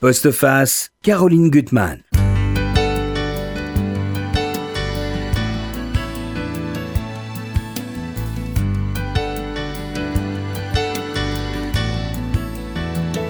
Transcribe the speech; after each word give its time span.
Postface, 0.00 0.90
Caroline 1.02 1.50
Gutmann. 1.50 2.04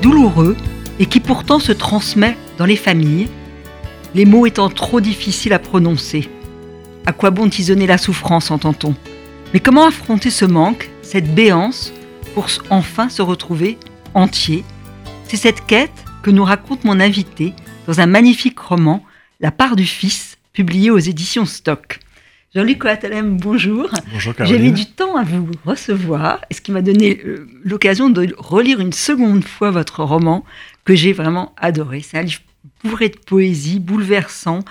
douloureux 0.03 0.57
et 0.99 1.07
qui 1.07 1.21
pourtant 1.21 1.59
se 1.59 1.73
transmet 1.73 2.37
dans 2.59 2.67
les 2.67 2.77
familles, 2.77 3.29
les 4.15 4.27
mots 4.27 4.45
étant 4.45 4.69
trop 4.69 5.01
difficiles 5.01 5.55
à 5.55 5.59
prononcer. 5.59 6.29
À 7.07 7.13
quoi 7.13 7.31
bon 7.31 7.49
tisonner 7.49 7.87
la 7.87 7.97
souffrance, 7.97 8.51
entend-on? 8.51 8.95
Mais 9.55 9.61
comment 9.61 9.87
affronter 9.87 10.29
ce 10.29 10.45
manque, 10.45 10.91
cette 11.01 11.35
béance, 11.35 11.95
pour 12.35 12.47
enfin 12.69 13.09
se 13.09 13.23
retrouver 13.23 13.79
entier? 14.13 14.65
C'est 15.25 15.39
cette 15.39 15.65
quête 15.65 16.05
que 16.29 16.33
nous 16.35 16.45
raconte 16.45 16.85
mon 16.85 17.01
invité 17.01 17.55
dans 17.87 18.01
un 18.01 18.07
magnifique 18.07 18.59
roman, 18.59 19.03
La 19.41 19.51
part 19.51 19.77
du 19.77 19.87
fils, 19.87 20.37
publié 20.53 20.91
aux 20.91 20.99
éditions 20.99 21.47
Stock. 21.47 22.01
Jean-Luc 22.55 22.81
Coatalem, 22.81 23.39
bonjour. 23.39 23.89
Bonjour 24.13 24.35
J'ai 24.41 24.59
mis 24.59 24.73
du 24.73 24.85
temps 24.85 25.17
à 25.17 25.23
vous 25.23 25.49
recevoir, 25.65 26.43
ce 26.51 26.61
qui 26.61 26.71
m'a 26.71 26.83
donné 26.83 27.19
euh, 27.25 27.49
l'occasion 27.65 28.11
de 28.11 28.35
relire 28.37 28.79
une 28.81 28.93
seconde 28.93 29.43
fois 29.43 29.71
votre 29.71 30.05
roman 30.05 30.45
que 30.85 30.95
j'ai 30.95 31.15
vraiment 31.15 31.55
adoré. 31.57 32.03
C'est 32.03 32.19
un 32.19 32.23
livre 32.25 32.43
bourré 32.85 33.09
de 33.09 33.17
poésie, 33.17 33.81
bouleversant, 33.81 34.67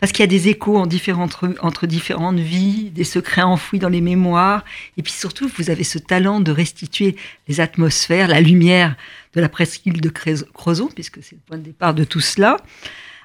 parce 0.00 0.12
qu'il 0.12 0.22
y 0.22 0.24
a 0.24 0.26
des 0.26 0.48
échos 0.48 0.78
entre 0.78 1.86
différentes 1.86 2.38
vies, 2.38 2.90
des 2.90 3.04
secrets 3.04 3.42
enfouis 3.42 3.78
dans 3.78 3.88
les 3.88 4.00
mémoires, 4.00 4.64
et 4.96 5.02
puis 5.02 5.12
surtout, 5.12 5.50
vous 5.58 5.70
avez 5.70 5.84
ce 5.84 5.98
talent 5.98 6.40
de 6.40 6.50
restituer 6.50 7.16
les 7.48 7.60
atmosphères, 7.60 8.28
la 8.28 8.40
lumière 8.40 8.96
de 9.34 9.40
la 9.40 9.48
presqu'île 9.48 10.00
de 10.00 10.08
Crozon, 10.08 10.88
puisque 10.88 11.22
c'est 11.22 11.36
le 11.36 11.42
point 11.46 11.58
de 11.58 11.64
départ 11.64 11.94
de 11.94 12.04
tout 12.04 12.20
cela. 12.20 12.56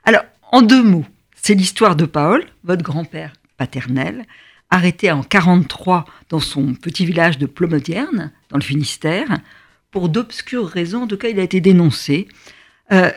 Alors, 0.04 0.24
en 0.52 0.62
deux 0.62 0.84
mots, 0.84 1.06
c'est 1.36 1.56
l'histoire 1.56 1.96
de 1.96 2.06
Paul, 2.06 2.46
votre 2.64 2.84
grand-père 2.84 3.34
paternel, 3.58 4.26
arrêté 4.70 5.12
en 5.12 5.24
43 5.24 6.06
dans 6.30 6.40
son 6.40 6.74
petit 6.74 7.06
village 7.06 7.38
de 7.38 7.46
Plomodierne, 7.46 8.32
dans 8.50 8.58
le 8.58 8.64
Finistère, 8.64 9.28
pour 9.92 10.10
d'obscures 10.10 10.68
raisons. 10.68 11.04
En 11.04 11.08
tout 11.08 11.18
cas, 11.18 11.30
il 11.30 11.40
a 11.40 11.44
été 11.44 11.62
dénoncé. 11.62 12.28
Euh, 12.92 13.12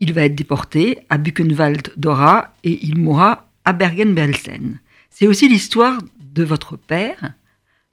il 0.00 0.12
va 0.14 0.24
être 0.24 0.34
déporté 0.34 0.98
à 1.10 1.18
Buchenwald-Dora 1.18 2.54
et 2.64 2.84
il 2.84 2.98
mourra 2.98 3.48
à 3.64 3.72
Bergen-Belsen. 3.72 4.80
C'est 5.10 5.26
aussi 5.26 5.48
l'histoire 5.48 5.98
de 6.18 6.42
votre 6.42 6.76
père, 6.76 7.34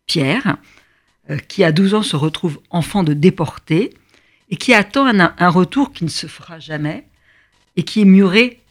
Pierre, 0.06 0.58
euh, 1.30 1.38
qui 1.38 1.64
à 1.64 1.72
12 1.72 1.94
ans 1.96 2.04
se 2.04 2.16
retrouve 2.16 2.60
enfant 2.70 3.04
de 3.04 3.14
déporté 3.14 3.94
et 4.50 4.56
qui 4.56 4.74
attend 4.74 5.06
un, 5.08 5.50
retour 5.50 5.92
qui 5.92 6.06
ne 6.06 6.10
se 6.10 6.28
fera 6.28 6.60
jamais 6.60 7.06
et 7.76 7.84
qui 7.84 8.02
est 8.02 8.06
muré 8.06 8.62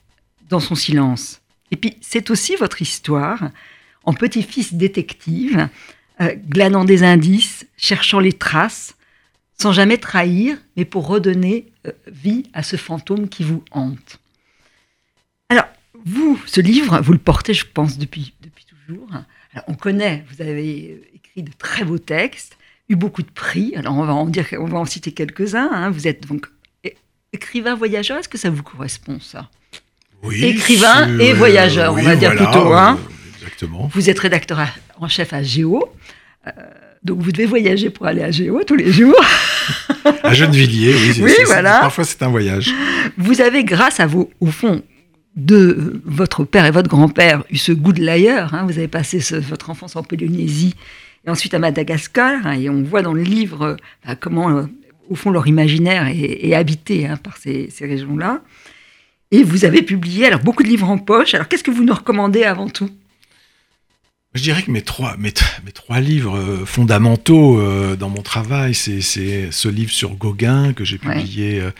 dans 0.48 0.60
son 0.60 0.74
silence. 0.74 1.42
Et 1.70 1.76
puis, 1.76 1.96
c'est 2.00 2.30
aussi 2.30 2.56
votre 2.56 2.80
histoire 2.80 3.50
en 4.04 4.14
petit-fils 4.14 4.72
détective, 4.72 5.68
euh, 6.20 6.34
glanant 6.48 6.84
des 6.84 7.02
indices, 7.02 7.66
cherchant 7.76 8.20
les 8.20 8.32
traces, 8.32 8.95
sans 9.56 9.72
jamais 9.72 9.98
trahir, 9.98 10.58
mais 10.76 10.84
pour 10.84 11.06
redonner 11.06 11.66
euh, 11.86 11.92
vie 12.06 12.44
à 12.52 12.62
ce 12.62 12.76
fantôme 12.76 13.28
qui 13.28 13.42
vous 13.42 13.64
hante. 13.70 14.18
Alors, 15.48 15.66
vous, 16.04 16.40
ce 16.46 16.60
livre, 16.60 17.00
vous 17.00 17.12
le 17.12 17.18
portez, 17.18 17.54
je 17.54 17.64
pense, 17.66 17.98
depuis, 17.98 18.34
depuis 18.42 18.64
toujours. 18.64 19.08
Alors, 19.52 19.64
on 19.68 19.74
connaît, 19.74 20.24
vous 20.30 20.42
avez 20.42 20.92
euh, 20.92 21.16
écrit 21.16 21.42
de 21.42 21.52
très 21.58 21.84
beaux 21.84 21.98
textes, 21.98 22.58
eu 22.88 22.96
beaucoup 22.96 23.22
de 23.22 23.30
prix. 23.30 23.74
Alors, 23.76 23.96
on 23.96 24.04
va 24.04 24.14
en, 24.14 24.26
dire, 24.26 24.46
on 24.58 24.66
va 24.66 24.78
en 24.78 24.84
citer 24.84 25.12
quelques-uns. 25.12 25.70
Hein. 25.72 25.90
Vous 25.90 26.06
êtes 26.06 26.26
donc 26.26 26.48
écrivain 27.32 27.74
voyageur. 27.74 28.18
Est-ce 28.18 28.28
que 28.28 28.38
ça 28.38 28.50
vous 28.50 28.62
correspond, 28.62 29.20
ça? 29.20 29.48
Écrivain 30.32 31.18
et 31.18 31.32
voyageur, 31.32 31.92
on 31.94 32.02
va 32.02 32.16
dire 32.16 32.34
plutôt. 32.34 32.72
Hein. 32.72 32.98
Exactement. 33.36 33.90
Vous 33.92 34.10
êtes 34.10 34.18
rédacteur 34.18 34.58
en 34.98 35.08
chef 35.08 35.32
à 35.32 35.42
Géo. 35.42 35.92
Euh, 36.46 36.50
donc 37.06 37.20
vous 37.20 37.30
devez 37.30 37.46
voyager 37.46 37.88
pour 37.88 38.06
aller 38.06 38.22
à 38.22 38.30
Géo 38.30 38.62
tous 38.64 38.74
les 38.74 38.90
jours. 38.90 39.14
à 40.22 40.34
Gennevilliers, 40.34 40.94
oui. 40.94 41.22
oui 41.22 41.32
voilà. 41.46 41.78
Parfois 41.80 42.04
c'est 42.04 42.22
un 42.22 42.28
voyage. 42.28 42.74
Vous 43.16 43.40
avez, 43.40 43.64
grâce 43.64 44.00
à 44.00 44.06
vous, 44.06 44.30
au 44.40 44.46
fond, 44.46 44.82
de 45.36 46.00
votre 46.04 46.44
père 46.44 46.66
et 46.66 46.70
votre 46.70 46.88
grand-père, 46.88 47.44
eu 47.50 47.56
ce 47.56 47.72
goût 47.72 47.92
de 47.92 48.02
l'ailleurs. 48.02 48.54
Hein. 48.54 48.64
vous 48.64 48.78
avez 48.78 48.88
passé 48.88 49.20
votre 49.40 49.70
enfance 49.70 49.94
en 49.94 50.02
Polynésie 50.02 50.74
et 51.24 51.30
ensuite 51.30 51.54
à 51.54 51.58
Madagascar. 51.58 52.44
Hein, 52.44 52.58
et 52.58 52.68
on 52.68 52.82
voit 52.82 53.02
dans 53.02 53.14
le 53.14 53.22
livre 53.22 53.76
bah, 54.04 54.16
comment, 54.16 54.50
euh, 54.50 54.64
au 55.08 55.14
fond, 55.14 55.30
leur 55.30 55.46
imaginaire 55.46 56.08
est, 56.08 56.54
habité 56.54 57.08
par 57.22 57.36
ces, 57.36 57.70
ces 57.70 57.86
régions-là. 57.86 58.42
Et 59.30 59.44
vous 59.44 59.64
avez 59.64 59.82
publié 59.82 60.26
alors 60.26 60.40
beaucoup 60.40 60.62
de 60.64 60.68
livres 60.68 60.90
en 60.90 60.98
poche. 60.98 61.34
Alors 61.34 61.46
qu'est-ce 61.46 61.64
que 61.64 61.70
vous 61.70 61.84
nous 61.84 61.94
recommandez 61.94 62.42
avant 62.42 62.68
tout? 62.68 62.90
Je 64.36 64.42
dirais 64.42 64.62
que 64.62 64.70
mes 64.70 64.82
trois, 64.82 65.16
mes, 65.16 65.32
mes 65.64 65.72
trois 65.72 66.00
livres 66.00 66.36
euh, 66.36 66.64
fondamentaux 66.66 67.58
euh, 67.58 67.96
dans 67.96 68.10
mon 68.10 68.22
travail, 68.22 68.74
c'est 68.74 69.00
ce 69.00 69.68
livre 69.68 69.90
sur 69.90 70.14
Gauguin 70.14 70.72
que 70.72 70.84
j'ai 70.84 70.98
publié 70.98 71.60
euh, 71.60 71.70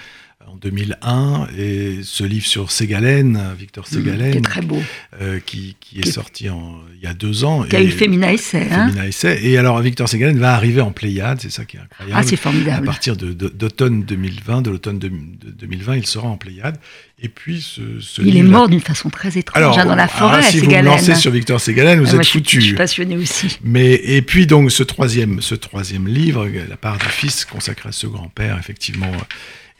en 0.46 0.56
2001 0.56 1.48
et 1.58 1.98
ce 2.02 2.24
livre 2.24 2.46
sur 2.46 2.70
Ségalène, 2.70 3.40
Victor 3.58 3.84
mmh, 3.84 3.94
Ségalène, 3.94 4.32
qui 4.32 4.38
est 4.38 4.42
très 4.42 4.60
beau, 4.60 4.80
euh, 5.20 5.40
qui, 5.44 5.76
qui, 5.80 6.00
est 6.00 6.10
sorti 6.10 6.48
en, 6.48 6.80
il 6.94 7.02
y 7.02 7.06
a 7.06 7.14
deux 7.14 7.44
ans. 7.44 7.62
Qui 7.64 7.76
a 7.76 7.82
eu 7.82 7.90
Femina 7.90 8.32
Essai. 8.32 8.68
Hein 8.70 8.88
Femina 8.88 9.06
Essai. 9.08 9.40
Et 9.42 9.58
alors 9.58 9.80
Victor 9.80 10.08
Ségalène 10.08 10.38
va 10.38 10.54
arriver 10.54 10.80
en 10.80 10.92
Pléiade, 10.92 11.40
c'est 11.40 11.50
ça 11.50 11.64
qui 11.64 11.76
est 11.76 11.80
incroyable. 11.80 12.20
Ah, 12.20 12.26
c'est 12.26 12.36
formidable. 12.36 12.86
À 12.86 12.86
partir 12.86 13.16
d'automne 13.16 14.00
de, 14.00 14.06
2020, 14.06 14.62
de 14.62 14.70
l'automne 14.70 14.98
de, 14.98 15.08
2020, 15.08 15.96
il 15.96 16.06
sera 16.06 16.28
en 16.28 16.36
Pléiade. 16.36 16.78
Et 17.20 17.28
puis 17.28 17.62
ce, 17.62 17.98
ce 18.00 18.22
Il 18.22 18.36
est 18.36 18.42
mort 18.42 18.68
d'une 18.68 18.80
façon 18.80 19.08
très 19.08 19.38
étrange 19.38 19.56
alors, 19.56 19.78
hein, 19.78 19.86
dans 19.86 19.94
la 19.94 20.08
forêt. 20.08 20.40
Ah, 20.40 20.42
si 20.42 20.58
vous 20.58 20.70
me 20.70 20.82
lancez 20.82 21.14
sur 21.14 21.30
Victor 21.30 21.60
Ségalène, 21.60 22.00
vous 22.00 22.14
ah, 22.14 22.20
êtes 22.20 22.26
foutu. 22.26 22.60
Je 22.60 22.66
suis 22.66 22.76
passionné 22.76 23.16
aussi. 23.16 23.58
Mais 23.64 23.94
et 23.94 24.22
puis 24.22 24.46
donc 24.46 24.70
ce 24.70 24.82
troisième, 24.82 25.40
ce 25.40 25.54
troisième 25.54 26.06
livre, 26.06 26.46
la 26.68 26.76
part 26.76 26.98
du 26.98 27.06
fils 27.06 27.44
consacré 27.44 27.88
à 27.88 27.92
ce 27.92 28.06
grand-père, 28.06 28.58
effectivement 28.58 29.10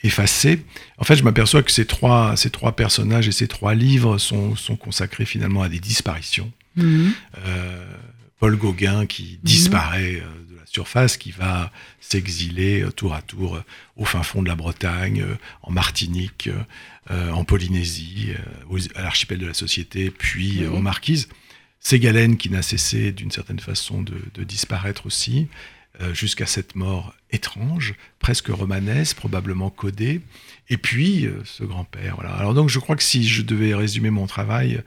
effacé. 0.02 0.64
En 0.98 1.04
fait, 1.04 1.16
je 1.16 1.24
m'aperçois 1.24 1.62
que 1.62 1.70
ces 1.70 1.86
trois, 1.86 2.36
ces 2.36 2.50
trois 2.50 2.72
personnages 2.76 3.28
et 3.28 3.32
ces 3.32 3.48
trois 3.48 3.74
livres 3.74 4.18
sont, 4.18 4.56
sont 4.56 4.76
consacrés 4.76 5.24
finalement 5.24 5.62
à 5.62 5.68
des 5.68 5.80
disparitions. 5.80 6.52
Mhm. 6.76 7.12
Euh, 7.38 7.94
Paul 8.38 8.56
Gauguin 8.56 9.06
qui 9.06 9.22
mhm. 9.22 9.38
disparaît 9.42 10.16
euh, 10.16 10.50
de 10.50 10.56
la 10.56 10.66
surface, 10.66 11.16
qui 11.16 11.30
va 11.30 11.72
s'exiler 12.00 12.82
euh, 12.82 12.90
tour 12.90 13.14
à 13.14 13.22
tour 13.22 13.62
au 13.96 14.04
fin 14.04 14.22
fond 14.22 14.42
de 14.42 14.48
la 14.48 14.56
Bretagne, 14.56 15.24
en 15.62 15.70
Martinique, 15.70 16.50
en 17.08 17.44
Polynésie, 17.44 18.32
à 18.94 19.02
l'archipel 19.02 19.38
de 19.38 19.46
la 19.46 19.54
Société, 19.54 20.10
puis 20.10 20.66
aux 20.66 20.80
Marquises. 20.80 21.28
Ségalène 21.78 22.36
qui 22.36 22.50
n'a 22.50 22.62
cessé 22.62 23.12
d'une 23.12 23.30
certaine 23.30 23.60
façon 23.60 24.02
de, 24.02 24.14
de 24.34 24.42
disparaître 24.42 25.06
aussi. 25.06 25.46
Euh, 26.02 26.12
jusqu'à 26.12 26.44
cette 26.44 26.76
mort 26.76 27.14
étrange, 27.30 27.94
presque 28.18 28.48
romanesque, 28.48 29.16
probablement 29.16 29.70
codée, 29.70 30.20
et 30.68 30.76
puis 30.76 31.24
euh, 31.24 31.40
ce 31.46 31.64
grand-père. 31.64 32.16
Voilà. 32.16 32.34
Alors 32.34 32.52
donc 32.52 32.68
je 32.68 32.78
crois 32.78 32.96
que 32.96 33.02
si 33.02 33.26
je 33.26 33.40
devais 33.40 33.74
résumer 33.74 34.10
mon 34.10 34.26
travail, 34.26 34.82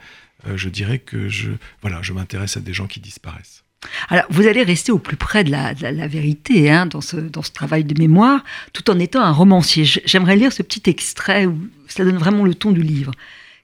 euh, 0.48 0.56
je 0.56 0.70
dirais 0.70 1.00
que 1.00 1.28
je, 1.28 1.50
voilà, 1.82 2.04
je 2.04 2.14
m'intéresse 2.14 2.58
à 2.58 2.60
des 2.60 2.74
gens 2.74 2.86
qui 2.86 3.00
disparaissent. 3.00 3.64
Alors, 4.10 4.26
vous 4.30 4.46
allez 4.46 4.62
rester 4.62 4.92
au 4.92 5.00
plus 5.00 5.16
près 5.16 5.44
de 5.44 5.50
la, 5.50 5.74
vérité 6.08 6.70
hein, 6.70 6.86
dans, 6.86 7.02
ce, 7.02 7.16
dans 7.16 7.42
ce 7.42 7.52
travail 7.52 7.86
de 7.86 8.00
mémoire, 8.00 8.44
tout 8.74 8.92
en 8.92 9.00
étant 9.00 9.22
un 9.22 9.32
romancier. 9.32 9.86
J'aimerais 10.06 10.36
lire 10.36 10.54
ce 10.54 10.62
petit 10.62 10.88
extrait 10.90 11.46
où 11.46 11.58
ça 11.88 12.04
donne 12.04 12.18
vraiment 12.18 12.44
le 12.44 12.54
ton 12.54 12.72
du 12.72 12.84
livre. 12.84 13.14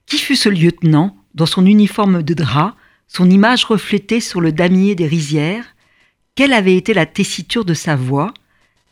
Qui 0.08 0.18
fut 0.18 0.38
ce 0.38 0.50
lieutenant, 0.50 1.18
dans 1.36 1.46
son 1.46 1.66
uniforme 1.66 2.24
de 2.24 2.34
drap, 2.34 2.76
son 3.08 3.30
image 3.30 3.66
reflétée 3.66 4.22
sur 4.22 4.40
le 4.40 4.52
damier 4.52 4.96
des 4.96 5.06
rizières, 5.06 5.75
quelle 6.36 6.54
avait 6.54 6.76
été 6.76 6.94
la 6.94 7.06
tessiture 7.06 7.66
de 7.66 7.74
sa 7.74 7.96
voix? 7.96 8.34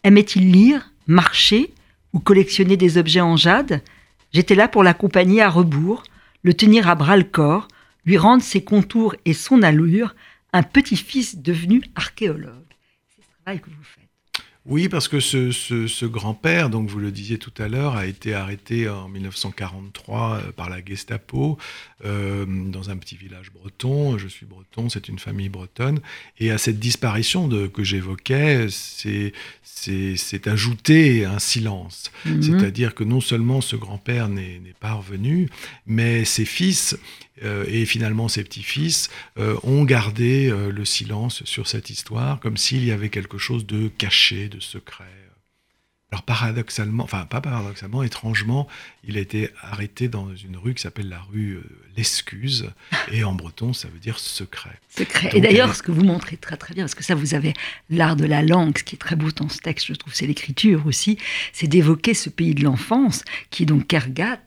Aimait-il 0.04 0.52
lire, 0.52 0.92
marcher 1.08 1.74
ou 2.14 2.20
collectionner 2.20 2.78
des 2.78 2.98
objets 2.98 3.22
en 3.22 3.36
jade? 3.36 3.81
J'étais 4.34 4.56
là 4.56 4.68
pour 4.68 4.84
l'accompagner 4.84 5.42
à 5.42 5.50
rebours, 5.50 6.04
le 6.42 6.54
tenir 6.54 6.88
à 6.88 6.95
bras 6.95 7.18
le 7.18 7.24
corps, 7.24 7.68
lui 8.06 8.18
rendre 8.18 8.42
ses 8.42 8.63
contours 8.63 9.16
et 9.25 9.34
son 9.34 9.62
allure, 9.62 10.16
un 10.54 10.63
petit-fils 10.63 11.38
devenu 11.38 11.84
archéologue. 11.95 12.54
C'est 13.16 13.24
ce 13.24 13.30
travail 13.44 13.60
que 13.60 13.69
vous 13.69 13.84
faites. 13.84 14.02
Oui, 14.65 14.88
parce 14.88 15.10
que 15.10 15.19
ce, 15.19 16.06
grand-père, 16.06 16.69
donc 16.69 16.89
vous 16.89 17.00
le 17.00 17.12
disiez 17.12 17.38
tout 17.38 17.51
à 17.57 17.68
l'heure, 17.68 17.98
a 17.98 18.06
été 18.06 18.33
arrêté 18.33 18.88
en 18.88 19.10
1943 19.10 20.36
euh, 20.36 20.51
par 20.54 20.69
la 20.69 20.83
Gestapo 20.83 21.57
euh, 22.06 22.45
dans 22.48 22.89
un 22.89 22.95
petit 22.95 23.18
village 23.18 23.51
breton. 23.51 24.18
Je 24.18 24.30
suis 24.30 24.45
breton, 24.45 24.88
c'est 24.88 25.10
une 25.10 25.19
famille 25.19 25.50
bretonne. 25.50 26.00
Et 26.39 26.50
à 26.50 26.57
cette 26.57 26.80
disparition 26.80 27.50
de, 27.50 27.68
que 27.68 27.83
j'évoquais, 27.83 28.68
c'est 28.69 30.48
ajouté 30.48 31.25
un 31.25 31.39
silence. 31.39 32.12
Mhm. 32.25 32.42
C'est-à-dire 32.42 32.95
que 32.95 33.04
non 33.04 33.19
seulement 33.19 33.60
ce 33.60 33.75
grand-père 33.75 34.30
n'est 34.30 34.62
pas 34.80 34.94
revenu, 34.94 35.50
mais 35.88 36.24
ses 36.24 36.45
fils 36.45 36.98
et 37.44 37.86
finalement 37.86 38.28
ses 38.28 38.44
petits-fils 38.44 39.10
euh, 39.38 39.56
ont 39.63 39.84
gardé 39.84 40.50
euh, 40.50 40.72
le 40.72 40.86
silence 40.86 41.44
sur 41.45 41.68
cette 41.68 41.90
histoire, 41.90 42.40
comme 42.40 42.57
s'il 42.57 42.84
y 42.86 42.92
avait 42.92 43.10
quelque 43.10 43.38
chose 43.38 43.66
de 43.66 43.88
caché, 43.88 44.50
de 44.50 44.60
secret. 44.60 45.06
alors 46.12 46.24
paradoxalement, 46.24 47.04
enfin 47.04 47.25
pas 47.25 47.42
paradoxalement, 47.42 48.04
étrangement, 48.04 48.68
il 49.04 49.18
a 49.18 49.22
été 49.22 49.50
arrêté 49.62 50.07
dans 50.07 50.36
une 50.36 50.57
rue 50.57 50.74
qui 50.74 50.81
s'appelle 50.81 51.10
la 51.10 51.22
rue 51.22 51.56
euh, 51.56 51.63
L'Excuse, 51.95 52.72
et 53.12 53.24
en 53.24 53.34
breton 53.34 53.72
ça 53.72 53.88
veut 53.88 54.00
dire 54.00 54.18
secret. 54.18 54.80
Secret. 54.89 55.30
et 55.34 55.42
d'ailleurs, 55.42 55.75
ce 55.75 55.84
que 55.84 55.92
vous 55.92 56.04
montrez 56.04 56.38
très 56.38 56.57
très 56.57 56.74
bien, 56.74 56.84
parce 56.86 56.96
que 56.96 57.04
ça 57.04 57.13
vous 57.13 57.36
avez 57.36 57.54
l'art 57.89 58.16
de 58.16 58.25
la 58.25 58.42
langue, 58.42 58.78
ce 58.78 58.84
qui 58.84 58.96
est 58.96 59.00
très 59.00 59.16
beau 59.16 59.31
dans 59.31 59.50
ce 59.50 59.60
texte, 59.60 59.88
je 59.88 59.94
trouve, 59.94 60.13
c'est 60.13 60.25
l'écriture 60.25 60.88
aussi, 60.88 61.19
c'est 61.51 61.68
d'évoquer 61.68 62.16
ce 62.16 62.30
pays 62.30 62.56
de 62.56 62.63
l'enfance, 62.63 63.24
qui 63.51 63.63
est 63.63 63.68
donc 63.68 63.86
Kergat, 63.88 64.39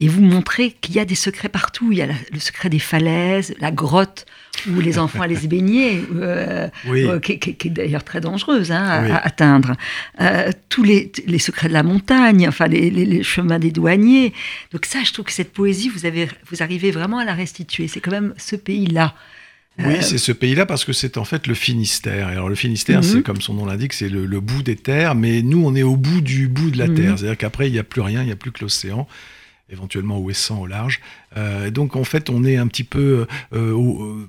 et 0.00 0.08
vous 0.08 0.22
montrez 0.22 0.72
qu'il 0.72 0.94
y 0.96 0.98
a 0.98 1.04
des 1.04 1.14
secrets 1.14 1.48
partout. 1.48 1.92
Il 1.92 1.98
y 1.98 2.02
a 2.02 2.06
le 2.06 2.40
secret 2.40 2.68
des 2.68 2.78
falaises, 2.78 3.54
la 3.60 3.70
grotte 3.70 4.26
où 4.68 4.80
les 4.80 4.98
enfants 4.98 5.22
allaient 5.22 5.36
se 5.36 5.46
baigner, 5.46 6.02
euh, 6.16 6.68
euh, 6.86 7.20
qui, 7.20 7.32
est 7.32 7.70
d'ailleurs 7.70 8.04
très 8.04 8.20
dangereuse 8.20 8.72
hein, 8.72 8.84
à, 8.84 9.16
atteindre. 9.18 9.72
Euh, 10.20 10.50
tous 10.68 10.82
les, 10.82 11.10
secrets 11.38 11.68
de 11.68 11.72
la 11.72 11.82
montagne, 11.82 12.48
enfin 12.48 12.66
les, 12.66 13.22
chemins 13.22 13.58
des 13.58 13.70
douaniers. 13.70 14.32
Donc 14.72 14.86
ça, 14.86 15.02
je 15.04 15.12
trouve 15.12 15.26
que 15.26 15.32
cette 15.32 15.52
poésie, 15.52 15.88
vous, 15.88 16.06
avez, 16.06 16.28
vous 16.50 16.62
arrivez 16.62 16.90
vraiment 16.90 17.18
à 17.18 17.24
la 17.24 17.34
restituer. 17.34 17.88
C'est 17.88 18.00
quand 18.00 18.12
même 18.12 18.34
ce 18.36 18.56
pays-là. 18.56 19.14
Oui, 19.78 19.96
c'est 20.02 20.18
ce 20.18 20.30
pays-là 20.30 20.66
parce 20.66 20.84
que 20.84 20.92
c'est 20.92 21.18
en 21.18 21.24
fait 21.24 21.48
le 21.48 21.54
Finistère. 21.54 22.28
alors 22.28 22.48
le 22.48 22.54
Finistère, 22.54 23.02
c'est 23.02 23.16
mhm. 23.16 23.22
comme 23.24 23.40
son 23.40 23.54
nom 23.54 23.66
l'indique, 23.66 23.92
c'est 23.92 24.08
le, 24.08 24.40
bout 24.40 24.62
des 24.62 24.76
terres, 24.76 25.16
mais 25.16 25.42
nous, 25.42 25.64
on 25.66 25.74
est 25.74 25.82
au 25.82 25.96
bout 25.96 26.20
du 26.20 26.46
bout 26.46 26.70
de 26.70 26.78
la 26.78 26.86
mhm. 26.86 26.94
terre. 26.94 27.18
C'est-à-dire 27.18 27.38
qu'après, 27.38 27.68
il 27.68 27.72
n'y 27.72 27.80
a 27.80 27.84
plus 27.84 28.00
rien, 28.00 28.22
il 28.22 28.26
n'y 28.26 28.32
a 28.32 28.36
plus 28.36 28.52
que 28.52 28.60
l'océan 28.60 29.08
éventuellement 29.68 30.20
ouessant 30.20 30.60
au 30.60 30.66
large. 30.66 31.00
Euh, 31.36 31.70
donc 31.70 31.96
en 31.96 32.04
fait, 32.04 32.30
on 32.30 32.44
est 32.44 32.56
un 32.56 32.66
petit 32.66 32.84
peu 32.84 33.26
euh, 33.52 33.76
euh, 33.76 34.28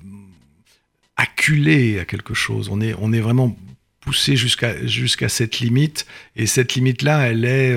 acculé 1.16 1.98
à 1.98 2.04
quelque 2.04 2.34
chose. 2.34 2.68
On 2.70 2.80
est, 2.80 2.94
on 2.98 3.12
est 3.12 3.20
vraiment 3.20 3.56
poussé 4.00 4.36
jusqu'à 4.36 4.86
jusqu'à 4.86 5.28
cette 5.28 5.58
limite 5.58 6.06
et 6.36 6.46
cette 6.46 6.76
limite 6.76 7.02
là 7.02 7.26
elle 7.26 7.44
est 7.44 7.74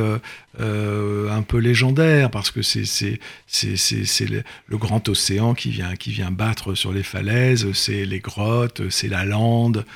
un 0.59 1.41
peu 1.41 1.57
légendaire 1.57 2.29
parce 2.29 2.51
que 2.51 2.61
c'est 2.61 3.17
le, 3.57 4.43
le, 4.67 4.77
grand 4.77 5.09
océan 5.09 5.55
qui 5.55 5.71
vient 5.71 5.95
qui 5.95 6.11
vient 6.11 6.29
battre 6.29 6.75
sur 6.75 6.93
les 6.93 7.01
falaises 7.01 7.71
c'est 7.73 8.05
les 8.05 8.19
grottes 8.19 8.91
c'est 8.91 9.07
la 9.07 9.25
lande 9.25 9.87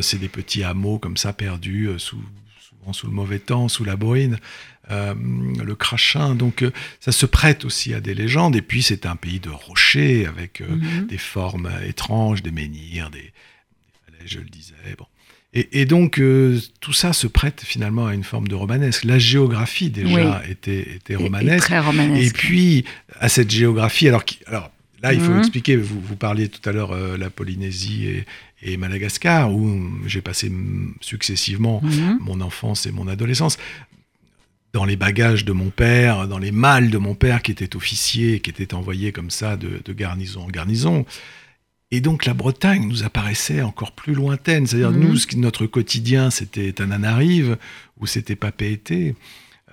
c'est 0.00 0.20
des 0.20 0.28
petits 0.28 0.62
hameaux 0.62 1.00
comme 1.00 1.16
ça 1.16 1.32
perdus 1.32 1.88
sous 1.98 2.22
souvent 2.60 2.92
sous 2.92 3.08
le 3.08 3.12
mauvais 3.12 3.40
temps 3.40 3.68
sous 3.68 3.82
la 3.82 3.96
bruine 3.96 4.38
euh, 4.90 5.14
le 5.64 5.74
crachin. 5.74 6.34
Donc 6.34 6.62
euh, 6.62 6.70
ça 7.00 7.10
se 7.10 7.24
prête 7.24 7.64
aussi 7.64 7.94
à 7.94 8.00
des 8.00 8.12
légendes. 8.12 8.54
Et 8.54 8.60
puis 8.60 8.82
c'est 8.82 9.06
un 9.06 9.16
pays 9.16 9.40
de 9.40 9.48
rochers 9.48 10.26
avec 10.26 10.60
euh, 10.60 10.68
mhm. 10.68 11.06
des 11.06 11.16
formes 11.16 11.70
étranges, 11.86 12.42
des 12.42 12.50
menhirs, 12.50 13.08
des, 13.10 13.32
des 14.20 14.26
je 14.26 14.40
le 14.40 14.44
disais. 14.44 14.74
Bon. 14.98 15.06
Et, 15.54 15.84
donc 15.86 16.20
tout 16.80 16.92
ça 16.92 17.12
se 17.12 17.28
prête 17.28 17.62
finalement 17.64 18.08
à 18.08 18.14
une 18.14 18.24
forme 18.24 18.48
de 18.48 18.56
romanesque. 18.56 19.04
La 19.04 19.20
géographie 19.20 19.88
déjà 19.88 20.42
était, 20.50 20.96
était 20.96 21.14
romanesque. 21.14 21.66
Et, 21.66 21.68
très 21.68 21.78
romanesque. 21.78 22.26
Et 22.26 22.30
puis 22.36 22.84
à 23.20 23.28
cette 23.28 23.52
géographie, 23.52 24.08
alors, 24.08 24.24
alors 24.46 24.72
là 25.00 25.12
il 25.14 25.20
faut 25.20 25.30
mhm. 25.30 25.38
expliquer, 25.38 25.76
vous, 25.76 26.00
vous 26.00 26.16
parliez 26.16 26.48
tout 26.48 26.68
à 26.68 26.72
l'heure 26.72 26.96
la 27.16 27.30
Polynésie 27.30 28.06
et, 28.06 28.26
et 28.62 28.76
Madagascar, 28.76 29.54
où 29.54 29.80
j'ai 30.06 30.22
passé 30.22 30.50
successivement 31.00 31.80
mhm. 31.84 32.18
mon 32.20 32.40
enfance 32.40 32.86
et 32.86 32.90
mon 32.90 33.06
adolescence 33.06 33.56
dans 34.74 34.84
les 34.84 34.96
bagages 34.96 35.44
de 35.44 35.52
mon 35.52 35.70
père, 35.70 36.26
dans 36.26 36.38
les 36.38 36.50
malles 36.50 36.90
de 36.90 36.98
mon 36.98 37.14
père 37.14 37.42
qui 37.42 37.52
était 37.52 37.76
officier, 37.76 38.40
qui 38.40 38.50
était 38.50 38.74
envoyé 38.74 39.12
comme 39.12 39.30
ça 39.30 39.56
de, 39.56 39.80
garnison 39.92 40.42
en 40.42 40.48
garnison. 40.48 41.06
Et 41.92 42.00
donc 42.00 42.26
la 42.26 42.34
Bretagne 42.34 42.88
nous 42.88 43.04
apparaissait 43.04 43.62
encore 43.62 43.92
plus 43.92 44.14
lointaine. 44.14 44.66
C'est-à-dire 44.66 44.90
mhm. 44.90 45.08
nous, 45.08 45.40
notre 45.40 45.66
quotidien, 45.66 46.30
c'était 46.30 46.72
Tananarive, 46.72 47.56
ou 48.00 48.06
c'était 48.06 48.34
Papeete. 48.34 49.14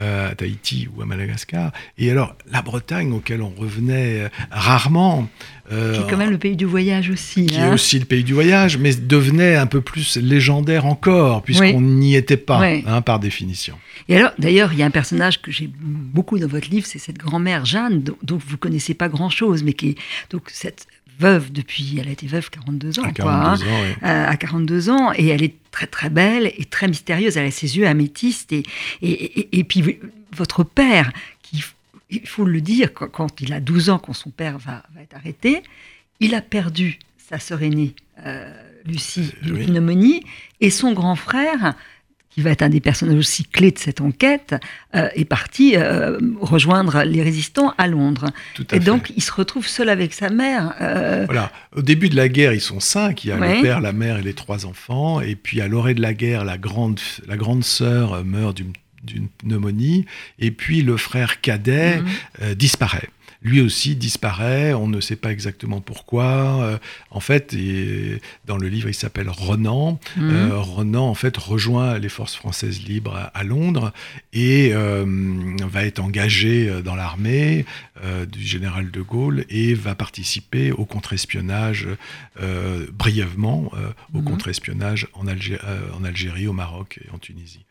À 0.02 0.36
Tahiti 0.36 0.88
ou 0.96 1.02
à 1.02 1.06
Madagascar. 1.06 1.72
Et 1.98 2.10
alors, 2.10 2.36
la 2.52 2.62
Bretagne, 2.62 3.12
auquel 3.14 3.42
on 3.42 3.54
revenait 3.56 4.22
euh, 4.22 4.30
rarement. 4.50 5.28
Euh, 5.72 5.96
qui 5.96 6.02
est 6.02 6.10
quand 6.10 6.18
même 6.18 6.32
le 6.32 6.38
pays 6.38 6.56
du 6.56 6.66
voyage 6.66 7.10
aussi. 7.10 7.46
Qui 7.46 7.56
est 7.56 7.60
hein. 7.60 7.74
aussi 7.74 8.00
le 8.00 8.06
pays 8.06 8.24
du 8.24 8.34
voyage, 8.34 8.78
mais 8.78 8.96
devenait 8.96 9.56
un 9.56 9.68
peu 9.68 9.82
plus 9.82 10.18
légendaire 10.18 10.86
encore, 10.86 11.44
puisqu'on 11.44 11.82
n'y 11.82 12.16
était 12.16 12.38
pas, 12.38 12.62
hein, 12.64 13.02
par 13.02 13.20
définition. 13.20 13.78
Et 14.10 14.18
alors, 14.18 14.32
d'ailleurs, 14.40 14.74
il 14.74 14.80
y 14.80 14.84
a 14.84 14.86
un 14.86 14.92
personnage 14.92 15.42
que 15.42 15.52
j'ai 15.52 15.70
beaucoup 15.72 16.40
dans 16.40 16.48
votre 16.48 16.70
livre, 16.70 16.86
c'est 16.86 17.00
cette 17.00 17.18
grand-mère 17.18 17.66
Jeanne, 17.66 18.04
dont, 18.24 18.40
vous 18.46 18.58
connaissez 18.58 18.94
pas 18.94 19.08
grand-chose, 19.08 19.64
mais 19.64 19.74
qui 19.74 19.90
est 19.90 19.96
donc 20.30 20.44
cette 20.48 20.88
veuve 21.22 21.52
depuis, 21.52 21.98
elle 22.00 22.08
a 22.08 22.12
été 22.12 22.28
veuve 22.28 22.50
42 22.50 23.00
ans, 23.00 23.04
à 23.04 23.12
42 23.12 23.30
hein, 23.30 23.70
ans, 23.70 23.84
euh, 24.04 24.28
à 24.28 24.36
42 24.38 24.90
ans, 24.90 25.14
et 25.16 25.28
elle 25.28 25.44
est 25.44 25.56
très 25.72 25.88
très 25.88 26.10
belle 26.10 26.52
et 26.58 26.66
très 26.66 26.88
mystérieuse. 26.88 27.38
Elle 27.38 27.48
a 27.48 27.52
ses 27.52 27.78
yeux 27.78 27.88
améthystes 27.88 28.52
et, 28.52 28.64
et, 29.02 29.60
et, 29.60 29.64
puis 29.64 30.00
votre 30.36 30.64
père, 30.64 31.12
qui, 31.42 31.64
il 32.10 32.28
faut 32.28 32.46
le 32.46 32.60
dire, 32.60 32.94
quand, 32.94 33.40
il 33.40 33.54
a 33.54 33.60
12 33.60 33.90
ans, 33.90 34.00
quand 34.00 34.14
son 34.14 34.32
père 34.32 34.58
va, 34.58 34.84
va 34.96 35.02
être 35.02 35.16
arrêté, 35.16 35.64
il 36.20 36.36
a 36.36 36.42
perdu 36.42 37.00
sa 37.18 37.40
sœur 37.40 37.62
aînée, 37.62 37.96
euh, 38.26 38.52
Lucie, 38.86 39.32
d'une 39.44 39.66
pneumonie, 39.66 40.24
et 40.60 40.72
son 40.72 40.94
grand 40.94 41.16
frère 41.16 41.76
qui 42.32 42.42
va 42.42 42.50
être 42.52 42.62
un 42.62 42.70
des 42.70 42.80
personnages 42.80 43.18
aussi 43.18 43.44
clés 43.44 43.72
de 43.72 43.78
cette 43.78 44.02
enquête, 44.02 44.56
euh, 44.96 45.10
est 45.16 45.26
parti 45.26 45.76
euh, 45.76 46.18
rejoindre 46.40 47.04
les 47.04 47.22
résistants 47.22 47.74
à 47.78 47.88
Londres. 47.88 48.32
et 48.72 48.80
donc, 48.80 49.12
il 49.16 49.22
se 49.22 49.32
retrouve 49.32 49.68
seul 49.68 49.90
avec 49.90 50.14
sa 50.14 50.30
mère. 50.30 50.74
Euh, 50.82 51.26
voilà. 51.26 51.52
Au 51.76 51.82
début 51.82 52.10
de 52.10 52.16
la 52.16 52.30
guerre, 52.30 52.54
ils 52.54 52.62
sont 52.62 52.80
cinq. 52.80 53.26
Il 53.26 53.28
y 53.28 53.32
a 53.32 53.38
le 53.38 53.62
père, 53.62 53.82
la 53.82 53.92
mère 53.92 54.18
et 54.18 54.22
les 54.24 54.34
trois 54.34 54.66
enfants. 54.66 55.20
Et 55.20 55.36
puis, 55.36 55.62
à 55.62 55.68
l'orée 55.68 55.94
de 55.94 56.02
la 56.02 56.14
guerre, 56.14 56.46
la 56.46 56.58
grande, 56.58 57.00
la 57.28 57.36
grande 57.36 57.64
sœur 57.64 58.24
meurt 58.24 58.56
d'une 59.04 59.28
pneumonie. 59.40 60.06
Et 60.40 60.52
puis, 60.52 60.82
le 60.82 60.96
frère 60.96 61.42
cadet 61.42 62.02
mhm. 62.02 62.54
disparaît 62.56 63.10
lui 63.42 63.60
aussi 63.60 63.96
disparaît, 63.96 64.74
on 64.74 64.88
ne 64.88 65.02
sait 65.02 65.16
pas 65.16 65.32
exactement 65.32 65.82
pourquoi. 65.82 66.64
Euh, 66.64 66.78
en 67.10 67.20
fait, 67.20 67.56
dans 68.46 68.58
le 68.58 68.68
livre, 68.68 68.88
il 68.88 68.94
s'appelle 68.94 69.30
Renan. 69.30 70.00
Mhm. 70.16 70.30
Euh, 70.30 70.60
Renan, 70.60 71.08
en 71.08 71.16
fait, 71.16 71.38
rejoint 71.38 71.98
les 71.98 72.10
forces 72.10 72.36
françaises 72.36 72.84
libres 72.84 73.32
à, 73.34 73.44
Londres 73.44 73.92
et 74.34 74.72
euh, 74.74 75.06
va 75.68 75.86
être 75.86 76.00
engagé 76.00 76.82
dans 76.84 76.96
l'armée 76.96 77.66
du 78.32 78.42
général 78.42 78.92
de 78.92 79.02
Gaulle 79.02 79.46
et 79.50 79.74
va 79.74 79.96
participer 79.96 80.72
au 80.72 80.86
contre-espionnage 80.86 81.88
brièvement, 82.94 83.72
au 84.14 84.20
mhm. 84.20 84.24
contre-espionnage 84.24 85.08
en, 85.14 85.26
en, 85.28 86.04
Algérie, 86.04 86.48
au 86.48 86.54
Maroc 86.54 87.00
et 87.06 87.10
en 87.12 87.18
Tunisie. 87.18 87.66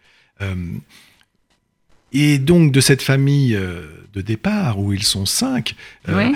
Et 2.13 2.39
donc 2.39 2.73
de 2.73 2.81
cette 2.81 3.03
famille 3.03 3.55
euh, 3.55 3.87
de 4.15 4.21
départ, 4.21 4.81
où 4.81 4.93
ils 4.93 5.05
sont 5.05 5.27
cinq, 5.27 5.77
euh, 6.09 6.33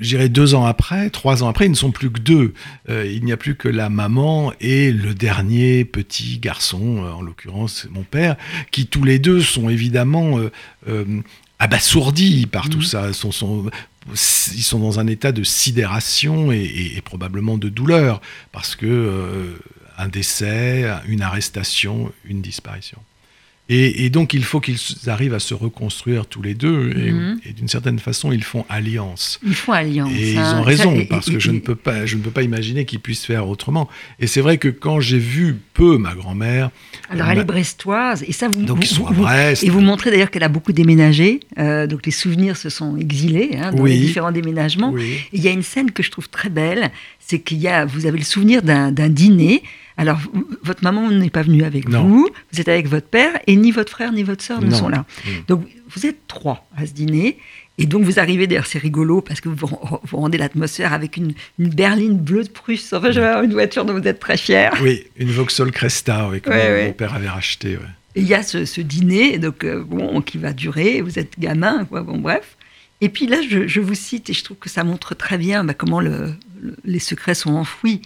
j'irai 0.00 0.28
deux 0.28 0.54
ans 0.54 0.64
après, 0.64 1.10
trois 1.10 1.42
ans 1.42 1.48
après, 1.48 1.66
ils 1.66 1.70
ne 1.70 1.74
sont 1.74 1.90
plus 1.90 2.10
que 2.10 2.20
deux. 2.20 2.54
Euh, 2.88 3.10
il 3.10 3.24
n'y 3.24 3.32
a 3.32 3.36
plus 3.36 3.56
que 3.56 3.68
la 3.68 3.88
maman 3.88 4.52
et 4.60 4.92
le 4.92 5.14
dernier 5.14 5.84
petit 5.84 6.38
garçon, 6.38 6.98
en 6.98 7.20
l'occurrence 7.20 7.88
mon 7.90 8.04
père, 8.04 8.36
qui 8.70 8.86
tous 8.86 9.02
les 9.02 9.18
deux 9.18 9.40
sont 9.40 9.68
évidemment 9.68 10.38
abasourdis 11.58 12.46
par 12.46 12.68
tout 12.68 12.78
mhm. 12.78 12.84
ça. 12.84 13.12
Sont, 13.12 13.32
sont, 13.32 13.70
ils 14.12 14.62
sont 14.62 14.78
dans 14.78 15.00
un 15.00 15.08
état 15.08 15.32
de 15.32 15.42
sidération 15.42 16.52
et, 16.52 16.92
et 16.96 17.00
probablement 17.00 17.58
de 17.58 17.68
douleur, 17.68 18.20
parce 18.52 18.76
que 18.76 19.58
un 19.98 20.06
décès, 20.06 20.88
une 21.08 21.22
arrestation, 21.22 22.12
une 22.24 22.40
disparition. 22.40 22.98
Et, 23.70 24.08
donc, 24.08 24.32
il 24.32 24.44
faut 24.44 24.60
qu'ils 24.60 24.78
arrivent 25.08 25.34
à 25.34 25.40
se 25.40 25.52
reconstruire 25.52 26.24
tous 26.24 26.40
les 26.40 26.54
deux. 26.54 26.90
Et, 26.96 27.12
mhm. 27.12 27.38
d'une 27.54 27.68
certaine 27.68 27.98
façon, 27.98 28.32
ils 28.32 28.42
font 28.42 28.64
alliance. 28.70 29.38
Ils 29.44 29.54
font 29.54 29.72
alliance. 29.72 30.10
Et 30.16 30.32
ils 30.32 30.38
ont 30.38 30.62
raison, 30.62 31.04
parce 31.08 31.28
que 31.28 31.38
je, 31.38 31.50
ne 31.50 31.58
peux 31.58 31.74
pas, 31.74 32.06
je 32.06 32.16
ne 32.16 32.22
peux 32.22 32.30
pas 32.30 32.42
imaginer 32.42 32.86
qu'ils 32.86 33.00
puissent 33.00 33.26
faire 33.26 33.46
autrement. 33.46 33.88
Et 34.20 34.26
c'est 34.26 34.40
vrai 34.40 34.56
que 34.56 34.68
quand 34.68 35.00
j'ai 35.00 35.18
vu 35.18 35.56
peu 35.74 35.98
ma 35.98 36.14
grand-mère. 36.14 36.70
Alors, 37.10 37.28
elle 37.28 37.38
est 37.38 37.44
brestoise. 37.44 38.24
Et 38.26 38.32
ça, 38.32 38.48
vous, 38.48 38.64
donc, 38.64 38.78
ils 38.82 38.88
sont 38.88 39.06
à 39.06 39.12
Brest. 39.12 39.62
Et 39.62 39.68
vous 39.68 39.80
montrez 39.80 40.10
d'ailleurs 40.10 40.30
qu'elle 40.30 40.44
a 40.44 40.48
beaucoup 40.48 40.72
déménagé. 40.72 41.40
Euh, 41.58 41.86
donc, 41.86 42.06
les 42.06 42.12
souvenirs 42.12 42.56
se 42.56 42.70
sont 42.70 42.96
exilés 42.96 43.50
hein, 43.60 43.72
dans 43.72 43.84
les 43.84 43.98
différents 43.98 44.32
déménagements. 44.32 44.96
Et 44.96 45.18
il 45.34 45.42
y 45.42 45.48
a 45.48 45.52
une 45.52 45.62
scène 45.62 45.90
que 45.90 46.02
je 46.02 46.10
trouve 46.10 46.30
très 46.30 46.48
belle. 46.48 46.90
C'est 47.18 47.40
qu'il 47.40 47.58
y 47.58 47.68
a, 47.68 47.84
vous 47.84 48.06
avez 48.06 48.18
le 48.18 48.24
souvenir 48.24 48.62
d'un 48.62 49.08
dîner 49.08 49.62
alors, 49.98 50.20
votre 50.62 50.84
maman 50.84 51.10
n'est 51.10 51.28
pas 51.28 51.42
venue 51.42 51.64
avec 51.64 51.90
vous, 51.90 52.30
vous 52.52 52.60
êtes 52.60 52.68
avec 52.68 52.86
votre 52.86 53.08
père, 53.08 53.32
et 53.48 53.56
ni 53.56 53.72
votre 53.72 53.90
frère 53.90 54.12
ni 54.12 54.22
votre 54.22 54.44
sœur 54.44 54.62
ne 54.62 54.70
sont 54.70 54.88
là. 54.88 55.04
Mm. 55.26 55.30
Donc, 55.48 55.66
vous 55.90 56.06
êtes 56.06 56.28
trois 56.28 56.68
à 56.76 56.86
ce 56.86 56.92
dîner. 56.92 57.36
Et 57.78 57.86
donc, 57.86 58.04
vous 58.04 58.20
arrivez, 58.20 58.46
d'ailleurs, 58.46 58.66
c'est 58.66 58.78
rigolo, 58.78 59.20
parce 59.20 59.40
que 59.40 59.48
vous, 59.48 59.66
vous 60.04 60.16
rendez 60.16 60.38
l'atmosphère 60.38 60.92
avec 60.92 61.16
une, 61.16 61.34
berline 61.58 62.16
bleue 62.16 62.44
de 62.44 62.48
Prusse. 62.48 62.92
Enfin, 62.92 63.10
j'avais 63.10 63.44
une 63.44 63.52
voiture 63.52 63.84
dont 63.84 63.92
vous 63.92 64.06
êtes 64.06 64.20
très 64.20 64.36
fier. 64.36 64.72
Oui, 64.82 65.02
une 65.16 65.30
Vauxhall 65.30 65.72
Cresta, 65.72 66.28
oui, 66.30 66.40
que 66.40 66.48
mon, 66.86 66.92
père 66.92 67.14
avait 67.14 67.28
racheté. 67.28 67.76
Et 68.14 68.20
il 68.20 68.26
y 68.26 68.34
a 68.34 68.44
ce, 68.44 68.80
dîner, 68.80 69.38
donc, 69.38 69.64
euh, 69.64 69.82
bon, 69.82 70.20
qui 70.20 70.38
va 70.38 70.52
durer, 70.52 71.02
vous 71.02 71.18
êtes 71.18 71.40
gamin, 71.40 71.84
quoi, 71.86 72.02
bon, 72.02 72.18
bref. 72.18 72.56
Et 73.00 73.08
puis 73.08 73.26
là, 73.26 73.38
je, 73.42 73.80
vous 73.80 73.94
cite, 73.94 74.30
et 74.30 74.32
je 74.32 74.44
trouve 74.44 74.58
que 74.58 74.68
ça 74.68 74.84
montre 74.84 75.16
très 75.16 75.38
bien 75.38 75.64
bah, 75.64 75.74
comment 75.74 76.00
les 76.00 76.98
secrets 77.00 77.34
sont 77.34 77.54
enfouis 77.54 78.02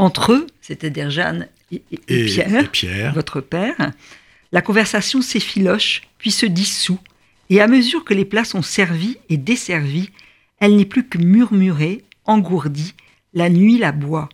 entre 0.00 0.32
eux, 0.32 0.46
c'est-à-dire 0.62 1.10
Jeanne 1.10 1.46
et, 1.70 1.82
Pierre, 2.72 3.12
votre 3.12 3.42
père. 3.42 3.92
La 4.50 4.62
conversation 4.62 5.20
s'effiloche, 5.20 6.00
puis 6.16 6.30
se 6.30 6.46
dissout, 6.46 6.98
et 7.50 7.60
à 7.60 7.68
mesure 7.68 8.02
que 8.02 8.14
les 8.14 8.24
plats 8.24 8.46
sont 8.46 8.62
servis 8.62 9.18
et 9.28 9.36
desservis, 9.36 10.08
elle 10.58 10.76
n'est 10.76 10.86
plus 10.86 11.06
que 11.06 11.18
murmurée, 11.18 12.02
engourdie, 12.24 12.94
la 13.34 13.50
nuit 13.50 13.76
la 13.76 13.92
boit. 13.92 14.30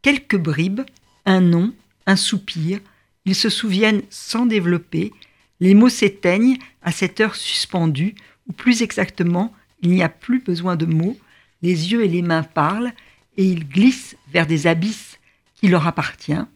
Quelques 0.00 0.38
bribes, 0.38 0.82
un 1.26 1.40
nom, 1.40 1.74
un 2.06 2.16
soupir, 2.16 2.78
ils 3.24 3.34
se 3.34 3.48
souviennent 3.48 4.02
sans 4.10 4.46
développer, 4.46 5.12
les 5.58 5.74
mots 5.74 5.88
s'éteignent 5.88 6.58
à 6.82 6.92
cette 6.92 7.20
heure 7.20 7.34
suspendue, 7.34 8.14
ou 8.46 8.52
plus 8.52 8.82
exactement, 8.82 9.52
il 9.82 9.90
n'y 9.90 10.04
a 10.04 10.08
plus 10.08 10.38
besoin 10.38 10.76
de 10.76 10.86
mots, 10.86 11.18
les 11.62 11.92
yeux 11.92 12.04
et 12.04 12.08
les 12.08 12.22
mains 12.22 12.44
parlent, 12.44 12.92
et 13.40 13.44
ils 13.44 13.66
glissent 13.66 14.18
vers 14.30 14.46
des 14.46 14.66
abysses 14.66 15.18
qui 15.54 15.68
leur 15.68 15.86
appartiennent. 15.86 16.46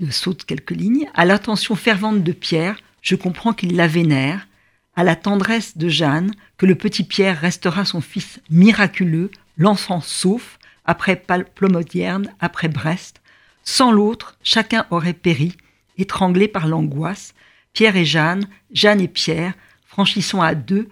Je 0.00 0.10
saute 0.10 0.44
quelques 0.44 0.72
lignes. 0.72 1.08
À 1.14 1.24
l'attention 1.24 1.76
fervente 1.76 2.24
de 2.24 2.32
Pierre, 2.32 2.80
je 3.00 3.14
comprends 3.14 3.52
qu'il 3.52 3.76
la 3.76 3.86
vénère. 3.86 4.48
À 4.96 5.04
la 5.04 5.14
tendresse 5.14 5.78
de 5.78 5.88
Jeanne, 5.88 6.34
que 6.56 6.66
le 6.66 6.74
petit 6.74 7.04
Pierre 7.04 7.40
restera 7.40 7.84
son 7.84 8.00
fils 8.00 8.40
miraculeux, 8.50 9.30
l'enfant 9.56 10.00
sauf, 10.00 10.58
après 10.84 11.22
Plomodierne, 11.54 12.34
après 12.40 12.66
Brest. 12.66 13.20
Sans 13.62 13.92
l'autre, 13.92 14.36
chacun 14.42 14.84
aurait 14.90 15.12
péri, 15.12 15.56
étranglé 15.96 16.48
par 16.48 16.66
l'angoisse. 16.66 17.34
Pierre 17.72 17.94
et 17.94 18.04
Jeanne, 18.04 18.48
Jeanne 18.72 19.00
et 19.00 19.06
Pierre, 19.06 19.54
franchissant 19.86 20.42
à 20.42 20.56
deux 20.56 20.88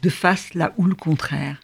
de 0.00 0.10
face 0.10 0.54
la 0.54 0.74
houle 0.76 0.94
contraire. 0.94 1.60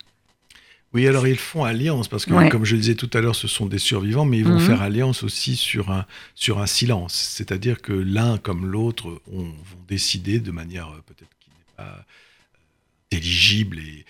Oui, 0.97 1.07
alors 1.07 1.29
ils 1.29 1.37
font 1.37 1.63
alliance, 1.63 2.09
parce 2.09 2.25
que 2.25 2.49
comme 2.49 2.65
je 2.65 2.75
disais 2.75 2.95
tout 2.95 3.11
à 3.13 3.21
l'heure, 3.21 3.37
ce 3.37 3.49
sont 3.49 3.67
des 3.67 3.79
survivants, 3.79 4.25
mais 4.25 4.39
ils 4.39 4.47
vont 4.47 4.59
mhm. 4.59 4.67
faire 4.67 4.81
alliance 4.81 5.25
aussi 5.25 5.55
sur 5.55 5.91
un, 5.91 6.07
sur 6.35 6.59
un 6.59 6.65
silence. 6.65 7.13
C'est-à-dire 7.13 7.83
que 7.83 7.93
l'un 7.93 8.39
comme 8.39 8.65
l'autre 8.65 9.21
vont 9.27 9.53
décider 9.87 10.41
de 10.41 10.51
manière 10.51 10.89
euh, 10.89 11.03
peut-être 11.05 11.37
qui 11.39 11.51
n'est 11.51 11.77
pas 11.77 11.83
euh, 11.83 13.13
intelligible 13.13 13.79
et, 13.79 14.07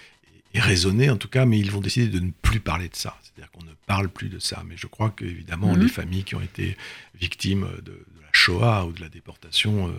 raisonnée 0.54 1.10
en 1.10 1.16
tout 1.16 1.26
cas, 1.26 1.44
mais 1.44 1.58
ils 1.58 1.72
vont 1.72 1.80
décider 1.80 2.06
de 2.06 2.20
ne 2.20 2.30
plus 2.30 2.60
parler 2.60 2.88
de 2.88 2.94
ça. 2.94 3.18
C'est-à-dire 3.20 3.50
qu'on 3.50 3.64
ne 3.64 3.74
parle 3.86 4.08
plus 4.08 4.28
de 4.28 4.38
ça. 4.38 4.62
Mais 4.64 4.76
je 4.76 4.86
crois 4.86 5.10
qu'évidemment, 5.10 5.74
mhm. 5.74 5.82
les 5.82 5.88
familles 5.88 6.22
qui 6.22 6.36
ont 6.36 6.40
été 6.40 6.76
victimes 7.20 7.66
de, 7.84 7.98
la 8.22 8.28
Shoah 8.30 8.86
ou 8.86 8.92
de 8.92 9.00
la 9.00 9.08
déportation 9.08 9.88
euh, 9.88 9.92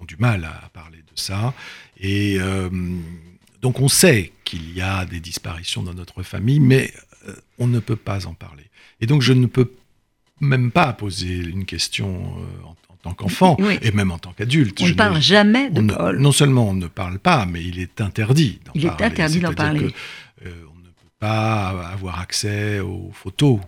ont 0.00 0.06
du 0.06 0.16
mal 0.16 0.44
à, 0.44 0.70
parler 0.70 0.98
de 0.98 1.20
ça. 1.20 1.52
Et 2.00 2.38
donc 3.62 3.80
on 3.80 3.88
sait 3.88 4.32
qu'il 4.44 4.74
y 4.74 4.80
a 4.80 5.04
des 5.04 5.20
disparitions 5.20 5.82
dans 5.82 5.94
notre 5.94 6.22
famille, 6.22 6.60
mais 6.60 6.92
euh, 7.28 7.34
on 7.58 7.66
ne 7.66 7.80
peut 7.80 7.96
pas 7.96 8.26
en 8.26 8.34
parler. 8.34 8.64
Et 9.00 9.06
donc 9.06 9.22
je 9.22 9.32
ne 9.32 9.46
peux 9.46 9.72
même 10.40 10.70
pas 10.70 10.92
poser 10.92 11.36
une 11.36 11.64
question 11.64 12.36
euh, 12.38 12.66
en, 12.66 12.76
tant 13.02 13.14
qu'enfant, 13.14 13.56
et 13.82 13.90
même 13.92 14.10
en 14.10 14.18
tant 14.18 14.32
qu'adulte. 14.32 14.80
On 14.82 14.88
ne 14.88 14.92
parle 14.92 15.20
jamais 15.20 15.70
de 15.70 15.80
Paul. 15.80 16.18
non 16.18 16.32
seulement 16.32 16.68
on 16.68 16.74
ne 16.74 16.88
parle 16.88 17.18
pas, 17.18 17.46
mais 17.46 17.62
il 17.62 17.78
est 17.78 18.00
interdit 18.00 18.60
d'en 18.64 18.72
parler. 18.72 18.80
Il 18.80 18.86
est 18.86 19.04
interdit 19.04 19.40
d'en 19.40 19.54
parler. 19.54 19.94
Euh, 20.44 20.50
on 20.72 20.78
ne 20.78 20.86
peut 20.86 21.12
pas 21.18 21.68
avoir 21.92 22.20
accès 22.20 22.80
aux 22.80 23.10
photos. 23.12 23.60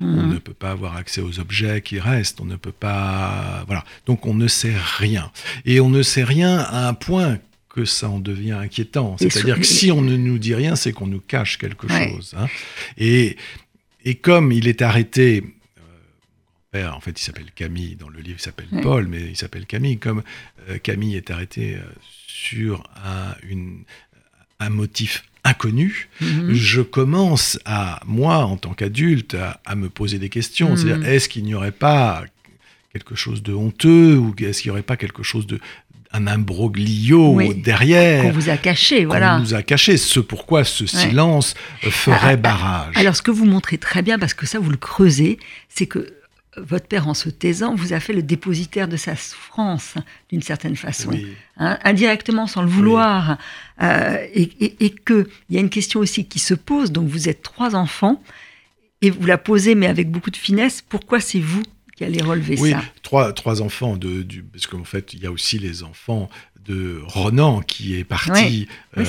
On 0.00 0.06
mhm. 0.06 0.34
ne 0.34 0.38
peut 0.38 0.54
pas 0.54 0.70
avoir 0.70 0.96
accès 0.96 1.20
aux 1.20 1.40
objets 1.40 1.82
qui 1.82 1.98
restent, 1.98 2.40
on 2.40 2.44
ne 2.44 2.54
peut 2.54 2.72
pas... 2.72 3.64
Voilà. 3.66 3.84
Donc 4.06 4.26
on 4.26 4.34
ne 4.34 4.46
sait 4.46 4.76
rien. 4.98 5.32
Et 5.64 5.80
on 5.80 5.88
ne 5.88 6.02
sait 6.02 6.22
rien 6.22 6.58
à 6.58 6.86
un 6.86 6.94
point 6.94 7.38
que 7.68 7.84
ça 7.84 8.08
en 8.08 8.18
devient 8.18 8.52
inquiétant. 8.52 9.16
C'est-à-dire 9.18 9.58
que 9.58 9.66
si 9.66 9.92
on 9.92 10.02
ne 10.02 10.16
nous 10.16 10.38
dit 10.38 10.54
rien, 10.54 10.76
c'est 10.76 10.92
qu'on 10.92 11.06
nous 11.06 11.20
cache 11.20 11.58
quelque 11.58 11.86
chose. 11.88 12.34
Hein. 12.36 12.46
Et, 12.96 13.36
et 14.04 14.14
comme 14.16 14.52
il 14.52 14.68
est 14.68 14.82
arrêté, 14.82 15.44
euh, 15.78 15.80
père, 16.70 16.96
en 16.96 17.00
fait, 17.00 17.20
il 17.20 17.22
s'appelle 17.22 17.50
Camille, 17.54 17.96
dans 17.96 18.08
le 18.08 18.20
livre, 18.20 18.38
il 18.38 18.42
s'appelle 18.42 18.68
Paul, 18.82 19.06
mais 19.06 19.22
il 19.22 19.36
s'appelle 19.36 19.66
Camille. 19.66 19.98
Comme 19.98 20.22
euh, 20.68 20.78
Camille 20.78 21.16
est 21.16 21.30
arrêté 21.30 21.74
euh, 21.74 21.80
sur 22.26 22.82
un, 23.04 23.34
une, 23.48 23.84
un 24.60 24.70
motif 24.70 25.24
inconnu, 25.44 26.08
mhm. 26.20 26.52
je 26.52 26.80
commence 26.80 27.58
à, 27.64 28.00
moi, 28.06 28.38
en 28.38 28.56
tant 28.56 28.74
qu'adulte, 28.74 29.36
à, 29.64 29.74
me 29.76 29.88
poser 29.88 30.18
des 30.18 30.28
questions. 30.28 30.76
C'est-à-dire, 30.76 31.06
est-ce 31.06 31.28
qu'il 31.28 31.44
n'y 31.44 31.54
aurait 31.54 31.72
pas 31.72 32.24
quelque 32.92 33.14
chose 33.14 33.42
de 33.42 33.52
honteux 33.52 34.16
ou 34.16 34.34
est-ce 34.38 34.62
qu'il 34.62 34.70
n'y 34.70 34.72
aurait 34.72 34.82
pas 34.82 34.96
quelque 34.96 35.22
chose 35.22 35.46
de, 35.46 35.60
un 36.12 36.26
imbroglio 36.26 37.40
derrière. 37.54 38.22
Qu'on 38.22 38.32
vous 38.32 38.48
a 38.48 38.56
caché, 38.56 39.04
voilà. 39.04 39.36
Qu'on 39.36 39.40
nous 39.40 39.54
a 39.54 39.62
caché, 39.62 39.96
ce 39.96 40.20
pourquoi 40.20 40.64
ce 40.64 40.86
silence 40.86 41.54
ferait 41.82 42.32
ah, 42.32 42.36
barrage. 42.36 42.96
Alors, 42.96 43.16
ce 43.16 43.22
que 43.22 43.30
vous 43.30 43.44
montrez 43.44 43.78
très 43.78 44.02
bien, 44.02 44.18
parce 44.18 44.34
que 44.34 44.46
ça, 44.46 44.58
vous 44.58 44.70
le 44.70 44.76
creusez, 44.76 45.38
c'est 45.68 45.86
que 45.86 46.14
votre 46.56 46.86
père, 46.86 47.08
en 47.08 47.14
se 47.14 47.28
taisant, 47.28 47.74
vous 47.74 47.92
a 47.92 48.00
fait 48.00 48.12
le 48.12 48.22
dépositaire 48.22 48.88
de 48.88 48.96
sa 48.96 49.16
souffrance, 49.16 49.94
d'une 50.30 50.42
certaine 50.42 50.76
façon, 50.76 51.10
hein, 51.58 51.78
indirectement, 51.84 52.46
sans 52.46 52.62
le 52.62 52.68
vouloir. 52.68 53.38
Euh, 53.82 54.16
et, 54.34 54.84
et, 54.84 54.90
qu'il 54.90 55.26
y 55.50 55.56
a 55.56 55.60
une 55.60 55.70
question 55.70 56.00
aussi 56.00 56.26
qui 56.26 56.38
se 56.38 56.54
pose, 56.54 56.90
donc 56.90 57.08
vous 57.08 57.28
êtes 57.28 57.42
trois 57.42 57.76
enfants, 57.76 58.20
et 59.02 59.10
vous 59.10 59.26
la 59.26 59.38
posez, 59.38 59.74
mais 59.74 59.86
avec 59.86 60.10
beaucoup 60.10 60.30
de 60.30 60.36
finesse, 60.36 60.82
pourquoi 60.82 61.20
c'est 61.20 61.38
vous 61.38 61.62
qui 61.98 62.04
allait 62.04 62.22
relever 62.22 62.56
oui, 62.60 62.70
ça. 62.70 62.82
Trois, 63.02 63.32
trois 63.32 63.60
enfants, 63.60 63.96
de, 63.96 64.22
du, 64.22 64.44
parce 64.44 64.68
qu'en 64.68 64.84
fait, 64.84 65.14
il 65.14 65.20
y 65.20 65.26
a 65.26 65.32
aussi 65.32 65.58
les 65.58 65.82
enfants 65.82 66.30
de 66.64 67.00
Ronan 67.04 67.60
qui 67.60 67.96
est 67.96 68.04
parti 68.04 68.68
euh, 68.96 69.04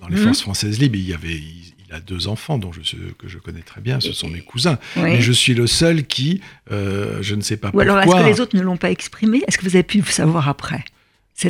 dans 0.00 0.08
les 0.08 0.16
mhm. 0.16 0.24
forces 0.24 0.40
françaises 0.40 0.78
libres. 0.78 0.96
Il 0.96 1.06
y 1.06 1.12
avait, 1.12 1.34
il, 1.34 1.74
a 1.90 2.00
deux 2.00 2.28
enfants 2.28 2.56
dont 2.56 2.72
je, 2.72 2.80
que 3.18 3.28
je 3.28 3.36
connais 3.36 3.60
très 3.60 3.82
bien, 3.82 4.00
ce 4.00 4.12
sont 4.12 4.28
mes 4.28 4.40
cousins. 4.40 4.78
Mais 4.96 5.20
je 5.20 5.32
suis 5.32 5.52
le 5.52 5.66
seul 5.66 6.06
qui, 6.06 6.40
euh, 6.72 7.18
je 7.20 7.34
ne 7.34 7.42
sais 7.42 7.58
pas 7.58 7.68
Ou 7.68 7.72
pourquoi. 7.72 7.92
alors, 7.92 8.02
est-ce 8.02 8.24
que 8.24 8.30
les 8.30 8.40
autres 8.40 8.56
ne 8.56 8.62
l'ont 8.62 8.78
pas 8.78 8.90
exprimé? 8.90 9.42
Est-ce 9.46 9.58
que 9.58 9.64
vous 9.64 9.76
avez 9.76 9.82
pu 9.82 9.98
le 9.98 10.04
savoir 10.04 10.48
après? 10.48 10.82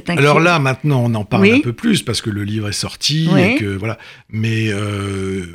Alors 0.09 0.41
là, 0.41 0.59
maintenant, 0.59 1.05
on 1.05 1.15
en 1.15 1.25
parle 1.25 1.49
un 1.49 1.61
peu 1.61 1.73
plus 1.73 2.03
parce 2.03 2.21
que 2.21 2.29
le 2.29 2.43
livre 2.43 2.69
est 2.69 2.73
sorti 2.73 3.31
et 3.39 3.55
que 3.55 3.77
voilà. 3.77 3.99
Mais 4.29 4.67
euh, 4.71 5.47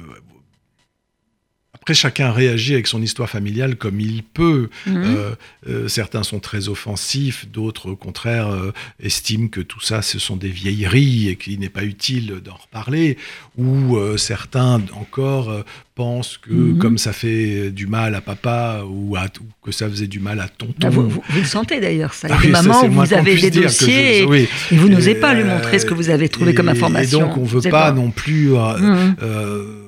après, 1.81 1.95
chacun 1.95 2.31
réagit 2.31 2.75
avec 2.75 2.85
son 2.85 3.01
histoire 3.01 3.27
familiale 3.27 3.75
comme 3.75 3.99
il 3.99 4.21
peut. 4.21 4.69
Mhm. 4.85 5.03
Euh, 5.03 5.31
euh, 5.67 5.87
certains 5.87 6.21
sont 6.21 6.39
très 6.39 6.69
offensifs, 6.69 7.47
d'autres, 7.51 7.89
au 7.89 7.95
contraire, 7.95 8.49
euh, 8.49 8.71
estiment 9.01 9.47
que 9.47 9.61
tout 9.61 9.81
ça, 9.81 10.03
ce 10.03 10.19
sont 10.19 10.35
des 10.35 10.49
vieilleries 10.49 11.29
et 11.29 11.37
qu'il 11.37 11.59
n'est 11.59 11.69
pas 11.69 11.83
utile 11.83 12.39
d'en 12.45 12.53
reparler. 12.53 13.17
Ou 13.57 13.97
certains, 14.17 14.81
encore, 14.93 15.51
pensent 15.95 16.37
que 16.37 16.53
mhm. 16.53 16.77
comme 16.77 16.97
ça 16.97 17.13
fait 17.13 17.71
du 17.71 17.87
mal 17.87 18.15
à 18.15 18.21
papa 18.21 18.83
ou, 18.87 19.15
à, 19.15 19.25
que 19.63 19.71
ça 19.71 19.89
faisait 19.89 20.07
du 20.07 20.19
mal 20.19 20.39
à 20.39 20.47
tonton. 20.47 20.73
Ah, 20.83 20.89
vous, 20.89 21.21
le 21.35 21.43
sentez 21.43 21.79
d'ailleurs, 21.79 22.13
ça. 22.13 22.27
Ah 22.29 22.47
maman, 22.47 22.87
vous 22.87 23.13
avez 23.13 23.35
des 23.35 23.49
dossiers 23.49 24.21
et, 24.21 24.49
vous 24.71 24.87
n'osez 24.87 25.15
pas 25.15 25.33
lui 25.33 25.43
montrer 25.43 25.79
ce 25.79 25.85
que 25.85 25.95
vous 25.95 26.09
avez 26.09 26.29
trouvé 26.29 26.53
comme 26.53 26.69
information. 26.69 27.19
Et 27.19 27.21
donc, 27.23 27.37
on 27.37 27.41
ne 27.41 27.47
veut 27.47 27.69
pas, 27.69 27.91
non 27.91 28.11
plus. 28.11 28.49
Mhm. 28.49 29.15
Euh, 29.21 29.80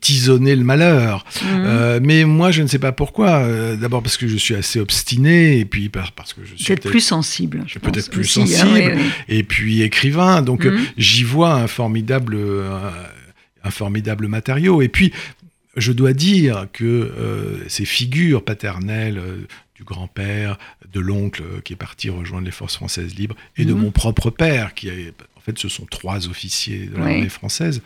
tisonner 0.00 0.56
le 0.56 0.64
malheur. 0.64 1.24
Mhm. 1.42 1.48
Euh, 1.66 2.00
mais 2.02 2.24
moi, 2.24 2.50
je 2.50 2.62
ne 2.62 2.66
sais 2.66 2.78
pas 2.78 2.92
pourquoi. 2.92 3.40
Euh, 3.40 3.76
d'abord 3.76 4.02
parce 4.02 4.16
que 4.16 4.26
je 4.26 4.36
suis 4.36 4.54
assez 4.54 4.80
obstiné, 4.80 5.58
et 5.58 5.64
puis 5.64 5.88
parce 5.88 6.32
que 6.32 6.44
je 6.44 6.54
suis 6.54 6.64
peut-être 6.66 6.88
plus 6.88 7.00
sensible. 7.00 7.64
Je 7.66 7.78
peut-être 7.78 8.10
plus 8.10 8.38
hein, 8.38 8.46
sensible, 8.46 8.98
et 9.28 9.42
puis 9.42 9.82
écrivain. 9.82 10.42
Donc 10.42 10.64
mhm. 10.64 10.78
j'y 10.96 11.24
vois 11.24 11.54
un 11.54 11.66
formidable, 11.66 12.38
un, 13.62 13.70
formidable 13.70 14.28
matériau. 14.28 14.80
Et 14.82 14.88
puis 14.88 15.12
je 15.76 15.92
dois 15.92 16.12
dire 16.12 16.66
que 16.72 17.12
ces 17.68 17.84
figures 17.84 18.44
paternelles 18.44 19.20
du 19.76 19.84
grand-père, 19.84 20.58
de 20.92 20.98
l'oncle 20.98 21.42
qui 21.62 21.74
est 21.74 21.76
parti 21.76 22.10
rejoindre 22.10 22.46
les 22.46 22.50
forces 22.50 22.76
françaises 22.76 23.14
libres, 23.14 23.36
et 23.56 23.64
de 23.64 23.74
mhm. 23.74 23.82
mon 23.82 23.90
propre 23.90 24.30
père, 24.30 24.74
qui 24.74 24.88
est, 24.88 25.12
en 25.36 25.40
fait, 25.40 25.58
ce 25.58 25.68
sont 25.68 25.86
trois 25.86 26.26
officiers 26.28 26.86
de 26.86 26.96
l'armée 26.96 27.28
française 27.28 27.82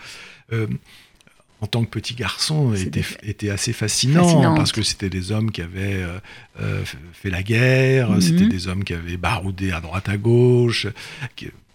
en 1.62 1.68
tant 1.68 1.84
que 1.84 1.90
petit 1.90 2.14
garçon 2.14 2.74
était, 2.74 3.04
était 3.22 3.48
assez 3.48 3.72
fascinant 3.72 4.54
parce 4.56 4.72
que 4.72 4.82
c'était 4.82 5.08
des 5.08 5.30
hommes 5.30 5.52
qui 5.52 5.62
avaient 5.62 6.02
euh, 6.02 6.18
euh, 6.60 6.82
fait 7.12 7.30
la 7.30 7.44
guerre, 7.44 8.10
mhm. 8.10 8.20
c'était 8.20 8.48
des 8.48 8.66
hommes 8.66 8.82
qui 8.82 8.94
avaient 8.94 9.16
baroudé 9.16 9.70
à 9.70 9.80
droite 9.80 10.08
à 10.08 10.16
gauche. 10.16 10.88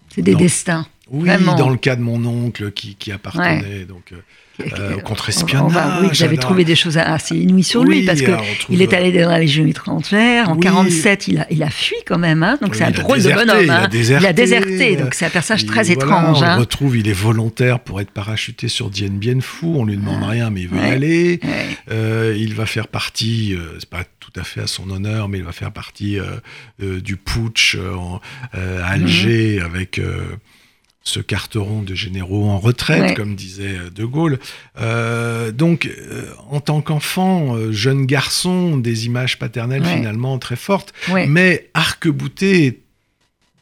C'est 0.10 0.22
des 0.22 0.36
destins. 0.36 0.86
Oui, 1.10 1.30
dans 1.58 1.70
le 1.70 1.78
cas 1.78 1.96
de 1.96 2.02
mon 2.02 2.26
oncle 2.26 2.72
qui, 2.72 2.96
qui 2.96 3.12
appartenait 3.12 3.86
donc 3.86 4.12
euh, 4.12 4.18
euh, 4.60 4.98
contre-espionnage. 4.98 6.02
Oui, 6.02 6.10
j'avais 6.14 6.38
trouvé 6.38 6.66
des 6.66 6.76
choses 6.76 6.98
assez 6.98 7.36
inouïes 7.36 7.64
sur 7.64 7.84
lui 7.84 8.06
parce 8.06 8.22
que 8.22 8.32
il 8.70 8.82
est 8.82 8.94
allé 8.94 9.12
dans 9.12 9.30
la 9.30 9.40
Légion 9.40 9.66
étrangère. 9.68 10.50
En 10.50 10.58
47, 10.58 11.28
il 11.28 11.40
a, 11.40 11.48
il 11.52 11.62
a 11.62 11.70
fui 11.70 11.96
quand 12.06 12.18
même. 12.18 12.42
Hein, 12.42 12.58
donc 12.62 12.76
c'est 12.76 12.84
un 12.84 12.92
drôle 12.92 13.22
de 13.22 13.32
bonhomme. 13.32 13.64
Il, 13.64 13.70
a 13.70 13.84
hein. 13.84 13.88
déserté, 13.88 14.24
il 14.24 14.28
a 14.28 14.34
déserté. 14.34 14.96
Donc 14.96 15.14
c'est 15.14 15.26
un 15.26 15.30
personnage 15.30 15.66
très 15.66 15.92
étrange. 15.92 16.40
On 16.40 16.42
le 16.42 16.48
hein. 16.48 16.58
retrouve, 16.58 16.98
il 16.98 17.08
est 17.08 17.14
volontaire 17.14 17.80
pour 17.80 18.02
être 18.02 18.12
parachuté 18.12 18.68
sur 18.68 18.90
Dien 18.90 19.10
Bien 19.10 19.40
Phu. 19.42 19.68
On 19.68 19.86
lui 19.86 19.98
demande 19.98 20.22
ah. 20.24 20.30
rien, 20.30 20.50
mais 20.50 20.62
il 20.62 20.70
veut 20.70 20.78
y 20.78 20.82
aller. 20.82 21.40
Euh, 21.92 22.36
il 22.38 22.56
va 22.56 22.66
faire 22.66 22.88
partie, 22.88 23.54
euh, 23.54 23.78
c'est 23.80 23.90
pas 23.90 24.04
tout 24.20 24.34
à 24.36 24.44
fait 24.44 24.62
à 24.62 24.68
son 24.68 24.90
honneur, 24.90 25.30
mais 25.30 25.38
il 25.38 25.44
va 25.44 25.52
faire 25.52 25.72
partie 25.72 26.18
du 26.80 27.16
putsch 27.16 27.78
à 28.54 28.88
Alger 28.88 29.60
mhm. 29.60 29.66
avec 29.66 30.02
ce 31.08 31.22
carteron 31.22 31.84
de 31.84 31.96
généraux 31.96 32.50
en 32.50 32.60
retraite, 32.60 33.02
Ouais. 33.02 33.14
comme 33.14 33.36
disait 33.36 33.78
De 33.96 34.04
Gaulle. 34.04 34.40
Euh, 34.80 35.52
donc, 35.52 35.86
euh, 35.86 36.26
en 36.50 36.60
tant 36.60 36.82
qu'enfant, 36.82 37.56
euh, 37.56 37.72
jeune 37.72 38.06
garçon, 38.06 38.76
des 38.78 39.06
images 39.06 39.40
paternelles 39.40 39.84
Ouais. 39.84 39.96
finalement 39.96 40.38
très 40.38 40.58
fortes, 40.58 40.94
Ouais, 41.10 41.26
mais 41.28 41.70
arc-boutées 41.74 42.82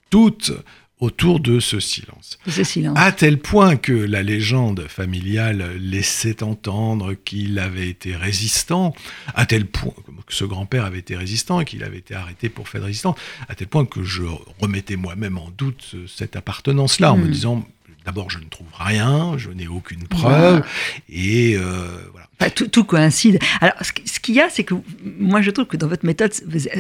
toutes 0.10 0.52
autour 1.00 1.40
de 1.42 1.60
ce 1.60 1.80
silence. 1.80 2.40
ce 2.48 2.64
silence. 2.64 2.98
À 3.00 3.12
tel 3.12 3.38
point 3.40 3.75
que 3.75 3.92
la 3.92 4.24
légende 4.24 4.88
familiale 4.88 5.74
laissait 5.80 6.42
entendre 6.42 7.14
qu'il 7.14 7.60
avait 7.60 7.90
été 7.90 8.16
résistant, 8.16 8.94
à 9.36 9.46
tel 9.46 9.66
point 9.66 9.94
que 10.25 10.34
ce 10.34 10.46
grand-père 10.46 10.86
avait 10.86 11.00
été 11.00 11.16
résistant 11.18 11.60
et 11.60 11.66
qu'il 11.66 11.84
avait 11.84 11.98
été 11.98 12.16
arrêté 12.16 12.48
pour 12.50 12.70
fait 12.70 12.80
de 12.80 12.86
résistance, 12.86 13.18
à 13.50 13.56
tel 13.56 13.68
point 13.68 13.86
que 13.86 14.04
je 14.04 14.24
remettais 14.60 14.96
moi-même 14.96 15.38
en 15.38 15.50
doute 15.58 15.82
ce- 15.92 16.08
cette 16.08 16.36
appartenance-là, 16.38 17.12
en 17.14 17.18
me 17.18 17.28
Mm. 17.28 17.32
disant, 17.32 17.68
d'abord, 18.06 18.30
je 18.30 18.38
ne 18.40 18.46
trouve 18.46 18.68
rien, 18.80 19.38
je 19.38 19.50
n'ai 19.50 19.68
aucune 19.68 20.08
preuve, 20.08 20.64
et 21.10 21.56
euh, 21.58 21.98
voilà. 22.12 22.28
Enfin, 22.40 22.50
tout, 22.52 22.68
tout 22.68 22.84
coïncide. 22.84 23.40
Alors, 23.62 23.75
ce, 23.82 23.92
qui- 23.94 24.08
ce 24.08 24.20
qu'il 24.20 24.36
y 24.36 24.42
a, 24.42 24.50
c'est 24.50 24.64
que 24.64 24.75
moi, 25.20 25.42
je 25.42 25.52
trouve 25.52 25.66
que 25.66 25.78
dans 25.78 25.88
votre 25.88 26.06
méthode, 26.06 26.32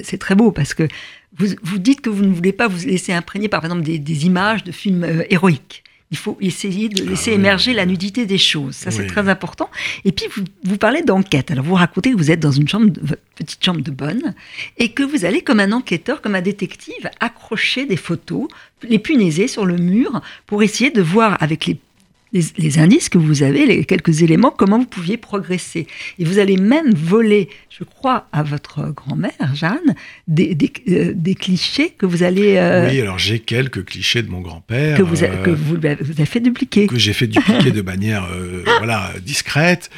c'est 0.03 0.17
très 0.17 0.35
beau 0.35 0.51
parce 0.51 0.73
que 0.73 0.87
vous, 1.37 1.47
vous 1.63 1.77
dites 1.79 2.01
que 2.01 2.09
vous 2.09 2.23
ne 2.23 2.33
voulez 2.33 2.53
pas 2.53 2.67
vous 2.67 2.85
laisser 2.85 3.13
imprégner, 3.13 3.47
par 3.49 3.63
exemple, 3.63 3.83
des, 3.83 3.99
des 3.99 4.25
images 4.25 4.63
de 4.63 4.71
films 4.71 5.03
euh, 5.03 5.23
héroïques. 5.29 5.83
Il 6.11 6.17
faut 6.17 6.37
essayer 6.39 6.87
de 6.87 7.03
laisser 7.03 7.31
Ah 7.31 7.33
oui. 7.33 7.39
émerger 7.39 7.73
la 7.73 7.85
nudité 7.85 8.25
des 8.27 8.37
choses. 8.37 8.75
Ça, 8.75 8.91
c'est 8.91 9.07
très 9.07 9.27
important. 9.27 9.69
Et 10.05 10.11
puis, 10.11 10.27
vous, 10.33 10.43
vous 10.63 10.77
parlez 10.77 11.01
d'enquête. 11.01 11.49
Alors, 11.49 11.65
vous 11.65 11.73
racontez 11.73 12.11
que 12.11 12.15
vous 12.17 12.29
êtes 12.29 12.39
dans 12.39 12.51
une 12.51 12.67
chambre, 12.67 12.89
de- 12.91 13.01
votre 13.01 13.21
petite 13.35 13.65
chambre 13.65 13.81
de 13.81 13.89
bonne, 13.89 14.35
et 14.77 14.89
que 14.89 15.01
vous 15.01 15.25
allez, 15.25 15.41
comme 15.41 15.59
un 15.59 15.71
enquêteur, 15.71 16.21
comme 16.21 16.35
un 16.35 16.41
détective, 16.41 17.09
accrocher 17.19 17.85
des 17.87 17.97
photos, 17.97 18.47
les 18.87 18.99
punaiser 18.99 19.47
sur 19.47 19.65
le 19.65 19.77
mur 19.77 20.21
pour 20.45 20.61
essayer 20.61 20.91
de 20.91 21.01
voir 21.01 21.41
avec 21.41 21.65
les 21.65 21.77
les, 22.33 22.43
les 22.57 22.79
indices 22.79 23.09
que 23.09 23.17
vous 23.17 23.43
avez, 23.43 23.65
les 23.65 23.85
quelques 23.85 24.21
éléments, 24.21 24.51
comment 24.51 24.79
vous 24.79 24.85
pouviez 24.85 25.17
progresser. 25.17 25.87
Et 26.19 26.25
vous 26.25 26.39
allez 26.39 26.57
même 26.57 26.93
voler, 26.93 27.49
je 27.69 27.83
crois, 27.83 28.27
à 28.33 28.43
votre 28.43 28.89
grand-mère, 28.91 29.53
Jeanne, 29.53 29.95
des, 30.27 30.53
des, 30.55 30.71
euh, 30.89 31.13
des 31.15 31.35
clichés 31.35 31.91
que 31.97 32.05
vous 32.05 32.23
allez... 32.23 32.55
euh, 32.57 32.89
Oui, 32.89 32.99
alors 33.01 33.19
j'ai 33.19 33.39
quelques 33.39 33.85
clichés 33.85 34.21
de 34.23 34.29
mon 34.29 34.41
grand-père. 34.41 34.97
que 34.97 35.03
vous, 35.03 35.23
a- 35.23 35.27
euh, 35.27 35.43
que 35.43 35.49
vous, 35.51 35.75
vous 35.75 35.85
avez 35.85 36.25
fait 36.25 36.39
dupliquer. 36.39 36.87
que 36.87 36.97
j'ai 36.97 37.13
fait 37.13 37.27
dupliquer 37.27 37.71
de 37.71 37.81
manière 37.81 38.27
voilà 38.79 39.11
discrète. 39.23 39.89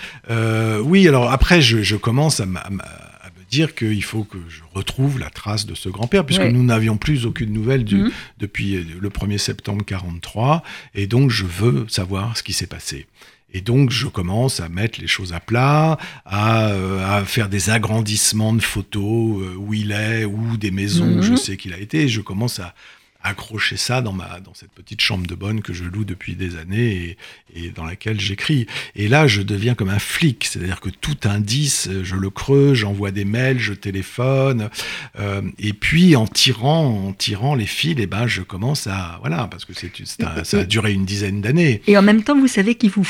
Oui, 0.84 1.08
alors 1.08 1.32
après, 1.32 1.62
je, 1.62 1.82
je 1.82 1.96
commence 1.96 2.40
à, 2.40 2.44
à 2.44 3.07
dire 3.50 3.76
qu'il 3.76 4.04
faut 4.04 4.24
que 4.24 4.38
je 4.50 4.62
retrouve 4.74 5.20
la 5.20 5.30
trace 5.30 5.66
de 5.66 5.74
ce 5.76 5.90
grand-père, 5.90 6.26
puisque 6.26 6.42
nous 6.44 6.64
n'avions 6.64 6.98
plus 6.98 7.26
aucune 7.26 7.54
nouvelle 7.54 7.84
du- 7.86 7.96
Mhm. 8.04 8.12
depuis 8.40 8.84
le 8.84 9.10
1er 9.10 9.38
septembre 9.38 9.84
43, 9.86 10.64
et 10.96 11.08
donc 11.08 11.32
je 11.32 11.46
veux 11.46 11.86
savoir 11.88 12.36
ce 12.38 12.44
qui 12.44 12.54
s'est 12.54 12.68
passé. 12.68 13.08
Et 13.54 13.62
donc, 13.62 13.92
je 13.92 14.08
commence 14.08 14.60
à 14.60 14.68
mettre 14.68 15.00
les 15.00 15.08
choses 15.08 15.32
à 15.32 15.40
plat, 15.40 15.98
à, 16.26 16.68
euh, 16.68 17.20
à 17.20 17.24
faire 17.24 17.48
des 17.48 17.70
agrandissements 17.70 18.52
de 18.54 18.62
photos 18.62 19.42
euh, 19.42 19.56
où 19.58 19.74
il 19.74 19.94
est, 19.94 20.26
ou 20.26 20.58
des 20.58 20.70
maisons 20.70 21.08
où 21.20 21.22
je 21.22 21.32
Mhm. 21.32 21.38
sais 21.38 21.56
qu'il 21.56 21.74
a 21.74 21.80
été. 21.80 22.02
Et 22.04 22.08
je 22.10 22.20
commence 22.20 22.60
à 22.60 22.76
accrocher 23.22 23.78
ça 23.78 24.02
dans, 24.02 24.14
ma, 24.14 24.40
dans 24.40 24.54
cette 24.54 24.72
petite 24.72 25.02
chambre 25.02 25.28
de 25.28 25.36
bonne 25.36 25.62
que 25.62 25.74
je 25.74 25.84
loue 25.84 26.06
depuis 26.06 26.36
des 26.36 26.56
années 26.58 27.18
et, 27.54 27.66
et 27.68 27.70
dans 27.72 27.86
laquelle 27.86 28.20
j'écris. 28.20 28.68
Et 28.96 29.08
là, 29.08 29.28
je 29.28 29.42
deviens 29.42 29.76
comme 29.76 29.90
un 29.90 30.00
flic, 30.00 30.46
c'est-à-dire 30.46 30.80
que 30.80 30.90
tout 30.90 31.18
indice, 31.26 31.90
je 32.04 32.16
le 32.16 32.30
creuse, 32.30 32.78
j'envoie 32.78 33.12
des 33.12 33.26
mails, 33.26 33.60
je 33.60 33.74
téléphone, 33.74 34.70
euh, 35.20 35.42
et 35.60 35.74
puis 35.74 36.16
en 36.16 36.28
tirant, 36.28 37.08
en 37.08 37.14
tirant 37.14 37.56
les 37.56 37.66
fils, 37.66 37.96
eh 37.98 38.08
ben, 38.08 38.28
je 38.28 38.42
commence 38.42 38.88
à 38.88 39.18
voilà, 39.22 39.48
parce 39.48 39.66
que 39.66 39.74
c'est, 39.74 39.92
ça 40.06 40.60
a 40.60 40.64
duré 40.64 40.94
une 40.94 41.06
dizaine 41.06 41.42
d'années. 41.42 41.82
Et 41.88 41.98
en 41.98 42.02
même 42.02 42.24
temps, 42.24 42.38
vous 42.38 42.48
savez 42.48 42.76
qu'il 42.76 42.90
vous 42.90 43.06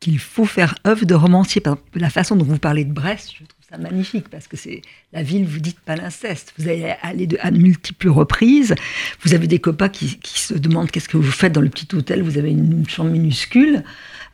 qu'il 0.00 0.18
faut 0.18 0.44
faire 0.44 0.74
œuvre 0.86 1.04
de 1.04 1.14
romancier. 1.14 1.60
Par 1.60 1.76
la 1.94 2.10
façon 2.10 2.36
dont 2.36 2.44
vous 2.44 2.58
parlez 2.58 2.84
de 2.84 2.92
Brest, 2.92 3.32
je 3.32 3.44
trouve 3.44 3.57
ça 3.70 3.76
magnifique 3.76 4.28
parce 4.30 4.48
que 4.48 4.56
c'est 4.56 4.80
la 5.12 5.22
ville, 5.22 5.44
vous 5.44 5.60
dites 5.60 5.78
palinceste. 5.80 6.54
Vous 6.58 6.68
allez 6.68 6.94
aller 7.02 7.28
à 7.40 7.50
multiples 7.50 8.08
reprises. 8.08 8.74
Vous 9.22 9.34
avez 9.34 9.46
des 9.46 9.58
copains 9.58 9.90
qui 9.90 10.18
se 10.22 10.54
demandent 10.54 10.90
qu'est-ce 10.90 11.08
que 11.08 11.18
vous 11.18 11.30
faites 11.30 11.52
dans 11.52 11.60
le 11.60 11.68
petit 11.68 11.94
hôtel. 11.94 12.22
Vous 12.22 12.38
avez 12.38 12.50
une 12.50 12.88
chambre 12.88 13.10
minuscule. 13.10 13.84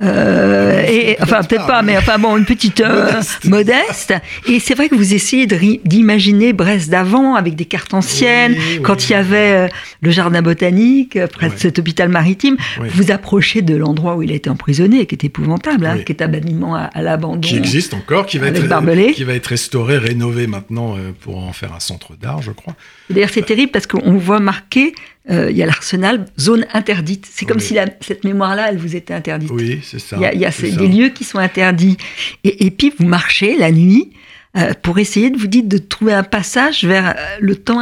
Euh, 0.02 0.82
et, 0.88 1.16
enfin, 1.20 1.42
Peut-être 1.42 1.66
pas, 1.66 1.82
mais 1.82 1.96
enfin 1.96 2.18
bon, 2.18 2.36
une 2.36 2.44
petite 2.44 2.80
euh, 2.80 3.04
Modeste. 3.12 3.44
modeste. 3.44 4.14
Et 4.48 4.58
c'est 4.60 4.74
vrai 4.74 4.88
que 4.88 4.94
vous 4.94 5.14
essayez 5.14 5.46
d'imaginer 5.46 6.52
Brest 6.52 6.90
d'avant 6.90 7.34
avec 7.34 7.54
des 7.54 7.64
cartes 7.64 7.94
anciennes, 7.94 8.54
Oui, 8.58 8.80
quand 8.82 8.96
oui. 8.96 9.06
il 9.08 9.12
y 9.12 9.14
avait 9.14 9.52
euh, 9.52 9.68
le 10.02 10.10
jardin 10.10 10.42
botanique, 10.42 11.16
euh, 11.16 11.26
près 11.26 11.48
de 11.48 11.56
cet 11.56 11.78
hôpital 11.78 12.08
maritime. 12.08 12.56
Vous 12.90 13.10
approchez 13.10 13.62
de 13.62 13.76
l'endroit 13.76 14.16
où 14.16 14.22
il 14.22 14.32
a 14.32 14.34
été 14.34 14.50
emprisonné, 14.50 15.06
qui 15.06 15.14
est 15.14 15.24
épouvantable, 15.24 15.86
hein, 15.86 15.98
qui 16.04 16.12
est 16.12 16.22
un 16.22 16.28
bâtiment 16.28 16.74
à, 16.74 16.82
à 16.84 17.02
l'abandon. 17.02 17.40
qui 17.40 17.56
existe 17.56 17.94
encore, 17.94 18.26
qui 18.26 18.38
va, 18.38 18.48
être, 18.48 18.66
Barbelé. 18.66 19.12
qui 19.12 19.24
va 19.24 19.34
être 19.34 19.46
restauré, 19.48 19.98
rénové 19.98 20.46
maintenant 20.46 20.96
euh, 20.96 21.12
pour 21.20 21.38
en 21.38 21.52
faire 21.52 21.72
un 21.74 21.80
centre 21.80 22.16
d'art, 22.20 22.42
je 22.42 22.50
crois. 22.50 22.74
D'ailleurs, 23.10 23.30
c'est 23.32 23.44
terrible 23.46 23.70
parce 23.70 23.86
qu'on 23.86 24.16
voit 24.16 24.40
marqué, 24.40 24.94
euh, 25.30 25.50
il 25.50 25.56
y 25.56 25.62
a 25.62 25.66
l'arsenal, 25.66 26.26
zone 26.38 26.66
interdite. 26.74 27.26
C'est 27.30 27.46
comme 27.46 27.56
Oui. 27.58 27.62
si 27.62 27.74
la- 27.74 27.86
cette 28.00 28.24
mémoire-là, 28.24 28.66
elle 28.70 28.76
vous 28.78 28.94
était 28.94 29.14
interdite. 29.14 29.50
Oui, 29.50 29.80
c'est 29.82 29.98
ça. 29.98 30.16
Il 30.16 30.22
y 30.22 30.26
a, 30.26 30.34
il 30.34 30.40
y 30.40 30.44
a 30.44 30.50
c'est 30.50 30.66
ces- 30.66 30.72
ça. 30.72 30.80
des 30.80 30.88
lieux 30.88 31.08
qui 31.08 31.24
sont 31.24 31.38
interdits. 31.38 31.96
Et, 32.44 32.66
et 32.66 32.70
puis, 32.70 32.92
vous 32.98 33.06
marchez 33.06 33.56
la 33.56 33.70
nuit 33.72 34.10
euh, 34.56 34.72
pour 34.82 34.98
essayer 34.98 35.30
de 35.30 35.38
vous 35.38 35.46
dire 35.48 35.64
de 35.64 35.78
trouver 35.78 36.12
un 36.12 36.22
passage 36.22 36.84
vers 36.84 37.08
euh, 37.10 37.12
le 37.40 37.56
temps 37.56 37.80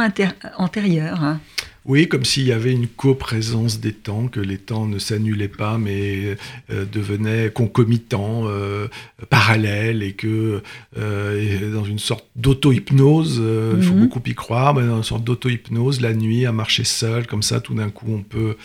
antérieur. 0.57 1.21
hein. 1.23 1.39
Oui, 1.85 2.07
comme 2.07 2.23
s'il 2.23 2.47
y 2.47 2.53
avait 2.53 2.71
une 2.71 2.87
coprésence 2.87 3.79
des 3.81 3.91
temps, 3.91 4.27
que 4.27 4.39
les 4.39 4.57
temps 4.57 4.85
ne 4.87 4.99
s'annulaient 4.99 5.49
pas, 5.49 5.77
mais 5.77 6.37
euh, 6.71 6.85
devenaient 6.85 7.51
concomitants, 7.51 8.43
euh, 8.47 8.87
parallèles, 9.29 10.01
et 10.01 10.13
que 10.13 10.61
euh, 10.97 11.41
et 11.41 11.71
dans 11.71 11.83
une 11.83 11.99
sorte 11.99 12.25
d'auto-hypnose, 12.35 13.41
il 13.77 13.83
faut 13.83 13.93
Mhm. 13.93 13.99
beaucoup 14.07 14.21
y 14.25 14.33
croire, 14.33 14.73
mais 14.73 14.85
dans 14.87 14.97
une 14.97 15.03
sorte 15.03 15.23
d'auto-hypnose, 15.25 15.99
la 16.01 16.13
nuit, 16.13 16.45
à 16.45 16.51
marcher 16.53 16.85
seul, 16.85 17.27
comme 17.27 17.43
ça, 17.43 17.59
tout 17.59 17.73
d'un 17.73 17.89
coup, 17.89 18.07
on 18.09 18.21
peut... 18.23 18.55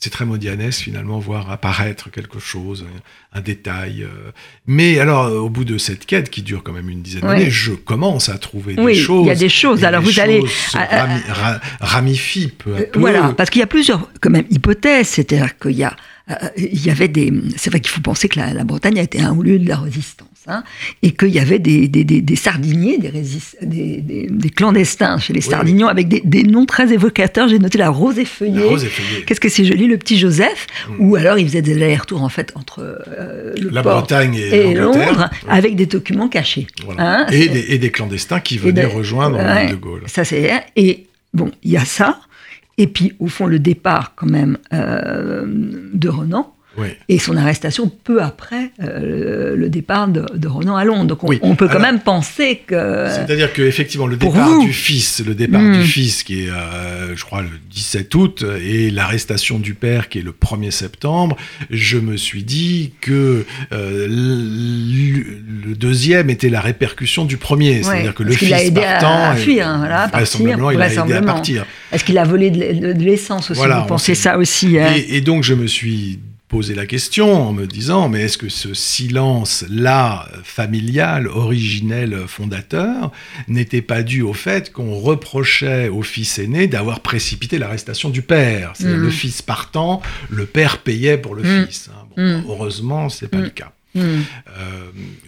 C'est 0.00 0.10
très 0.10 0.24
modianesque 0.24 0.82
finalement, 0.82 1.18
voir 1.18 1.50
apparaître 1.50 2.08
quelque 2.10 2.38
chose, 2.38 2.86
un, 3.34 3.38
un 3.38 3.40
détail. 3.40 4.04
euh. 4.04 4.30
Mais 4.66 5.00
alors, 5.00 5.24
euh, 5.26 5.38
au 5.38 5.50
bout 5.50 5.64
de 5.64 5.76
cette 5.76 6.06
quête 6.06 6.30
qui 6.30 6.42
dure 6.42 6.62
quand 6.62 6.72
même 6.72 6.88
une 6.88 7.02
dizaine 7.02 7.22
d'années, 7.22 7.50
je 7.50 7.72
commence 7.72 8.28
à 8.28 8.38
trouver 8.38 8.76
Oui, 8.78 8.92
des 8.92 8.98
il 8.98 9.02
y 9.02 9.04
choses. 9.04 9.28
a 9.28 9.34
des 9.34 9.48
choses. 9.48 9.84
Alors, 9.84 10.00
vous 10.02 10.20
allez- 10.20 10.40
choses 10.46 10.74
rami- 10.74 11.22
ra- 11.28 11.60
peu 12.58 12.74
à 12.76 12.78
Euh, 12.78 12.86
peu. 12.92 13.00
Voilà, 13.00 13.34
parce 13.36 13.50
qu'il 13.50 13.58
y 13.58 13.62
a 13.64 13.66
plusieurs 13.66 14.08
quand 14.20 14.30
même 14.30 14.46
hypothèses. 14.50 15.08
C'est-à-dire 15.08 15.58
qu'il 15.58 15.72
y 15.72 15.82
a, 15.84 15.96
il 16.56 16.84
y 16.86 16.90
avait 16.90 17.08
des. 17.08 17.32
C'est 17.56 17.70
vrai 17.70 17.80
qu'il 17.80 17.90
faut 17.90 18.00
penser 18.00 18.28
que 18.28 18.38
la, 18.38 18.54
la 18.54 18.62
Bretagne 18.64 19.00
a 19.00 19.02
été 19.02 19.20
un 19.20 19.32
haut 19.32 19.42
lieu 19.42 19.58
de 19.58 19.66
la 19.68 19.78
résistance, 19.78 20.28
hein, 20.48 20.64
et 21.02 21.12
qu'il 21.12 21.28
y 21.28 21.38
avait 21.38 21.58
des, 21.58 21.88
des, 21.88 22.04
des, 22.04 22.20
des 22.20 22.36
sardiniers, 22.36 22.98
des, 22.98 24.50
clandestins 24.50 25.18
chez 25.18 25.32
les 25.32 25.40
Oui, 25.40 25.50
sardignons 25.50 25.88
avec 25.88 26.08
des, 26.08 26.42
noms 26.42 26.66
très 26.66 26.92
évocateurs. 26.92 27.48
J'ai 27.48 27.58
noté 27.58 27.78
la 27.78 27.90
rose 27.90 28.18
effeuillée. 28.18 28.62
Qu'est-ce 29.26 29.40
que 29.40 29.48
c'est 29.48 29.64
joli, 29.64 29.86
le 29.86 29.98
petit 29.98 30.18
Joseph 30.18 30.66
Mm. 30.88 30.94
Ou 31.00 31.16
alors 31.16 31.38
il 31.38 31.46
faisait 31.46 31.62
des 31.62 31.74
allers-retours 31.74 32.22
en 32.22 32.28
fait 32.28 32.52
entre 32.54 32.80
euh, 32.80 33.54
le 33.60 33.70
La 33.70 33.82
port 33.82 34.00
Bretagne 34.00 34.34
et, 34.34 34.70
et. 34.70 34.74
Londres 34.74 35.30
avec 35.48 35.76
des 35.76 35.86
documents 35.86 36.28
cachés. 36.28 36.66
Voilà. 36.84 37.20
Hein, 37.20 37.26
et, 37.30 37.48
des, 37.48 37.66
et 37.68 37.78
des 37.78 37.90
clandestins 37.90 38.40
qui 38.40 38.58
venaient 38.58 38.84
rejoindre 38.84 39.38
ouais, 39.38 39.70
de 39.70 39.76
Gaulle. 39.76 40.02
Ça, 40.06 40.24
c'est. 40.24 40.50
Et 40.76 41.06
bon, 41.34 41.50
il 41.62 41.72
y 41.72 41.76
a 41.76 41.84
ça. 41.84 42.20
Et 42.76 42.86
puis, 42.86 43.14
au 43.18 43.26
fond, 43.26 43.46
le 43.46 43.58
départ, 43.58 44.12
quand 44.14 44.28
même, 44.28 44.56
euh, 44.72 45.44
de 45.92 46.08
Renan 46.08 46.54
Oui. 46.78 46.88
et 47.08 47.18
son 47.18 47.36
arrestation 47.36 47.90
peu 48.04 48.22
après 48.22 48.70
euh, 48.82 49.54
le 49.56 49.68
départ 49.68 50.08
de, 50.08 50.24
de 50.34 50.48
Renan 50.48 50.76
à 50.76 50.84
Londres. 50.84 51.04
Donc, 51.06 51.24
on, 51.24 51.28
Oui. 51.28 51.38
on 51.42 51.54
peut 51.56 51.66
quand 51.66 51.72
Alors- 51.78 51.82
même 51.92 52.00
penser 52.00 52.62
que. 52.66 53.06
C'est-à-dire 53.10 53.52
que 53.52 53.62
effectivement 53.62 54.06
le 54.06 54.16
départ 54.16 54.48
vous. 54.48 54.64
du 54.64 54.72
fils, 54.72 55.22
le 55.26 55.34
départ 55.34 55.60
Mm. 55.60 55.80
du 55.80 55.84
fils 55.86 56.22
qui 56.22 56.44
est, 56.44 56.50
euh, 56.50 57.16
je 57.16 57.24
crois, 57.24 57.42
le 57.42 57.48
17 57.70 58.14
août, 58.14 58.44
et 58.64 58.90
l'arrestation 58.90 59.58
du 59.58 59.74
père 59.74 60.08
qui 60.08 60.18
est 60.18 60.22
le 60.22 60.32
1er 60.32 60.70
septembre, 60.70 61.36
je 61.70 61.98
me 61.98 62.16
suis 62.16 62.44
dit 62.44 62.92
que 63.00 63.44
euh, 63.72 64.06
le 64.08 65.74
deuxième 65.74 66.30
était 66.30 66.48
la 66.50 66.60
répercussion 66.60 67.24
du 67.24 67.36
premier, 67.36 67.82
c'est-à-dire 67.82 68.14
que 68.14 68.22
le 68.22 68.30
qu'il 68.30 68.48
fils 68.48 68.52
a 68.52 68.62
aidé 68.62 68.80
à- 68.82 68.92
partant, 68.98 69.30
à 69.30 69.34
fuir, 69.36 69.66
hein, 69.68 69.78
voilà, 69.78 70.06
vraisemblablement, 70.08 70.70
il 70.70 70.80
a 70.80 70.88
aidé 70.92 71.12
à 71.14 71.22
partir. 71.22 71.66
Est-ce 71.92 72.04
qu'il 72.04 72.18
a 72.18 72.24
volé 72.24 72.50
de, 72.50 72.58
l'e- 72.60 72.94
de 72.94 73.04
l'essence 73.04 73.50
aussi 73.50 73.58
Voilà, 73.58 73.80
Vous 73.80 73.86
pensez 73.86 74.14
ça 74.14 74.38
aussi 74.38 74.78
hein 74.78 74.92
Et, 74.96 75.16
et 75.16 75.20
donc 75.20 75.42
je 75.42 75.54
me 75.54 75.66
suis 75.66 76.18
posé 76.48 76.74
la 76.74 76.86
question 76.86 77.46
en 77.48 77.52
me 77.52 77.66
disant, 77.66 78.08
mais 78.08 78.22
est-ce 78.22 78.38
que 78.38 78.48
ce 78.48 78.72
silence-là, 78.72 80.28
familial, 80.44 81.28
originel, 81.28 82.24
fondateur, 82.26 83.12
n'était 83.48 83.82
pas 83.82 84.02
dû 84.02 84.22
au 84.22 84.32
fait 84.32 84.72
qu'on 84.72 84.94
reprochait 84.98 85.88
au 85.88 86.02
fils 86.02 86.38
aîné 86.38 86.66
d'avoir 86.66 87.00
précipité 87.00 87.58
l'arrestation 87.58 88.08
du 88.08 88.22
père? 88.22 88.72
C'est-à-dire 88.74 88.96
Mhm. 88.98 89.04
le 89.04 89.10
fils 89.10 89.42
partant, 89.42 90.00
le 90.30 90.46
père 90.46 90.78
payait 90.78 91.18
pour 91.18 91.34
le 91.34 91.42
Mhm. 91.42 91.66
fils. 91.66 91.90
hein. 91.92 92.06
Bon, 92.16 92.22
Mhm. 92.22 92.44
Heureusement, 92.48 93.08
c'est 93.08 93.28
pas 93.28 93.38
Mhm. 93.38 93.44
le 93.44 93.50
cas. 93.50 93.72
Euh, 93.96 94.20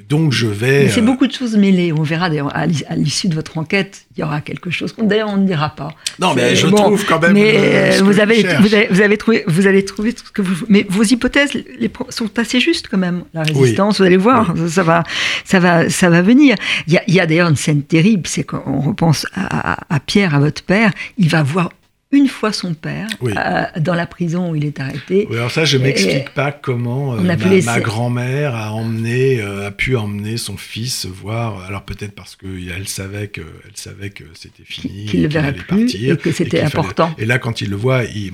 donc 0.08 0.32
je 0.32 0.46
vais. 0.46 0.88
C'est 0.88 1.00
euh, 1.00 1.04
beaucoup 1.04 1.26
de 1.26 1.32
choses 1.32 1.56
mêlées. 1.56 1.92
On 1.92 2.02
verra 2.02 2.28
d'ailleurs 2.28 2.54
à 2.54 2.66
l'is- 2.66 2.84
à 2.88 2.94
l'issue 2.96 3.28
de 3.28 3.34
votre 3.34 3.58
enquête, 3.58 4.06
il 4.16 4.20
y 4.20 4.22
aura 4.22 4.40
quelque 4.40 4.70
chose. 4.70 4.92
qu'on- 4.92 5.04
D'ailleurs, 5.04 5.30
on 5.30 5.38
ne 5.38 5.46
dira 5.46 5.70
pas. 5.70 5.88
Non, 6.20 6.34
mais 6.34 6.54
je 6.54 6.66
bon, 6.66 6.76
trouve 6.76 7.04
quand 7.06 7.20
même. 7.20 7.32
Mais 7.32 7.54
euh, 7.56 7.92
ce 7.92 7.98
que 8.00 8.04
vous, 8.04 8.12
je 8.12 8.20
avez, 8.20 8.42
vous, 8.60 8.74
avez, 8.74 8.88
vous 8.90 9.00
avez 9.00 9.16
trouvé, 9.16 9.44
vous 9.46 9.66
allez 9.66 9.84
trouver 9.84 10.12
tout 10.12 10.24
ce 10.26 10.30
que 10.30 10.42
vous. 10.42 10.64
Mais 10.68 10.86
vos 10.88 11.02
hypothèses 11.02 11.52
les, 11.54 11.90
sont 12.10 12.38
assez 12.38 12.60
justes 12.60 12.88
quand 12.88 12.98
même. 12.98 13.24
La 13.34 13.42
résistance, 13.42 13.98
vous 13.98 14.04
allez 14.06 14.16
voir, 14.18 14.54
ça, 14.68 14.82
va, 14.82 15.04
ça 15.44 15.58
va, 15.58 15.88
ça 15.88 16.10
va 16.10 16.22
venir. 16.22 16.54
Il 16.86 17.00
y 17.08 17.20
a, 17.20 17.26
d'ailleurs 17.26 17.48
une 17.48 17.56
scène 17.56 17.82
terrible, 17.82 18.26
c'est 18.26 18.44
quand 18.44 18.62
on 18.66 18.80
repense 18.80 19.26
à, 19.34 19.72
à- 19.72 19.94
à 19.94 20.00
Pierre, 20.00 20.34
à 20.34 20.38
votre 20.38 20.62
père, 20.62 20.92
il 21.18 21.28
va 21.28 21.42
voir 21.42 21.70
une 22.12 22.26
fois 22.28 22.52
son 22.52 22.74
père 22.74 23.06
Oui. 23.20 23.32
euh, 23.36 23.64
dans 23.78 23.94
la 23.94 24.06
prison 24.06 24.50
où 24.50 24.56
il 24.56 24.64
est 24.64 24.80
arrêté. 24.80 25.26
Oui, 25.30 25.36
alors 25.36 25.50
ça, 25.50 25.64
je 25.64 25.78
m'explique 25.78 26.30
pas 26.30 26.50
comment 26.52 27.14
euh, 27.14 27.20
ma, 27.20 27.80
grand-mère 27.80 28.54
a 28.54 28.72
emmené, 28.72 29.40
euh, 29.40 29.68
a 29.68 29.70
pu 29.70 29.96
emmener 29.96 30.36
son 30.36 30.56
fils 30.56 31.06
voir. 31.06 31.62
Alors 31.64 31.84
peut-être 31.84 32.14
parce 32.14 32.34
qu'elle 32.36 32.88
savait 32.88 33.28
que, 33.28 33.40
elle 33.42 33.76
savait 33.76 34.10
que 34.10 34.24
c'était 34.34 34.64
fini, 34.64 35.06
Qu'il 35.06 35.26
verrait 35.28 35.48
allait 35.48 35.58
plus 35.58 35.66
partir, 35.84 36.14
et 36.14 36.16
que 36.18 36.32
c'était 36.32 36.58
fallait- 36.58 36.66
important. 36.66 37.14
Et 37.18 37.26
là, 37.26 37.38
quand 37.38 37.60
il 37.60 37.70
le 37.70 37.76
voit, 37.76 38.04
il- 38.04 38.32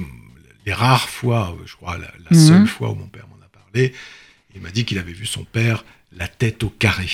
les 0.64 0.72
rares 0.72 1.08
fois, 1.08 1.56
je 1.66 1.74
crois 1.76 1.98
la, 1.98 2.08
la 2.30 2.36
Mhm. 2.36 2.46
seule 2.46 2.66
fois 2.66 2.90
où 2.90 2.94
mon 2.94 3.06
père 3.06 3.26
m'en 3.28 3.36
a 3.44 3.48
parlé, 3.48 3.92
il 4.54 4.60
m'a 4.62 4.70
dit 4.70 4.84
qu'il 4.84 4.98
avait 4.98 5.12
vu 5.12 5.26
son 5.26 5.44
père 5.44 5.84
la 6.16 6.28
tête 6.28 6.64
au 6.64 6.70
carré. 6.70 7.06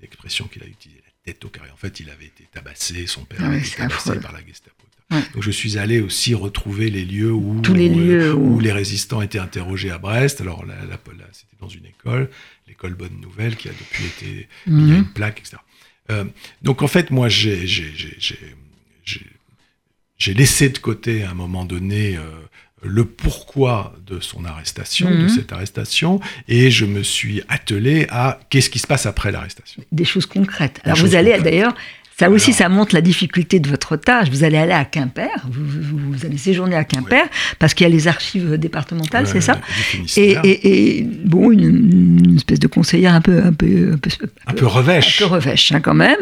L'expression 0.00 0.46
qu'il 0.46 0.62
a 0.62 0.66
utilisée, 0.66 1.00
la 1.04 1.32
tête 1.32 1.44
au 1.44 1.48
carré. 1.48 1.68
En 1.72 1.76
fait, 1.76 2.00
il 2.00 2.08
avait 2.10 2.24
été 2.26 2.44
tabassé, 2.52 3.06
son 3.06 3.24
père 3.24 3.38
Ah 3.42 3.46
avait 3.48 3.58
été 3.58 3.70
tabassé 3.76 4.10
affreux. 4.10 4.20
par 4.20 4.32
la 4.32 4.38
Gestapo. 4.40 4.76
Donc 5.34 5.42
je 5.42 5.50
suis 5.50 5.78
allé 5.78 6.00
aussi 6.00 6.34
retrouver 6.34 6.90
les 6.90 7.04
lieux 7.04 7.32
où, 7.32 7.60
Tous 7.60 7.74
les 7.74 7.88
où, 7.88 7.98
euh, 7.98 8.04
lieux 8.04 8.34
où- 8.34 8.54
où 8.56 8.60
les 8.60 8.72
résistants 8.72 9.22
étaient 9.22 9.38
interrogés 9.38 9.90
à 9.90 9.98
Brest. 9.98 10.40
Alors 10.40 10.64
là, 10.66 10.74
là, 10.88 10.98
là, 11.18 11.24
c'était 11.32 11.56
dans 11.60 11.68
une 11.68 11.86
école, 11.86 12.28
l'école 12.68 12.94
Bonne 12.94 13.20
Nouvelle, 13.20 13.56
qui 13.56 13.68
a 13.68 13.72
depuis 13.72 14.04
été. 14.06 14.48
Il 14.66 14.72
y 14.72 14.76
a 14.76 14.94
Mhm. 14.94 14.94
une 14.98 15.04
plaque, 15.12 15.40
etc. 15.40 15.56
Euh, 16.10 16.24
donc 16.62 16.82
en 16.82 16.88
fait, 16.88 17.10
moi, 17.10 17.28
j'ai- 17.28 17.66
j'ai- 17.66 17.88
laissé 20.34 20.68
de 20.68 20.78
côté 20.78 21.22
à 21.24 21.30
un 21.30 21.34
moment 21.34 21.64
donné. 21.64 22.16
euh, 22.16 22.22
le 22.84 23.04
pourquoi 23.04 23.94
de 24.04 24.18
son 24.18 24.44
arrestation, 24.44 25.08
de 25.08 25.14
Mhm. 25.24 25.28
cette 25.28 25.52
arrestation, 25.52 26.20
et 26.48 26.68
je 26.72 26.84
me 26.84 27.04
suis 27.04 27.40
attelé 27.48 28.06
à 28.10 28.40
qu'est-ce 28.50 28.70
qui 28.70 28.80
se 28.80 28.88
passe 28.88 29.06
après 29.06 29.30
l'arrestation. 29.30 29.84
des 29.92 30.04
choses 30.04 30.26
concrètes. 30.26 30.80
Alors 30.82 30.96
Des 30.96 31.02
vous 31.04 31.14
allez 31.14 31.38
d'ailleurs, 31.38 31.76
ça 32.18 32.30
aussi, 32.30 32.50
Alors- 32.50 32.58
ça 32.58 32.68
montre 32.68 32.94
la 32.94 33.00
difficulté 33.00 33.58
de 33.60 33.68
votre 33.68 33.96
tâche. 33.96 34.28
Vous 34.30 34.44
allez 34.44 34.56
aller 34.58 34.72
à 34.72 34.84
Quimper, 34.84 35.30
vous, 35.50 35.64
vous- 35.64 36.12
vous 36.12 36.26
allez 36.26 36.36
séjourner 36.38 36.76
à 36.76 36.84
Quimper, 36.84 37.24
parce 37.58 37.74
qu'il 37.74 37.86
y 37.86 37.90
a 37.90 37.92
les 37.92 38.06
archives 38.08 38.56
départementales, 38.58 39.26
c'est 39.26 39.40
ça 39.40 39.60
et, 40.16 40.36
et- 40.44 40.98
et, 40.98 41.02
bon, 41.24 41.50
une, 41.50 42.20
une 42.26 42.36
espèce 42.36 42.58
de 42.60 42.66
conseillère 42.66 43.14
un 43.14 43.20
peu, 43.20 43.42
un 43.42 43.52
peu, 43.52 43.92
un 43.94 43.98
peu, 43.98 44.10
un 44.46 44.52
peu 44.52 44.66
revêche. 44.66 45.20
un 45.22 45.26
peu 45.26 45.32
revêche 45.34 45.72
hein, 45.72 45.80
quand 45.80 45.94
même. 45.94 46.18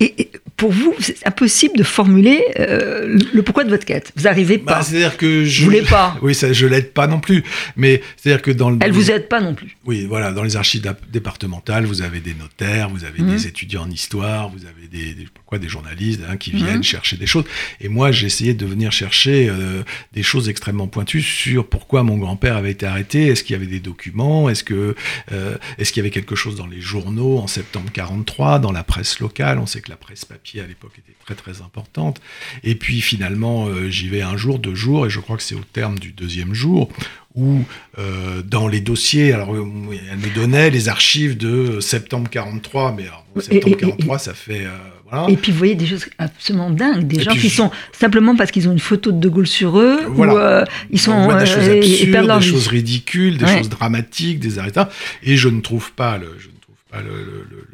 Et, 0.00 0.14
et 0.22 0.30
pour 0.56 0.70
vous, 0.72 0.94
c'est 1.00 1.16
impossible 1.26 1.76
de 1.76 1.82
formuler 1.82 2.44
euh, 2.60 3.18
le- 3.34 3.42
pourquoi 3.42 3.64
de 3.64 3.70
votre 3.70 3.84
quête. 3.84 4.12
Vous 4.16 4.22
n'arrivez 4.24 4.58
Bah, 4.58 4.74
pas. 4.74 4.82
c'est-à-dire 4.82 5.16
que 5.16 5.44
je 5.44 5.60
vous 5.60 5.64
voulez 5.66 5.82
pas. 5.82 6.16
Oui, 6.22 6.34
ça, 6.34 6.52
je 6.52 6.66
l'aide 6.66 6.92
pas 6.92 7.06
non 7.06 7.18
plus. 7.20 7.42
Mais 7.76 8.00
c'est-à-dire 8.16 8.42
que 8.42 8.50
dans 8.52 8.70
le. 8.70 8.78
Elle 8.80 8.92
vous 8.92 9.10
aide 9.10 9.28
pas 9.28 9.40
non 9.40 9.54
plus. 9.54 9.76
Oui, 9.84 10.06
voilà, 10.06 10.30
dans 10.32 10.42
les 10.44 10.56
archives 10.56 10.82
départementales, 11.10 11.84
vous 11.84 12.02
avez 12.02 12.20
des 12.20 12.34
notaires, 12.34 12.88
vous 12.90 13.04
avez 13.04 13.22
Mhm. 13.22 13.34
des 13.36 13.46
étudiants 13.46 13.82
en 13.82 13.90
histoire, 13.90 14.48
vous 14.50 14.64
avez 14.66 14.86
des, 14.88 15.14
des, 15.14 15.58
des 15.58 15.68
journalistes 15.68 16.20
hein, 16.28 16.36
qui 16.36 16.52
Mhm. 16.54 16.56
viennent 16.64 16.82
chercher 16.84 17.16
des 17.16 17.26
choses. 17.26 17.44
Et 17.80 17.88
moi, 17.88 18.12
j'ai 18.12 18.26
essayé 18.26 18.54
de 18.54 18.66
venir 18.66 18.92
chercher 18.92 19.48
euh, 19.48 19.82
des 20.12 20.22
choses 20.22 20.48
extrêmement 20.48 20.86
pointues 20.86 21.22
sur 21.22 21.66
pourquoi 21.68 22.02
mon 22.02 22.16
grand-père 22.18 22.56
avait 22.56 22.70
été 22.72 22.86
arrêté. 22.86 23.26
Est-ce 23.28 23.42
qu'il 23.44 23.54
y 23.54 23.56
avait 23.56 23.66
des 23.66 23.80
documents? 23.80 24.48
Est-ce 24.48 24.64
que 24.64 24.94
euh, 25.32 25.56
est-ce 25.78 25.92
qu'il 25.92 26.00
y 26.00 26.04
avait 26.04 26.10
quelque 26.10 26.34
chose 26.36 26.56
dans 26.56 26.66
les 26.66 26.80
journaux 26.80 27.38
en 27.38 27.46
septembre 27.46 27.90
43, 27.92 28.58
dans 28.58 28.72
la 28.72 28.84
presse 28.84 29.18
locale? 29.20 29.58
On 29.58 29.66
sait 29.66 29.80
que 29.80 29.90
la 29.90 29.96
presse 29.96 30.24
papier 30.24 30.51
à 30.60 30.66
l'époque 30.66 30.92
était 30.98 31.16
très 31.24 31.34
très 31.34 31.62
importante. 31.62 32.20
Et 32.64 32.74
puis 32.74 33.00
finalement, 33.00 33.66
euh, 33.66 33.88
j'y 33.90 34.08
vais 34.08 34.22
un 34.22 34.36
jour, 34.36 34.58
deux 34.58 34.74
jours, 34.74 35.06
et 35.06 35.10
je 35.10 35.20
crois 35.20 35.36
que 35.36 35.42
c'est 35.42 35.54
au 35.54 35.64
terme 35.72 35.98
du 35.98 36.12
deuxième 36.12 36.54
jour 36.54 36.90
où 37.34 37.60
euh, 37.98 38.42
dans 38.42 38.68
les 38.68 38.80
dossiers, 38.80 39.32
alors 39.32 39.54
euh, 39.54 39.64
elle 40.10 40.18
me 40.18 40.34
donnait 40.34 40.68
les 40.70 40.88
archives 40.88 41.36
de 41.38 41.80
septembre 41.80 42.28
43, 42.30 42.92
mais 42.96 43.04
alors, 43.04 43.24
bon, 43.34 43.40
septembre 43.40 43.68
et- 43.68 43.70
et- 43.70 43.76
43, 43.76 44.18
ça 44.18 44.34
fait 44.34 44.66
euh, 44.66 44.70
voilà. 45.10 45.30
Et 45.30 45.36
puis 45.38 45.50
vous 45.52 45.58
voyez 45.58 45.74
des 45.74 45.86
choses 45.86 46.04
absolument 46.18 46.68
dingues, 46.70 47.06
des 47.06 47.22
gens 47.22 47.32
qui 47.32 47.48
je- 47.48 47.56
sont 47.56 47.70
simplement 47.92 48.36
parce 48.36 48.50
qu'ils 48.50 48.68
ont 48.68 48.72
une 48.72 48.78
photo 48.78 49.12
de 49.12 49.18
De 49.18 49.28
Gaulle 49.30 49.46
sur 49.46 49.78
eux, 49.78 50.00
Voilà. 50.08 50.34
ou 50.34 50.38
euh, 50.38 50.64
ils 50.90 51.00
sont 51.00 51.12
On 51.12 51.24
voit 51.24 51.38
des 51.40 51.46
choses 51.46 51.68
absurdes, 51.68 52.38
des 52.40 52.46
choses 52.46 52.66
ridicules, 52.66 53.38
des 53.38 53.44
Ouais. 53.46 53.58
choses 53.58 53.68
dramatiques, 53.70 54.38
des 54.38 54.58
arrêtats, 54.58 54.90
et 55.22 55.36
je 55.38 55.48
ne 55.48 55.60
trouve 55.62 55.92
pas 55.92 56.18
le, 56.18 56.34
je 56.38 56.48
ne 56.48 56.58
trouve 56.60 56.76
pas 56.90 57.00
le, 57.00 57.10
le- 57.24 57.46
le- 57.50 57.68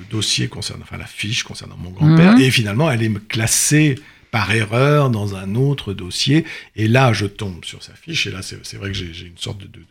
le- 0.00 0.04
dossier 0.10 0.48
concernant, 0.48 0.82
enfin 0.82 0.96
la 0.98 1.06
fiche 1.06 1.42
concernant 1.44 1.76
mon 1.76 1.90
grand-père, 1.90 2.32
Mhm. 2.34 2.40
et 2.40 2.50
finalement 2.50 2.90
elle 2.90 3.02
est 3.02 3.28
classée 3.28 3.96
par 4.30 4.52
erreur 4.52 5.10
dans 5.10 5.34
un 5.36 5.54
autre 5.54 5.92
dossier, 5.92 6.44
et 6.76 6.86
là 6.88 7.12
je 7.12 7.26
tombe 7.26 7.64
sur 7.64 7.82
sa 7.82 7.94
fiche, 7.94 8.26
et 8.26 8.30
là 8.30 8.42
c'est 8.42 8.58
c'est 8.64 8.76
vrai 8.76 8.88
que 8.90 8.96
j'ai 8.96 9.26
une 9.26 9.36
sorte 9.38 9.58
de, 9.58 9.66
de- 9.66 9.72
de- 9.78 9.80
de 9.80 9.86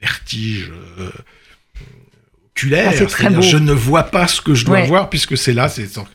vertige 0.00 0.70
euh, 0.98 1.10
oculaire, 2.50 2.92
Ah, 3.00 3.06
très 3.06 3.30
beau. 3.30 3.42
je 3.42 3.56
ne 3.56 3.72
vois 3.72 4.04
pas 4.04 4.26
ce 4.28 4.40
que 4.40 4.54
je 4.54 4.64
dois 4.64 4.80
Ouais. 4.80 4.86
voir 4.86 5.10
puisque 5.10 5.36
c'est 5.36 5.52
là, 5.52 5.68
c'est 5.68 5.82
une 5.82 5.88
sorte 5.88 6.12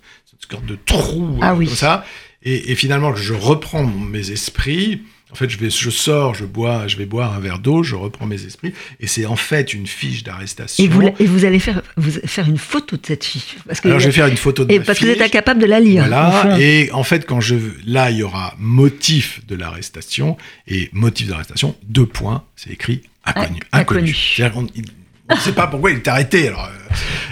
de 0.67 0.75
trou 0.85 1.39
Ah 1.41 1.51
euh, 1.51 1.55
oui. 1.55 1.67
comme 1.67 1.75
ça, 1.75 2.05
et, 2.43 2.71
et 2.71 2.75
finalement 2.75 3.15
je 3.15 3.33
reprends 3.33 3.85
mes 3.85 4.31
esprits. 4.31 5.01
En 5.33 5.35
fait, 5.35 5.49
je, 5.49 5.57
vais, 5.57 5.71
je 5.71 5.89
sors, 5.89 6.35
je 6.35 6.45
bois, 6.45 6.87
je 6.87 6.95
vais 6.95 7.07
boire 7.07 7.33
un 7.33 7.39
verre 7.39 7.57
d'eau, 7.57 7.81
je 7.81 7.95
reprends 7.95 8.27
mes 8.27 8.45
esprits, 8.45 8.71
et 8.99 9.07
c'est 9.07 9.25
en 9.25 9.35
fait 9.35 9.73
une 9.73 9.87
fiche 9.87 10.23
d'arrestation. 10.23 10.83
Et 10.83 10.87
vous, 10.87 11.01
la- 11.01 11.11
et 11.19 11.25
vous 11.25 11.43
allez 11.43 11.57
faire, 11.57 11.81
vous 11.97 12.11
faire 12.25 12.47
une 12.47 12.59
photo 12.59 12.95
de 12.97 13.01
cette 13.05 13.25
fiche. 13.25 13.55
Parce 13.67 13.81
que, 13.81 13.87
Alors, 13.87 13.99
je 13.99 14.05
vais 14.05 14.11
faire 14.11 14.27
une 14.27 14.37
photo 14.37 14.63
de 14.63 14.71
et 14.71 14.77
ma 14.79 14.85
parce 14.85 14.99
que 14.99 15.05
vous 15.05 15.11
êtes 15.11 15.21
incapable 15.21 15.59
de 15.59 15.65
la 15.65 15.79
lire. 15.79 16.05
Voilà, 16.07 16.59
et 16.59 16.91
en 16.93 17.03
fait, 17.03 17.25
quand 17.25 17.41
je 17.41 17.55
là, 17.85 18.11
il 18.11 18.17
y 18.17 18.23
aura 18.23 18.53
motif 18.59 19.41
de 19.47 19.55
l'arrestation 19.55 20.37
et 20.67 20.89
motif 20.93 21.27
d'arrestation. 21.29 21.75
Deux 21.83 22.05
points, 22.05 22.43
c'est 22.55 22.69
écrit 22.69 23.01
inconnu. 23.25 23.59
Ah, 23.71 23.79
inconnu. 23.79 24.15
inconnu. 24.39 24.69
Il- 24.75 24.83
on 25.29 25.35
ne 25.35 25.39
sait 25.39 25.53
pas 25.53 25.65
pourquoi 25.65 25.89
il 25.91 25.97
est 25.97 26.07
arrêté. 26.07 26.47
Alors, 26.49 26.69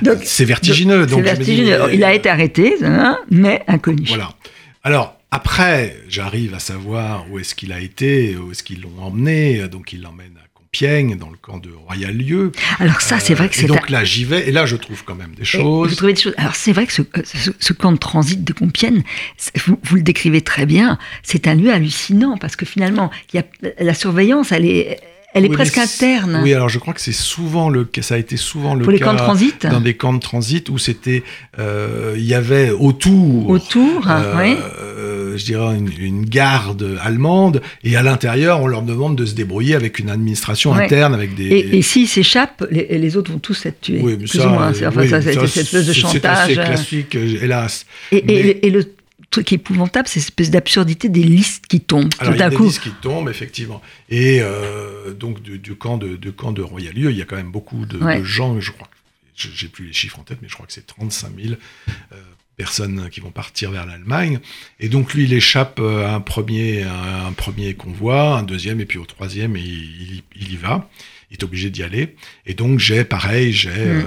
euh, 0.07 0.15
c'est 0.23 0.45
vertigineux. 0.45 1.05
Donc 1.05 1.23
vertigineux. 1.23 1.77
mais- 1.87 1.95
Il 1.95 2.03
a 2.03 2.13
été 2.13 2.29
arrêté, 2.29 2.73
hein, 2.83 3.19
mais 3.29 3.61
inconnu. 3.67 4.05
Voilà. 4.07 4.33
Alors, 4.83 5.17
après, 5.31 5.97
j'arrive 6.09 6.53
à 6.53 6.59
savoir 6.59 7.25
où 7.31 7.39
est-ce 7.39 7.55
qu'il 7.55 7.71
a 7.71 7.79
été, 7.79 8.35
où 8.37 8.51
est-ce 8.51 8.63
qu'ils 8.63 8.81
l'ont 8.81 9.01
emmené. 9.01 9.67
Donc, 9.69 9.93
il 9.93 10.01
l'emmène 10.01 10.33
à 10.37 10.47
Compiègne, 10.53 11.17
dans 11.17 11.29
le 11.29 11.37
camp 11.37 11.57
de 11.57 11.69
Royal-Lieu. 11.71 12.51
Alors 12.79 13.01
ça, 13.01 13.19
c'est 13.19 13.33
vrai 13.33 13.47
que 13.49 13.53
Euh, 13.55 13.57
c'est 13.59 13.65
Et 13.65 13.67
donc 13.67 13.89
là, 13.89 14.03
j'y 14.03 14.23
vais, 14.25 14.47
et 14.47 14.51
là, 14.51 14.65
je 14.65 14.75
trouve 14.75 15.03
quand 15.05 15.15
même 15.15 15.33
des 15.35 15.43
choses. 15.45 15.89
Vous 15.89 15.95
trouvez 15.95 16.13
des 16.13 16.21
choses. 16.21 16.33
Alors 16.37 16.55
c'est 16.55 16.71
vrai 16.73 16.85
que 16.85 16.93
ce, 16.93 17.01
ce- 17.23 17.51
ce 17.59 17.73
camp 17.73 17.91
de 17.91 17.97
transit 17.97 18.43
de 18.43 18.53
Compiègne, 18.53 19.03
vous, 19.65 19.77
vous 19.83 19.95
le 19.97 20.01
décrivez 20.01 20.41
très 20.41 20.65
bien. 20.65 20.97
C'est 21.23 21.47
un 21.47 21.55
lieu 21.55 21.71
hallucinant 21.73 22.37
parce 22.37 22.55
que 22.55 22.65
finalement, 22.65 23.09
il 23.33 23.37
y 23.37 23.39
a 23.39 23.45
la 23.83 23.93
surveillance, 23.93 24.51
elle 24.53 24.65
est, 24.65 24.99
elle 25.33 25.45
est 25.45 25.49
Oui, 25.49 25.55
presque 25.55 25.77
interne 25.77 26.39
Oui, 26.43 26.53
alors 26.53 26.67
je 26.69 26.77
crois 26.79 26.93
que 26.93 27.01
c'est 27.01 27.11
souvent 27.11 27.69
le 27.69 27.85
cas, 27.85 28.01
ça 28.01 28.15
a 28.15 28.17
été 28.17 28.37
souvent 28.37 28.75
le 28.75 28.83
pour 28.83 28.91
les 28.91 28.99
cas 28.99 29.05
camps 29.05 29.13
de 29.13 29.17
transit. 29.19 29.65
dans 29.65 29.81
des 29.81 29.93
camps 29.93 30.13
de 30.13 30.19
transit 30.19 30.69
où 30.69 30.77
c'était, 30.77 31.23
euh, 31.59 32.15
il 32.17 32.25
y 32.25 32.33
avait 32.33 32.69
autour, 32.71 33.49
Autour, 33.49 34.09
euh, 34.09 34.33
oui. 34.37 34.55
euh, 34.81 35.37
je 35.37 35.45
dirais 35.45 35.77
une, 35.77 35.89
une 35.99 36.25
garde 36.25 36.97
allemande, 37.01 37.61
et 37.83 37.95
à 37.95 38.03
l'intérieur, 38.03 38.59
on 38.61 38.67
leur 38.67 38.81
demande 38.81 39.15
de 39.15 39.25
se 39.25 39.33
débrouiller 39.33 39.75
avec 39.75 39.99
une 39.99 40.09
administration 40.09 40.73
Ouais. 40.73 40.83
interne, 40.85 41.13
avec 41.13 41.35
des. 41.35 41.45
Et, 41.45 41.77
et 41.77 41.81
s'ils 41.81 42.07
s'échappent, 42.07 42.65
les, 42.69 42.97
les 42.97 43.17
autres 43.17 43.31
vont 43.31 43.39
tous 43.39 43.65
être 43.65 43.79
tués. 43.81 43.99
oui, 44.03 44.11
mais 44.19 44.25
plus 44.27 44.39
ça, 44.39 44.47
ou 44.47 44.51
moins. 44.51 44.73
C'est- 44.73 44.85
Enfin, 44.85 45.01
oui, 45.01 45.09
ça, 45.09 45.21
c'est 45.21 45.33
ça, 45.33 45.47
cette 45.47 45.63
espèce 45.63 45.85
de 45.87 45.93
chantage. 45.93 46.17
C'est 46.17 46.25
assez 46.27 46.57
euh, 46.59 46.65
classique, 46.65 47.15
euh, 47.15 47.37
hélas. 47.41 47.85
Et, 48.11 48.17
et- 48.17 48.67
et 48.67 48.69
le 48.69 48.83
truc 49.31 49.51
épouvantable, 49.53 50.07
c'est 50.07 50.19
cette 50.19 50.29
espèce 50.29 50.51
d'absurdité 50.51 51.09
des 51.09 51.23
listes 51.23 51.65
qui 51.67 51.79
tombent 51.81 52.13
Alors, 52.19 52.33
tout 52.33 52.37
il 52.37 52.39
y 52.39 52.43
a 52.43 52.45
à 52.45 52.49
des 52.49 52.55
coup. 52.57 52.67
disques 52.67 52.83
qui 52.83 52.91
tombent, 53.01 53.29
effectivement. 53.29 53.81
Et 54.09 54.39
euh, 54.41 55.13
donc, 55.13 55.41
du, 55.41 55.57
du 55.57 55.75
camp 55.75 55.97
de, 55.97 56.15
du 56.17 56.31
camp 56.33 56.51
de 56.51 56.63
il 56.77 57.15
y 57.17 57.21
a 57.21 57.25
quand 57.25 57.37
même 57.37 57.51
beaucoup 57.51 57.85
de, 57.85 57.97
Ouais. 57.97 58.19
de 58.19 58.23
gens, 58.23 58.59
je 58.59 58.71
crois, 58.71 58.87
que- 58.87 59.47
j'ai 59.55 59.67
plus 59.69 59.87
les 59.87 59.93
chiffres 59.93 60.19
en 60.19 60.23
tête, 60.23 60.37
mais 60.41 60.47
je 60.49 60.53
crois 60.53 60.67
que 60.67 60.73
c'est 60.73 60.85
35 60.85 61.31
000 61.41 61.55
euh, 62.13 62.15
personnes 62.57 63.09
qui 63.09 63.21
vont 63.21 63.31
partir 63.31 63.71
vers 63.71 63.85
l'Allemagne. 63.87 64.39
Et 64.79 64.89
donc, 64.89 65.13
lui, 65.15 65.23
il 65.23 65.33
échappe 65.33 65.79
euh, 65.79 66.05
à 66.05 66.13
un 66.13 66.19
premier, 66.21 66.83
à 66.83 67.25
un 67.25 67.31
premier 67.33 67.73
convoi, 67.73 68.37
un 68.37 68.43
deuxième, 68.43 68.79
et 68.81 68.85
puis 68.85 68.99
au 68.99 69.05
troisième, 69.05 69.55
et 69.55 69.61
il, 69.61 70.11
il- 70.17 70.23
il 70.39 70.53
y 70.53 70.57
va. 70.57 70.89
Il 71.31 71.35
est 71.35 71.43
obligé 71.43 71.69
d'y 71.69 71.81
aller. 71.81 72.15
Et 72.45 72.53
donc, 72.53 72.79
j'ai, 72.79 73.05
pareil, 73.05 73.53
j'ai 73.53 73.69
euh, 73.73 74.03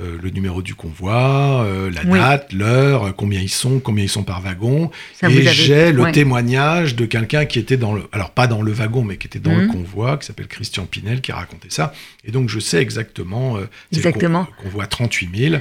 euh, 0.00 0.18
le 0.22 0.30
numéro 0.30 0.62
du 0.62 0.74
convoi, 0.74 1.64
euh, 1.64 1.90
la. 1.90 2.02
Oui. 2.04 2.18
date, 2.18 2.52
l'heure, 2.52 3.04
euh, 3.04 3.12
combien 3.12 3.40
ils 3.40 3.48
sont, 3.48 3.80
combien 3.80 4.04
ils 4.04 4.08
sont 4.10 4.22
par 4.24 4.40
wagon. 4.42 4.90
Ça, 5.14 5.28
et 5.30 5.42
j'ai 5.42 5.92
le 5.92 6.02
ouais. 6.02 6.12
témoignage 6.12 6.94
de 6.96 7.06
quelqu'un 7.06 7.44
qui 7.46 7.58
était 7.58 7.76
dans 7.76 7.94
le, 7.94 8.02
alors 8.12 8.30
pas 8.30 8.46
dans 8.46 8.62
le 8.62 8.72
wagon, 8.72 9.02
mais 9.04 9.16
qui 9.16 9.26
était 9.26 9.38
dans 9.38 9.54
le 9.56 9.62
Mhm. 9.66 9.72
convoi, 9.72 10.18
qui 10.18 10.26
s'appelle 10.26 10.48
Christian 10.48 10.86
Pinel, 10.86 11.20
qui 11.20 11.32
a 11.32 11.36
raconté 11.36 11.68
ça. 11.70 11.92
Et 12.24 12.30
donc 12.30 12.48
je 12.48 12.58
sais 12.60 12.80
exactement, 12.82 13.56
euh, 13.56 13.60
le 13.92 13.96
Exactement. 13.98 14.44
con- 14.44 14.52
convoi 14.64 14.86
38 14.86 15.30
000. 15.50 15.54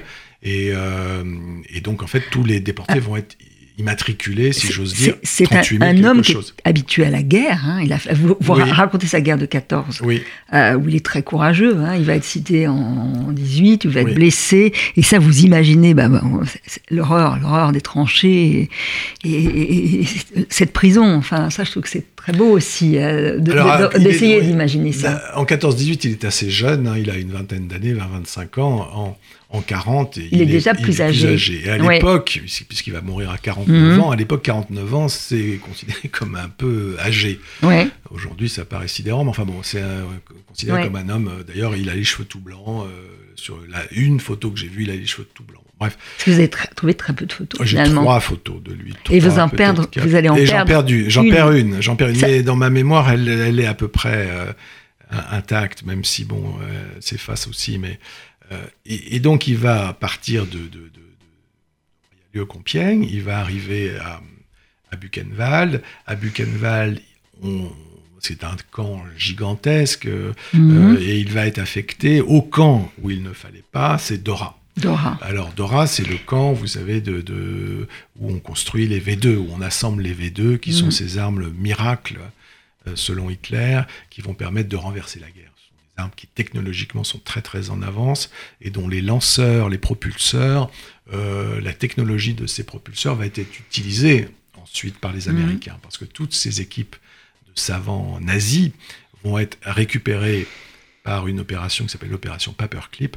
Et, 0.43 0.69
euh, 0.73 1.23
et 1.69 1.81
donc 1.81 2.03
en 2.03 2.07
fait 2.07 2.21
tous 2.29 2.43
les 2.43 2.59
déportés 2.59 2.99
vont 2.99 3.15
être 3.15 3.35
immatriculé, 3.77 4.53
si 4.53 4.71
j'ose 4.71 4.93
dire. 4.93 5.15
C'est 5.23 5.43
un, 5.51 5.61
38 5.61 5.77
000 5.79 5.89
un 5.89 6.03
homme 6.09 6.21
qui 6.21 6.31
chose. 6.33 6.53
est 6.63 6.69
habitué 6.69 7.05
à 7.05 7.09
la 7.09 7.21
guerre. 7.23 7.61
hein. 7.65 7.79
Il 7.83 7.91
a, 7.93 7.97
vous 8.13 8.35
vous 8.39 8.53
Oui. 8.53 8.63
racontez 8.71 9.07
sa 9.07 9.21
guerre 9.21 9.37
de 9.37 9.45
14, 9.45 10.01
Oui, 10.03 10.21
euh, 10.53 10.75
où 10.75 10.87
il 10.87 10.95
est 10.95 11.05
très 11.05 11.23
courageux. 11.23 11.75
hein. 11.79 11.95
Il 11.97 12.03
va 12.05 12.15
être 12.15 12.23
cité 12.23 12.67
en, 12.67 12.75
en 12.75 13.31
18, 13.31 13.83
il 13.83 13.89
va 13.91 14.01
être 14.01 14.07
Oui. 14.07 14.13
blessé. 14.13 14.73
Et 14.95 15.01
ça, 15.03 15.19
vous 15.19 15.41
imaginez 15.41 15.93
bah, 15.93 16.07
bah, 16.07 16.21
l'horreur, 16.89 17.37
l'horreur 17.39 17.71
des 17.71 17.81
tranchées 17.81 18.69
et, 19.23 19.29
et- 19.29 19.43
et- 19.43 20.01
et 20.01 20.05
cette 20.49 20.71
prison. 20.73 21.15
Enfin, 21.15 21.49
ça, 21.49 21.63
je 21.63 21.71
trouve 21.71 21.83
que 21.83 21.89
c'est 21.89 22.15
très 22.15 22.33
beau 22.33 22.49
aussi 22.51 22.97
euh, 22.97 23.39
de- 23.39 23.51
de- 23.51 23.99
d'essayer 23.99 24.41
d'imaginer 24.41 24.91
ça. 24.91 25.11
Bah, 25.11 25.21
En 25.35 25.45
14-18, 25.45 26.05
il 26.05 26.11
est 26.11 26.25
assez 26.25 26.49
jeune, 26.49 26.87
hein, 26.87 26.95
il 26.97 27.09
a 27.09 27.15
une 27.17 27.31
vingtaine 27.31 27.67
d'années, 27.67 27.93
20-25 27.93 28.59
ans. 28.61 28.87
En, 28.93 29.17
en 29.55 29.61
40, 29.61 30.17
Il 30.31 30.41
est 30.41 30.45
déjà 30.45 30.73
plus 30.73 31.01
âgé. 31.01 31.63
Et 31.65 31.69
à 31.69 31.77
l'époque, 31.77 32.39
puisqu- 32.43 32.65
puisqu'il 32.65 32.93
va 32.93 33.01
mourir 33.01 33.31
à 33.31 33.37
49 33.37 33.95
Mhm. 33.95 33.99
ans, 34.01 34.11
à 34.11 34.15
l'époque, 34.15 34.43
49 34.43 34.93
ans, 34.93 35.07
c'est 35.07 35.59
considéré 35.63 36.07
comme 36.09 36.35
un 36.35 36.49
peu 36.49 36.95
âgé. 36.99 37.39
Ouais. 37.63 37.87
Aujourd'hui, 38.11 38.49
ça 38.49 38.65
paraît 38.65 38.87
sidérant, 38.87 39.23
mais 39.23 39.29
enfin 39.31 39.45
bon, 39.45 39.61
c'est 39.63 39.81
un- 39.81 40.05
considéré 40.47 40.79
Ouais. 40.79 40.83
comme 40.85 40.95
un 40.97 41.09
homme. 41.09 41.27
euh, 41.39 41.43
D'ailleurs, 41.43 41.75
il 41.75 41.89
a 41.89 41.95
les 41.95 42.03
cheveux 42.03 42.25
tout 42.25 42.39
blancs. 42.39 42.85
euh, 42.85 42.89
sur 43.37 43.59
la 43.69 43.81
une 43.91 44.21
photo 44.21 44.49
que 44.49 44.57
j'ai 44.57 44.67
vue, 44.67 44.83
il 44.83 44.89
a 44.91 44.95
les 44.95 45.05
cheveux 45.05 45.27
tout 45.33 45.43
blancs. 45.43 45.61
Bref, 45.77 45.97
Parce 45.97 46.23
que 46.23 46.31
vous 46.31 46.37
avez 46.37 46.47
tr- 46.47 46.73
trouvé 46.73 46.93
très 46.93 47.11
peu 47.11 47.25
de 47.25 47.33
photos 47.33 47.67
j'ai 47.67 47.83
trois 47.83 48.21
photos 48.21 48.63
de 48.63 48.71
lui. 48.71 48.93
Et 49.11 49.19
vous 49.19 49.39
en 49.39 49.49
quatre. 49.49 49.89
vous 49.99 50.15
allez 50.15 50.29
en 50.29 50.35
Et 50.37 50.45
j'en 50.45 50.63
perdre 50.65 50.89
J'en 51.09 51.23
une. 51.23 51.31
perds 51.33 51.51
une. 51.51 51.81
J'en 51.81 51.97
perds 51.97 52.09
une. 52.09 52.15
Ça- 52.15 52.27
Mais 52.27 52.43
dans 52.43 52.55
ma 52.55 52.69
mémoire, 52.69 53.09
elle, 53.11 53.27
elle 53.27 53.59
est 53.59 53.65
à 53.65 53.73
peu 53.73 53.89
près 53.89 54.29
euh, 54.29 54.45
intacte, 55.31 55.83
même 55.85 56.03
si 56.05 56.23
bon, 56.23 56.55
euh, 56.61 56.85
c'est 57.01 57.17
face 57.19 57.47
aussi. 57.47 57.77
Mais 57.77 57.99
euh, 57.99 58.34
et, 58.85 59.15
et 59.15 59.19
donc 59.19 59.47
il 59.47 59.57
va 59.57 59.93
partir 59.93 60.45
de, 60.45 60.57
de, 60.59 60.67
de, 60.67 60.79
de 60.79 61.01
lieu 62.33 62.45
Compiègne. 62.45 63.03
Il 63.11 63.23
va 63.23 63.39
arriver 63.39 63.97
à, 63.97 64.21
à 64.91 64.95
Buchenwald. 64.95 65.81
À 66.05 66.15
Buchenwald, 66.15 67.01
on- 67.43 67.71
c'est 68.19 68.43
un 68.43 68.55
camp 68.71 69.03
gigantesque 69.17 70.07
euh, 70.07 70.33
Mhm. 70.53 70.95
euh, 70.95 70.99
et 70.99 71.19
il 71.19 71.31
va 71.31 71.45
être 71.45 71.59
affecté 71.59 72.21
au 72.21 72.41
camp 72.41 72.91
où 73.01 73.11
il 73.11 73.21
ne 73.21 73.33
fallait 73.33 73.63
pas, 73.71 73.97
c'est 73.99 74.17
Dora. 74.23 74.57
Dora. 74.77 75.17
Alors 75.21 75.51
Dora, 75.53 75.85
c'est 75.85 76.07
le 76.07 76.17
camp, 76.17 76.51
vous 76.53 76.65
savez, 76.67 77.01
de, 77.01 77.21
de- 77.21 77.87
où 78.19 78.31
on 78.31 78.39
construit 78.39 78.87
les 78.87 78.99
V2, 78.99 79.35
où 79.35 79.47
on 79.55 79.61
assemble 79.61 80.01
les 80.01 80.13
V2, 80.13 80.57
qui 80.57 80.73
sont 80.73 80.85
Mhm. 80.85 80.91
ces 80.91 81.17
armes 81.19 81.49
miracles, 81.51 82.19
euh, 82.87 82.93
selon 82.95 83.29
Hitler, 83.29 83.81
qui 84.09 84.21
vont 84.21 84.33
permettre 84.33 84.69
de 84.69 84.75
renverser 84.75 85.19
la 85.19 85.29
guerre. 85.29 85.51
Armes 85.97 86.11
qui 86.15 86.27
technologiquement 86.27 87.03
sont 87.03 87.19
très 87.19 87.41
très 87.41 87.69
en 87.69 87.81
avance 87.81 88.29
et 88.61 88.69
dont 88.69 88.87
les 88.87 89.01
lanceurs, 89.01 89.69
les 89.69 89.77
propulseurs, 89.77 90.69
euh, 91.13 91.61
la 91.61 91.73
technologie 91.73 92.33
de 92.33 92.47
ces 92.47 92.63
propulseurs 92.63 93.15
va 93.15 93.25
être 93.25 93.37
utilisée 93.39 94.27
ensuite 94.61 94.97
par 94.99 95.13
les 95.13 95.27
Mhm. 95.29 95.35
Américains, 95.37 95.77
parce 95.81 95.97
que 95.97 96.05
toutes 96.05 96.33
ces 96.33 96.59
équipes 96.61 96.95
de 97.47 97.59
savants 97.59 98.19
nazis 98.19 98.71
vont 99.23 99.37
être 99.37 99.57
récupérées 99.61 100.47
par 101.03 101.27
une 101.27 101.39
opération 101.39 101.85
qui 101.85 101.91
s'appelle 101.91 102.09
l'opération 102.09 102.51
Paperclip. 102.51 103.15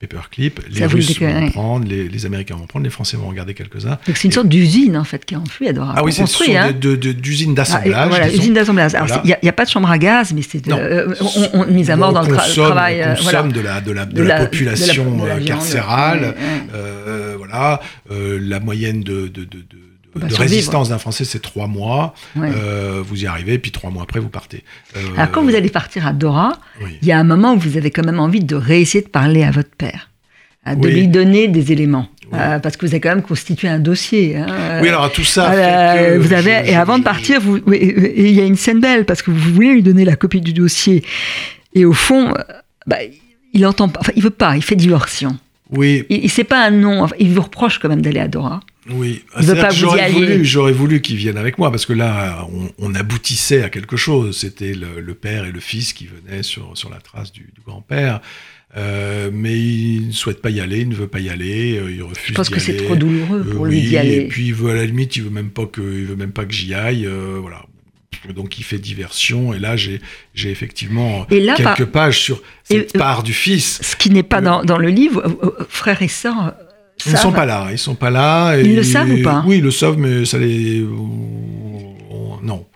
Paperclip, 0.00 0.60
les 0.70 0.80
le 0.80 0.86
Russes 0.86 1.18
vont 1.18 1.26
ouais. 1.26 1.50
prendre, 1.50 1.88
les, 1.88 2.08
les 2.08 2.24
Américains 2.24 2.54
vont 2.54 2.66
prendre, 2.66 2.84
les 2.84 2.90
Français 2.90 3.16
vont 3.16 3.26
en 3.28 3.32
garder 3.32 3.52
quelques-uns. 3.54 3.98
Donc 4.06 4.16
c'est 4.16 4.28
une 4.28 4.32
sorte 4.32 4.48
d'usine 4.48 4.96
en 4.96 5.02
fait 5.02 5.24
qui 5.24 5.34
est 5.34 5.36
enfouie 5.36 5.66
à 5.68 5.72
Dora. 5.72 5.94
Ah 5.96 6.04
oui, 6.04 6.12
c'est 6.12 6.24
ce 6.24 6.44
sont 6.44 6.44
hein. 6.56 6.70
d'usines 6.72 7.48
Ah, 7.58 7.82
et 7.84 7.90
d'assemblage. 7.90 8.08
voilà, 8.08 8.28
disons. 8.28 8.42
usine 8.42 8.54
d'assemblage. 8.54 8.94
Alors, 8.94 9.08
Voilà. 9.08 9.22
Il 9.24 9.36
n'y 9.42 9.48
a, 9.48 9.52
pas 9.52 9.64
de 9.64 9.70
chambre 9.70 9.90
à 9.90 9.98
gaz, 9.98 10.32
mais 10.32 10.42
c'est 10.42 10.68
euh, 10.68 11.12
on, 11.52 11.60
on- 11.62 11.66
mise 11.66 11.90
à 11.90 11.96
mort 11.96 12.10
On 12.10 12.12
dans 12.12 12.22
le 12.22 12.28
tra- 12.28 12.46
consomme- 12.46 12.64
travail. 12.66 13.00
on 13.04 13.08
euh, 13.08 13.14
consomme 13.16 13.32
voilà. 13.32 13.48
de, 13.52 13.60
la, 13.60 13.80
de, 13.80 13.90
la, 13.92 14.06
de 14.06 14.12
De 14.14 14.22
la 14.22 14.38
la- 14.38 14.44
population 14.46 15.16
de 15.16 15.26
la- 15.26 15.34
euh, 15.34 15.36
viande, 15.38 15.48
carcérale. 15.48 16.20
ouais, 16.20 16.26
ouais. 16.28 16.34
Euh, 16.74 17.34
voilà, 17.36 17.80
Euh, 18.12 18.38
la 18.40 18.60
moyenne 18.60 19.00
de, 19.02 19.26
de, 19.26 19.44
de, 20.14 20.20
de- 20.20 20.24
de- 20.26 20.30
Bah, 20.30 20.36
de 20.36 20.40
résistance 20.40 20.88
d'un 20.90 20.98
Français, 20.98 21.24
c'est 21.24 21.40
trois 21.40 21.66
mois. 21.66 22.14
Ouais. 22.36 22.50
Euh, 22.54 23.02
vous 23.06 23.22
y 23.22 23.26
arrivez, 23.26 23.58
puis 23.58 23.70
trois 23.70 23.90
mois 23.90 24.02
après, 24.02 24.20
vous 24.20 24.28
partez. 24.28 24.64
Euh, 24.96 25.00
Alors 25.16 25.30
quand 25.30 25.42
vous 25.42 25.54
allez 25.54 25.68
partir 25.70 26.06
à 26.06 26.12
Dora, 26.12 26.58
oui. 26.82 26.98
il 27.02 27.08
y 27.08 27.12
a 27.12 27.18
un 27.18 27.24
moment 27.24 27.54
où 27.54 27.58
vous 27.58 27.76
avez 27.76 27.90
quand 27.90 28.04
même 28.04 28.20
envie 28.20 28.44
de 28.44 28.54
réessayer 28.54 29.02
de 29.02 29.08
parler 29.08 29.42
à 29.44 29.50
votre 29.50 29.70
père, 29.76 30.10
hein, 30.64 30.76
de 30.76 30.86
Oui. 30.86 30.94
lui 30.94 31.08
donner 31.08 31.48
des 31.48 31.72
éléments, 31.72 32.08
Oui. 32.32 32.38
Euh, 32.40 32.58
parce 32.58 32.76
que 32.76 32.84
vous 32.86 32.92
avez 32.92 33.00
quand 33.00 33.08
même 33.14 33.22
constitué 33.22 33.68
un 33.68 33.78
dossier. 33.78 34.36
hein. 34.36 34.80
Oui, 34.82 34.88
alors 34.88 35.10
tout 35.12 35.24
ça. 35.24 35.50
Euh, 35.52 36.18
vous 36.20 36.32
avez 36.32 36.52
je- 36.64 36.70
et 36.70 36.72
je- 36.72 36.78
avant 36.78 36.98
de 36.98 37.04
partir, 37.04 37.40
vous 37.40 37.58
oui, 37.66 37.76
et 37.76 38.28
il 38.28 38.34
y 38.34 38.40
a 38.40 38.44
une 38.44 38.56
scène 38.56 38.80
belle 38.80 39.04
parce 39.06 39.22
que 39.22 39.30
vous 39.30 39.52
voulez 39.54 39.72
lui 39.72 39.82
donner 39.82 40.04
la 40.04 40.16
copie 40.16 40.40
du 40.42 40.52
dossier 40.52 41.04
et 41.74 41.84
au 41.84 41.92
fond, 41.94 42.34
bah, 42.86 42.96
il 43.54 43.66
entend 43.66 43.88
pas, 43.88 44.00
enfin 44.00 44.12
il 44.16 44.22
veut 44.22 44.30
pas, 44.30 44.56
il 44.56 44.62
fait 44.62 44.76
diversion. 44.76 45.38
Oui, 45.70 46.04
Il, 46.08 46.24
il 46.24 46.30
sait 46.30 46.44
pas 46.44 46.64
un 46.66 46.70
nom, 46.70 47.02
enfin, 47.02 47.14
il 47.18 47.30
vous 47.30 47.42
reproche 47.42 47.78
quand 47.78 47.88
même 47.90 48.00
d'aller 48.02 48.20
à 48.20 48.28
Dora. 48.28 48.60
Oui, 48.90 49.24
j'aurais 49.72 50.10
voulu, 50.10 50.44
j'aurais 50.44 50.72
voulu 50.72 51.00
qu'ils 51.00 51.16
viennent 51.16 51.36
avec 51.38 51.58
moi 51.58 51.70
parce 51.70 51.84
que 51.86 51.92
là, 51.92 52.46
on, 52.52 52.70
on 52.78 52.94
aboutissait 52.94 53.62
à 53.62 53.68
quelque 53.68 53.96
chose. 53.96 54.36
C'était 54.38 54.72
le, 54.74 55.00
le 55.00 55.14
père 55.14 55.44
et 55.44 55.52
le 55.52 55.60
fils 55.60 55.92
qui 55.92 56.06
venaient 56.06 56.42
sur, 56.42 56.70
sur 56.76 56.88
la 56.90 56.98
trace 56.98 57.32
du, 57.32 57.42
du 57.54 57.60
grand-père. 57.66 58.20
Euh, 58.76 59.30
mais 59.32 59.58
il 59.58 60.08
ne 60.08 60.12
souhaite 60.12 60.42
pas 60.42 60.50
y 60.50 60.60
aller, 60.60 60.80
il 60.80 60.88
ne 60.90 60.94
veut 60.94 61.06
pas 61.08 61.20
y 61.20 61.30
aller, 61.30 61.78
euh, 61.78 61.90
il 61.90 62.02
refuse. 62.02 62.28
Je 62.28 62.34
pense 62.34 62.50
que 62.50 62.60
c'est 62.60 62.76
trop 62.76 62.96
douloureux 62.96 63.40
Euh, 63.46 63.52
pour 63.52 63.62
oui, 63.62 63.70
lui 63.70 63.80
d'y 63.88 63.96
aller. 63.96 64.14
Et 64.16 64.28
puis 64.28 64.46
il 64.48 64.54
veut 64.54 64.70
à 64.70 64.74
la 64.74 64.84
limite, 64.84 65.16
il 65.16 65.22
veut 65.22 65.30
même 65.30 65.50
pas 65.50 65.64
que, 65.66 65.80
il 65.80 66.04
veut 66.04 66.16
même 66.16 66.32
pas 66.32 66.44
que 66.44 66.52
j'y 66.52 66.74
aille. 66.74 67.06
euh, 67.06 67.38
voilà. 67.40 67.64
Donc 68.34 68.58
il 68.58 68.64
fait 68.64 68.78
diversion 68.78 69.54
et 69.54 69.58
là 69.60 69.76
j'ai 69.76 70.00
j'ai 70.34 70.50
effectivement 70.50 71.24
Et 71.30 71.40
là, 71.40 71.54
quelques 71.54 71.84
par- 71.84 72.06
pages 72.06 72.18
sur 72.20 72.42
cette 72.64 72.94
Et- 72.94 72.98
part 72.98 73.22
du 73.22 73.32
fils. 73.32 73.78
Ce 73.82 73.96
qui 73.96 74.10
n'est 74.10 74.22
pas 74.24 74.40
dans, 74.40 74.64
dans 74.64 74.76
le 74.78 74.88
livre, 74.88 75.38
frères 75.68 76.02
et 76.02 76.08
sœurs. 76.08 76.54
Ils 77.06 77.12
ne 77.12 77.16
sont 77.16 77.32
pas 77.32 77.46
là, 77.46 77.68
ils 77.70 77.78
sont 77.78 77.94
pas 77.94 78.10
là. 78.10 78.56
Ils 78.58 78.74
le 78.76 78.82
savent 78.82 79.10
ou 79.10 79.22
pas? 79.22 79.42
Oui, 79.46 79.58
ils 79.58 79.62
le 79.64 79.70
savent, 79.70 79.98
mais 79.98 80.24
ça 80.24 80.38
les, 80.38 80.82
on- 80.84 82.38
non, 82.42 82.66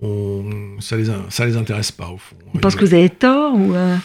on- 0.00 0.80
ça 0.80 0.96
les, 0.96 1.06
ça 1.30 1.46
les 1.46 1.56
intéresse 1.56 1.92
pas 1.92 2.08
au 2.08 2.18
fond. 2.18 2.36
Ils 2.54 2.60
pensent 2.60 2.76
que 2.76 2.84
vous 2.84 2.94
avez 2.94 3.08
tort 3.10 3.54
ou 3.54 3.74
euh, 3.74 3.96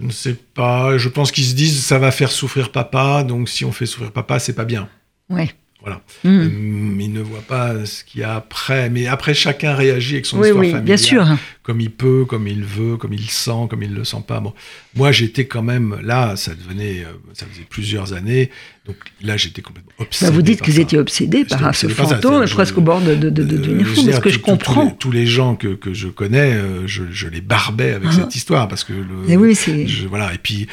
Je 0.00 0.06
ne 0.06 0.10
sais 0.12 0.34
pas. 0.34 0.96
Je 0.98 1.08
pense 1.08 1.30
qu'ils 1.32 1.44
se 1.44 1.54
disent 1.54 1.84
ça 1.84 1.98
va 1.98 2.10
faire 2.10 2.30
souffrir 2.30 2.70
papa, 2.72 3.24
donc 3.24 3.48
si 3.48 3.64
on 3.64 3.72
fait 3.72 3.86
souffrir 3.86 4.10
papa, 4.12 4.38
c'est 4.38 4.54
pas 4.54 4.64
bien. 4.64 4.88
ouais. 5.30 5.50
Voilà. 5.84 6.00
Hum, 6.24 6.98
Ils 7.00 7.12
ne 7.12 7.20
voient 7.20 7.42
pas 7.46 7.84
ce 7.84 8.02
qu'il 8.04 8.22
y 8.22 8.24
a 8.24 8.36
après. 8.36 8.88
Mais 8.88 9.06
après, 9.06 9.34
chacun 9.34 9.74
réagit 9.74 10.14
avec 10.14 10.26
son 10.26 10.38
Oui, 10.38 10.46
histoire 10.48 10.60
oui, 10.60 10.66
familiale 10.70 10.84
bien 10.84 10.96
sûr. 10.96 11.26
comme 11.62 11.80
il 11.80 11.90
peut, 11.90 12.24
comme 12.24 12.48
il 12.48 12.64
veut, 12.64 12.96
comme 12.96 13.12
il 13.12 13.28
sent, 13.28 13.66
comme 13.68 13.82
il 13.82 13.92
le 13.92 14.04
sent 14.04 14.24
pas. 14.26 14.40
Bon, 14.40 14.54
moi 14.96 15.12
j'étais 15.12 15.46
quand 15.46 15.62
même 15.62 15.98
là, 16.02 16.36
ça 16.36 16.52
devenait, 16.54 17.00
euh, 17.00 17.12
ça 17.34 17.44
faisait 17.46 17.66
plusieurs 17.68 18.12
années, 18.14 18.50
donc 18.86 18.96
là 19.22 19.36
j'étais 19.36 19.60
complètement 19.62 19.92
Bah, 19.98 20.04
obsédé. 20.06 20.30
vous 20.32 20.42
dites 20.42 20.58
par 20.60 20.66
que 20.66 20.70
vous 20.72 20.76
ça. 20.76 20.82
étiez 20.82 20.98
obsédé 20.98 21.38
J'étais 21.38 21.56
par 21.62 21.74
ce 21.74 21.88
fantôme, 21.88 22.20
c'est-à-dire, 22.20 22.54
presque 22.54 22.74
je- 22.74 22.78
au 22.78 22.82
bord 22.82 23.00
de, 23.02 23.14
de, 23.14 23.28
de, 23.30 23.44
de 23.44 23.56
devenir 23.58 23.86
je 23.86 23.90
fou, 23.92 24.00
veux 24.00 24.06
mais 24.06 24.12
dire, 24.12 24.16
ce 24.16 24.20
que 24.20 24.30
je 24.30 24.36
tous 24.38 24.42
comprends. 24.42 24.84
les- 24.86 24.96
Tous 24.98 25.10
les 25.12 25.26
gens 25.26 25.54
que, 25.56 25.68
que 25.74 25.92
je 25.94 26.08
connais, 26.08 26.52
euh, 26.54 26.86
je, 26.86 27.04
je 27.10 27.28
les 27.28 27.40
barbais 27.42 27.92
avec 27.92 28.08
Ah. 28.10 28.14
cette 28.14 28.34
histoire 28.36 28.68
parce 28.68 28.84
que 28.84 28.92
le, 28.94 29.30
Et 29.30 29.36
oui, 29.36 29.54
c'est. 29.54 29.86
je- 29.86 30.06
voilà. 30.08 30.32
Et 30.34 30.38
puis 30.38 30.66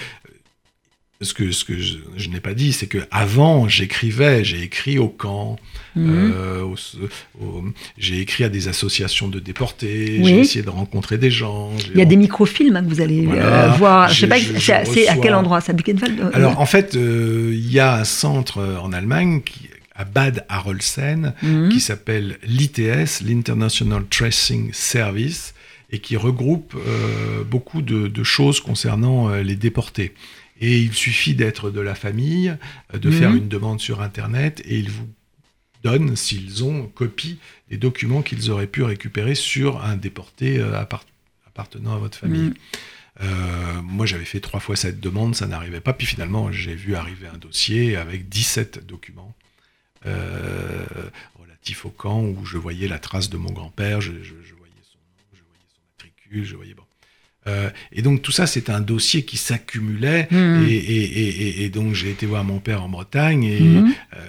ce 1.22 1.34
que 1.34 1.52
ce 1.52 1.64
que 1.64 1.78
je, 1.80 1.98
je 2.18 2.30
n'ai 2.30 2.40
pas 2.40 2.54
dit, 2.54 2.74
c'est 2.74 2.88
que 2.88 3.00
avant 3.12 3.68
j'écrivais, 3.68 4.44
j'ai 4.44 4.62
écrit 4.62 4.98
au 4.98 5.08
camp. 5.08 5.58
Mhm. 5.96 6.34
Euh, 6.36 6.66
j'ai 7.98 8.20
écrit 8.22 8.44
à 8.44 8.50
des 8.50 8.68
associations 8.68 9.28
de 9.28 9.40
déportés, 9.40 10.20
Oui. 10.22 10.30
j'ai 10.30 10.40
essayé 10.40 10.66
de 10.66 10.70
rencontrer 10.70 11.18
des 11.18 11.30
gens. 11.32 11.72
Il 11.94 12.00
y 12.00 12.02
a 12.02 12.06
des 12.06 12.16
microfilms 12.16 12.76
hein, 12.76 12.84
que 12.84 12.90
vous 12.90 13.02
allez 13.02 13.26
Voilà. 13.26 13.74
euh, 13.74 13.76
voir. 13.76 14.10
Je 14.10 14.22
sais 14.22 14.28
pas, 14.28 14.40
c'est 14.40 15.08
à- 15.08 15.18
quel 15.18 15.36
endroit 15.36 15.62
C'est 15.62 15.72
à 15.72 15.76
Buchenwald 15.76 16.20
euh, 16.20 16.30
Alors, 16.34 16.60
en 16.60 16.66
fait, 16.66 16.96
euh, 16.96 17.52
il 17.54 17.72
y 17.72 17.80
a 17.80 17.96
un 17.98 18.04
centre 18.04 18.62
en 18.82 18.94
Allemagne, 18.94 19.42
qui, 19.42 19.70
à 19.96 20.06
Bad 20.06 20.46
Arolsen, 20.50 21.34
mhm. 21.44 21.70
qui 21.70 21.80
s'appelle 21.82 22.38
l'ITS, 22.44 23.22
l'International 23.26 24.06
Tracing 24.10 24.70
Service, 24.74 25.54
et 25.92 26.00
qui 26.00 26.16
regroupe 26.16 26.74
beaucoup 27.50 27.82
de, 27.82 28.08
de 28.08 28.24
choses 28.24 28.62
concernant 28.62 29.30
les 29.36 29.58
déportés. 29.58 30.14
Et 30.62 30.80
il 30.80 30.94
suffit 30.94 31.36
d'être 31.36 31.70
de 31.72 31.82
la 31.82 31.96
famille, 31.96 32.56
euh, 32.94 32.98
de 33.00 33.10
Mhm. 33.10 33.16
faire 33.20 33.36
une 33.36 33.48
demande 33.50 33.82
sur 33.82 34.02
Internet, 34.02 34.62
et 34.66 34.78
ils 34.80 34.90
vous 34.92 35.10
donnent, 35.84 36.16
s'ils 36.16 36.64
ont 36.64 36.88
copie, 36.88 37.40
des 37.70 37.78
documents 37.78 38.22
qu'ils 38.22 38.50
auraient 38.52 38.68
pu 38.68 38.84
récupérer 38.84 39.34
sur 39.36 39.84
un 39.84 39.98
déporté 39.98 40.60
euh, 40.60 40.80
appart- 40.80 41.08
appartenant 41.48 41.96
à 41.96 41.98
votre 41.98 42.18
famille. 42.18 42.50
Mhm. 42.50 42.54
Euh, 43.24 43.82
moi, 43.82 44.06
j'avais 44.06 44.24
fait 44.26 44.40
trois 44.40 44.60
fois 44.62 44.76
cette 44.76 45.00
demande, 45.00 45.36
ça 45.36 45.46
n'arrivait 45.48 45.82
pas. 45.82 45.94
Puis 45.94 46.08
finalement, 46.08 46.52
j'ai 46.52 46.76
vu 46.76 46.96
arriver 46.96 47.28
un 47.28 47.38
dossier 47.38 47.96
avec 47.98 48.30
17 48.30 48.86
documents 48.86 49.36
euh, 50.06 50.86
relatifs 51.40 51.86
au 51.86 51.90
camp 51.90 52.22
où 52.24 52.46
je 52.46 52.58
voyais 52.58 52.88
la 52.88 52.98
trace 53.00 53.30
de 53.30 53.38
mon 53.38 53.52
grand-père, 53.52 54.02
je, 54.02 54.12
je- 54.14 54.24
je 54.24 54.54
voyais 54.56 54.74
son 54.84 54.98
nom, 54.98 55.26
je 55.34 55.42
voyais 55.44 55.68
son 55.76 55.82
matricule, 55.94 56.46
je 56.46 56.56
voyais. 56.56 56.76
Euh, 57.48 57.70
et 57.92 58.02
donc 58.04 58.22
tout 58.22 58.32
ça, 58.32 58.46
c'était 58.48 58.72
un 58.72 58.82
dossier 58.82 59.24
qui 59.26 59.38
s'accumulait. 59.38 60.28
Mhm. 60.32 60.66
Et, 60.68 60.74
et- 60.74 61.04
et- 61.04 61.48
et- 61.48 61.64
et 61.66 61.70
donc 61.70 61.94
j'ai 61.94 62.12
été 62.12 62.26
voir 62.26 62.44
mon 62.44 62.60
père 62.60 62.84
en 62.84 62.90
Bretagne 62.90 63.44
et 63.44 63.60
Mhm. 63.60 63.94
euh, 64.14 64.28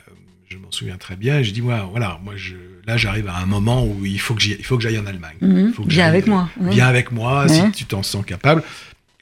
je 0.48 0.57
m'en 0.57 0.70
souviens 0.70 0.96
très 0.96 1.16
bien. 1.16 1.42
Je 1.42 1.51
dis 1.51 1.61
voilà, 1.61 1.85
voilà, 1.85 2.18
moi 2.25 2.35
je, 2.37 2.55
là 2.87 2.96
j'arrive 2.96 3.29
à 3.29 3.37
un 3.37 3.46
moment 3.46 3.85
où 3.87 4.05
il 4.07 4.18
faut 4.20 4.35
que 4.35 4.40
j'y- 4.40 4.57
il 4.59 4.64
faut 4.64 4.77
que 4.77 4.83
j'aille 4.83 4.98
en 4.98 5.07
Allemagne. 5.07 5.37
Il 5.42 5.72
faut 5.75 5.85
que 5.85 5.90
Viens 5.90 6.07
avec 6.07 6.27
moi. 6.27 6.48
ouais. 6.59 6.70
Viens 6.72 6.87
avec 6.87 7.12
moi 7.12 7.44
Ouais. 7.46 7.48
si 7.48 7.70
tu 7.72 7.85
t'en 7.85 8.03
sens 8.03 8.25
capable. 8.25 8.62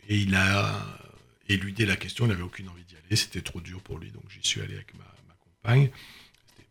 Et 0.08 0.16
il 0.18 0.34
a 0.36 0.72
éludé 1.48 1.84
la 1.86 1.96
question, 1.96 2.26
il 2.26 2.28
n'avait 2.28 2.42
aucune 2.42 2.68
envie 2.68 2.84
d'y 2.88 2.94
aller, 2.94 3.16
c'était 3.16 3.40
trop 3.40 3.60
dur 3.60 3.80
pour 3.80 3.98
lui, 3.98 4.10
donc 4.12 4.22
j'y 4.28 4.46
suis 4.48 4.60
allé 4.60 4.74
avec 4.74 4.92
ma, 4.94 5.04
ma 5.28 5.34
compagne. 5.74 5.90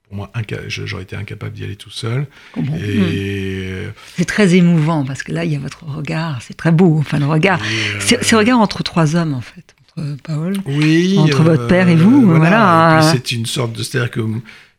Pour 0.10 0.17
moi, 0.17 0.32
j'aurais 0.67 1.04
été 1.04 1.15
incapable 1.15 1.54
d'y 1.54 1.63
aller 1.63 1.76
tout 1.76 1.91
seul. 1.91 2.26
Comment 2.54 2.72
Hmm. 2.74 2.80
Et, 2.84 3.84
C'est 4.17 4.26
très 4.26 4.56
émouvant 4.56 5.06
parce 5.06 5.22
que 5.22 5.32
là, 5.32 5.45
il 5.45 5.52
y 5.52 5.56
a 5.56 5.60
votre 5.60 5.84
regard. 5.86 6.41
C'est 6.41 6.58
très 6.58 6.72
beau. 6.72 6.98
Enfin, 6.98 7.19
le 7.19 7.28
regard. 7.28 7.60
euh, 7.62 8.00
C'est 8.00 8.36
regard 8.36 8.60
entre 8.60 8.82
trois 8.82 9.15
hommes, 9.15 9.36
en 9.36 9.41
fait. 9.41 9.76
Entre 9.95 10.17
Paul. 10.24 10.58
Oui. 10.65 11.15
Entre 11.19 11.43
votre 11.43 11.67
père 11.67 11.89
et 11.89 11.95
vous, 11.95 12.26
Voilà. 12.26 13.02
c'est 13.12 13.32
une 13.32 13.45
sorte 13.45 13.74
de. 13.74 13.84
C'est-à-dire 13.84 14.10
que 14.10 14.22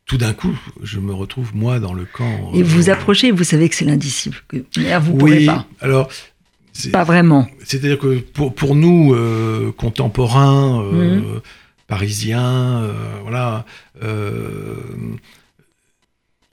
tout 0.05 0.17
d'un 0.17 0.33
coup, 0.33 0.59
je 0.83 0.99
me 0.99 1.13
retrouve, 1.15 1.55
moi, 1.55 1.79
dans 1.79 1.93
le 1.93 2.07
camp. 2.07 2.51
Et 2.53 2.65
vous 2.65 2.77
vous 2.83 2.91
euh, 2.91 2.95
approchez, 2.95 3.31
vous 3.31 3.45
savez 3.45 3.69
que 3.69 3.77
c'est 3.77 3.85
mais 4.77 4.99
vous 4.99 5.13
ne 5.15 5.19
pouvez 5.19 5.39
Oui. 5.39 5.47
pas. 5.47 5.67
Alors. 5.81 6.09
Pas 6.93 7.05
vraiment. 7.05 7.47
C'est-à-dire 7.65 7.99
que 7.99 8.19
pour, 8.19 8.55
pour 8.55 8.75
nous, 8.75 9.13
euh, 9.15 9.71
contemporains, 9.77 10.81
euh, 10.83 11.41
Parisiens, 11.91 12.83
euh, 12.85 12.93
voilà, 13.23 13.67
euh, 14.03 14.77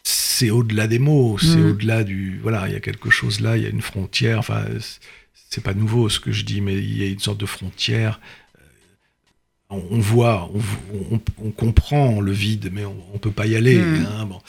c'est 0.03 0.49
au-delà 0.49 0.87
des 0.87 0.99
mots, 0.99 1.37
c'est 1.39 1.57
Mhm. 1.57 1.69
au-delà 1.71 2.03
du. 2.03 2.39
Voilà, 2.41 2.67
il 2.67 2.73
y 2.73 2.75
a 2.75 2.79
quelque 2.79 3.09
chose 3.09 3.39
là, 3.39 3.55
il 3.57 3.63
y 3.63 3.65
a 3.65 3.69
une 3.69 3.81
frontière. 3.81 4.39
Enfin, 4.39 4.63
c'est- 5.49 5.61
pas 5.63 5.73
nouveau 5.73 6.07
ce 6.09 6.19
que 6.19 6.31
je 6.31 6.43
dis, 6.45 6.61
mais 6.61 6.75
il 6.75 6.97
y 6.97 7.03
a 7.03 7.07
une 7.09 7.19
sorte 7.19 7.39
de 7.39 7.45
frontière. 7.47 8.19
Euh, 8.59 9.75
On, 9.91 9.99
voit, 9.99 10.49
on, 10.53 11.15
on- 11.15 11.21
on 11.45 11.51
comprend 11.51 12.21
le 12.21 12.31
vide, 12.31 12.69
mais 12.71 12.85
on, 12.85 12.95
on 13.13 13.17
peut 13.17 13.31
pas 13.31 13.47
y 13.47 13.55
aller. 13.55 13.77
Mhm. 13.79 14.05
hein, 14.05 14.25
bon. 14.25 14.39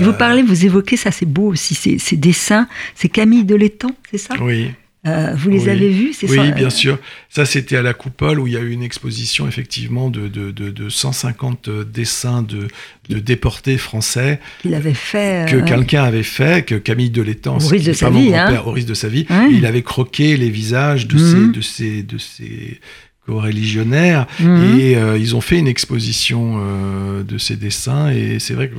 Vous 0.00 0.12
parlez, 0.12 0.42
vous 0.42 0.64
évoquez, 0.64 0.96
ça 0.96 1.10
c'est 1.10 1.26
beau 1.26 1.48
aussi, 1.48 1.74
ces, 1.74 1.98
ces 1.98 2.16
dessins. 2.16 2.68
C'est 2.94 3.08
Camille 3.08 3.44
Delétang, 3.44 3.90
c'est 4.10 4.18
ça? 4.18 4.34
Oui. 4.40 4.70
Euh, 5.06 5.32
Vous 5.34 5.48
les 5.48 5.64
Oui. 5.64 5.70
avez 5.70 5.88
vus 5.90 6.12
c'est 6.12 6.28
Oui, 6.28 6.36
ça 6.36 6.50
bien 6.50 6.68
sûr. 6.68 6.98
Ça, 7.30 7.46
c'était 7.46 7.76
à 7.76 7.82
la 7.82 7.94
Coupole 7.94 8.38
où 8.38 8.46
il 8.46 8.52
y 8.52 8.56
a 8.58 8.60
eu 8.60 8.70
une 8.70 8.82
exposition 8.82 9.48
effectivement 9.48 10.10
de, 10.10 10.28
de, 10.28 10.50
de, 10.50 10.70
de 10.70 10.88
150 10.90 11.70
dessins 11.70 12.42
de, 12.42 12.68
déportés 13.08 13.78
français 13.78 14.40
Il 14.64 14.74
avait 14.74 14.92
fait. 14.92 15.48
que 15.50 15.56
euh, 15.56 15.64
quelqu'un 15.64 16.04
avait 16.04 16.22
fait, 16.22 16.66
que 16.66 16.74
Camille 16.74 17.08
Delétang, 17.08 17.56
Au 17.56 17.66
risque 17.68 17.86
de 17.86 17.92
sa 17.94 18.10
vie, 18.10 18.34
hein. 18.34 18.62
au 18.66 18.72
risque 18.72 18.88
de 18.88 18.94
sa 18.94 19.08
vie, 19.08 19.24
Ouais. 19.30 19.48
il 19.50 19.64
avait 19.64 19.82
croqué 19.82 20.36
les 20.36 20.50
visages 20.50 21.06
de 21.06 21.16
Mhm. 21.16 21.54
ces, 21.54 21.56
de 21.56 21.60
ces, 21.62 22.02
de 22.02 22.18
ces 22.18 22.80
co-religionnaires 23.26 24.26
mhm. 24.38 24.78
et 24.78 24.96
euh, 24.96 25.16
ils 25.16 25.34
ont 25.34 25.40
fait 25.40 25.58
une 25.58 25.68
exposition 25.68 26.58
euh, 26.60 27.22
de 27.22 27.38
ces 27.38 27.56
dessins 27.56 28.10
et 28.10 28.38
c'est 28.38 28.54
vrai 28.54 28.68
que 28.68 28.74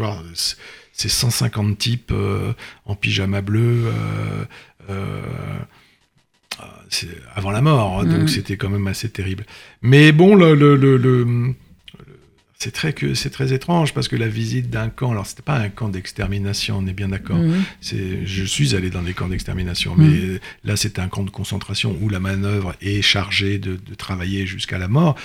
ces 0.93 1.09
150 1.09 1.77
types 1.79 2.11
euh, 2.11 2.53
en 2.85 2.95
pyjama 2.95 3.41
bleu 3.41 3.59
euh, 3.87 3.91
euh, 4.89 4.93
euh, 4.93 5.21
c'est 6.49 6.50
avant 7.35 7.51
la 7.51 7.61
mort, 7.61 7.99
hein, 8.01 8.05
donc 8.05 8.29
c'était 8.29 8.57
quand 8.57 8.69
même 8.69 8.87
assez 8.87 9.09
terrible. 9.09 9.45
Mais 9.81 10.11
bon, 10.11 10.35
le, 10.35 10.55
le, 10.55 10.75
le- 10.75 10.97
le- 10.97 11.23
le- 11.23 11.53
c'est 12.59 12.71
très 12.71 12.93
que 12.93 13.15
c'est 13.15 13.31
très 13.31 13.53
étrange 13.53 13.91
parce 13.93 14.07
que 14.07 14.15
la 14.15 14.27
visite 14.27 14.69
d'un 14.69 14.89
camp, 14.89 15.11
alors 15.11 15.25
c'était 15.25 15.41
pas 15.41 15.55
un 15.57 15.69
camp 15.69 15.89
d'extermination, 15.89 16.77
on 16.77 16.85
est 16.85 16.93
bien 16.93 17.07
d'accord. 17.07 17.39
C'est, 17.79 18.23
je 18.25 18.43
suis 18.43 18.75
allé 18.75 18.91
dans 18.91 19.01
des 19.01 19.13
camps 19.13 19.27
d'extermination, 19.29 19.95
Mm. 19.95 20.03
mais 20.07 20.39
là 20.63 20.75
c'était 20.75 21.01
un 21.01 21.07
camp 21.07 21.23
de 21.23 21.31
concentration 21.31 21.97
où 22.01 22.07
la 22.09 22.19
manœuvre 22.19 22.75
est 22.81 23.01
chargée 23.01 23.57
de, 23.57 23.77
de 23.77 23.95
travailler 23.95 24.45
jusqu'à 24.45 24.77
la 24.77 24.87
mort. 24.87 25.15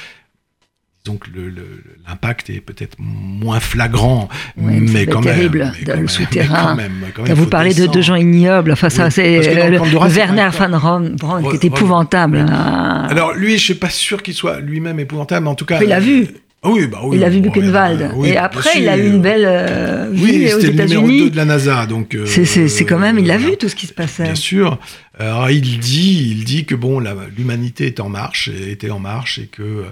Donc 1.06 1.26
le, 1.34 1.48
le- 1.48 1.82
l'impact 2.08 2.50
est 2.50 2.60
peut-être 2.60 2.96
moins 2.98 3.60
flagrant, 3.60 4.28
Ouais, 4.58 4.80
mais, 4.80 5.06
quand 5.06 5.20
terrible, 5.22 5.58
même, 5.60 5.72
mais 5.86 5.96
le 6.02 6.08
souterrain. 6.08 6.74
mais 6.74 6.82
quand 6.84 6.88
même, 6.90 6.92
quand 7.14 7.22
même, 7.22 7.30
Quand 7.32 7.40
vous 7.42 7.46
parlez 7.48 7.70
de, 7.74 7.82
de 7.82 7.86
descendre. 7.86 8.02
gens 8.02 8.14
ignobles, 8.16 8.72
enfin 8.72 8.90
ça 8.90 9.04
Oui, 9.06 9.12
c'est 9.12 9.48
euh, 9.48 9.68
le 9.70 9.78
le 9.78 10.08
Werner 10.08 10.48
van 10.52 10.68
Braun, 11.16 11.50
qui 11.50 11.56
est 11.56 11.64
épouvantable. 11.64 12.38
hein. 12.38 13.06
Alors 13.08 13.32
lui, 13.34 13.52
je 13.56 13.62
suis 13.64 13.74
pas 13.74 13.88
sûr 13.90 14.22
qu'il 14.22 14.34
soit 14.34 14.60
lui-même 14.60 14.98
épouvantable, 15.00 15.44
mais 15.44 15.50
en 15.50 15.54
tout 15.54 15.64
cas, 15.64 15.78
Il 15.80 15.88
l'a 15.88 16.00
vu. 16.00 16.26
Ah 16.62 16.70
oui, 16.70 16.86
bah 16.88 16.98
oui. 17.04 17.18
il 17.18 17.22
a 17.24 17.28
vu 17.28 17.40
Buchenwald. 17.40 18.02
euh, 18.02 18.08
oui, 18.16 18.30
et 18.30 18.36
après, 18.36 18.70
il 18.78 18.88
a 18.88 18.96
eu 18.96 19.06
une 19.06 19.20
belle 19.22 19.44
euh, 19.46 20.08
vie 20.10 20.24
Oui, 20.24 20.52
aux 20.52 20.60
c'était 20.60 20.72
le 20.72 20.88
numéro 20.88 21.06
2 21.06 21.12
États-Unis. 21.12 21.30
de 21.30 21.36
la 21.36 21.44
NASA, 21.44 21.86
donc. 21.86 22.14
euh, 22.16 22.26
C'est- 22.26 22.84
quand 22.84 22.98
même, 22.98 23.18
il 23.20 23.30
a 23.30 23.36
vu 23.38 23.56
tout 23.56 23.68
ce 23.68 23.76
qui 23.76 23.86
se 23.86 23.92
passait. 23.92 24.24
Bien 24.24 24.34
sûr. 24.34 24.78
Alors 25.18 25.48
il 25.50 25.78
dit, 25.78 26.34
il 26.36 26.44
dit 26.44 26.64
que 26.64 26.74
bon, 26.74 27.00
l'humanité 27.36 27.86
est 27.86 28.00
en 28.00 28.08
marche, 28.08 28.48
était 28.48 28.90
en 28.90 28.98
marche, 28.98 29.38
et 29.38 29.46
que 29.46 29.84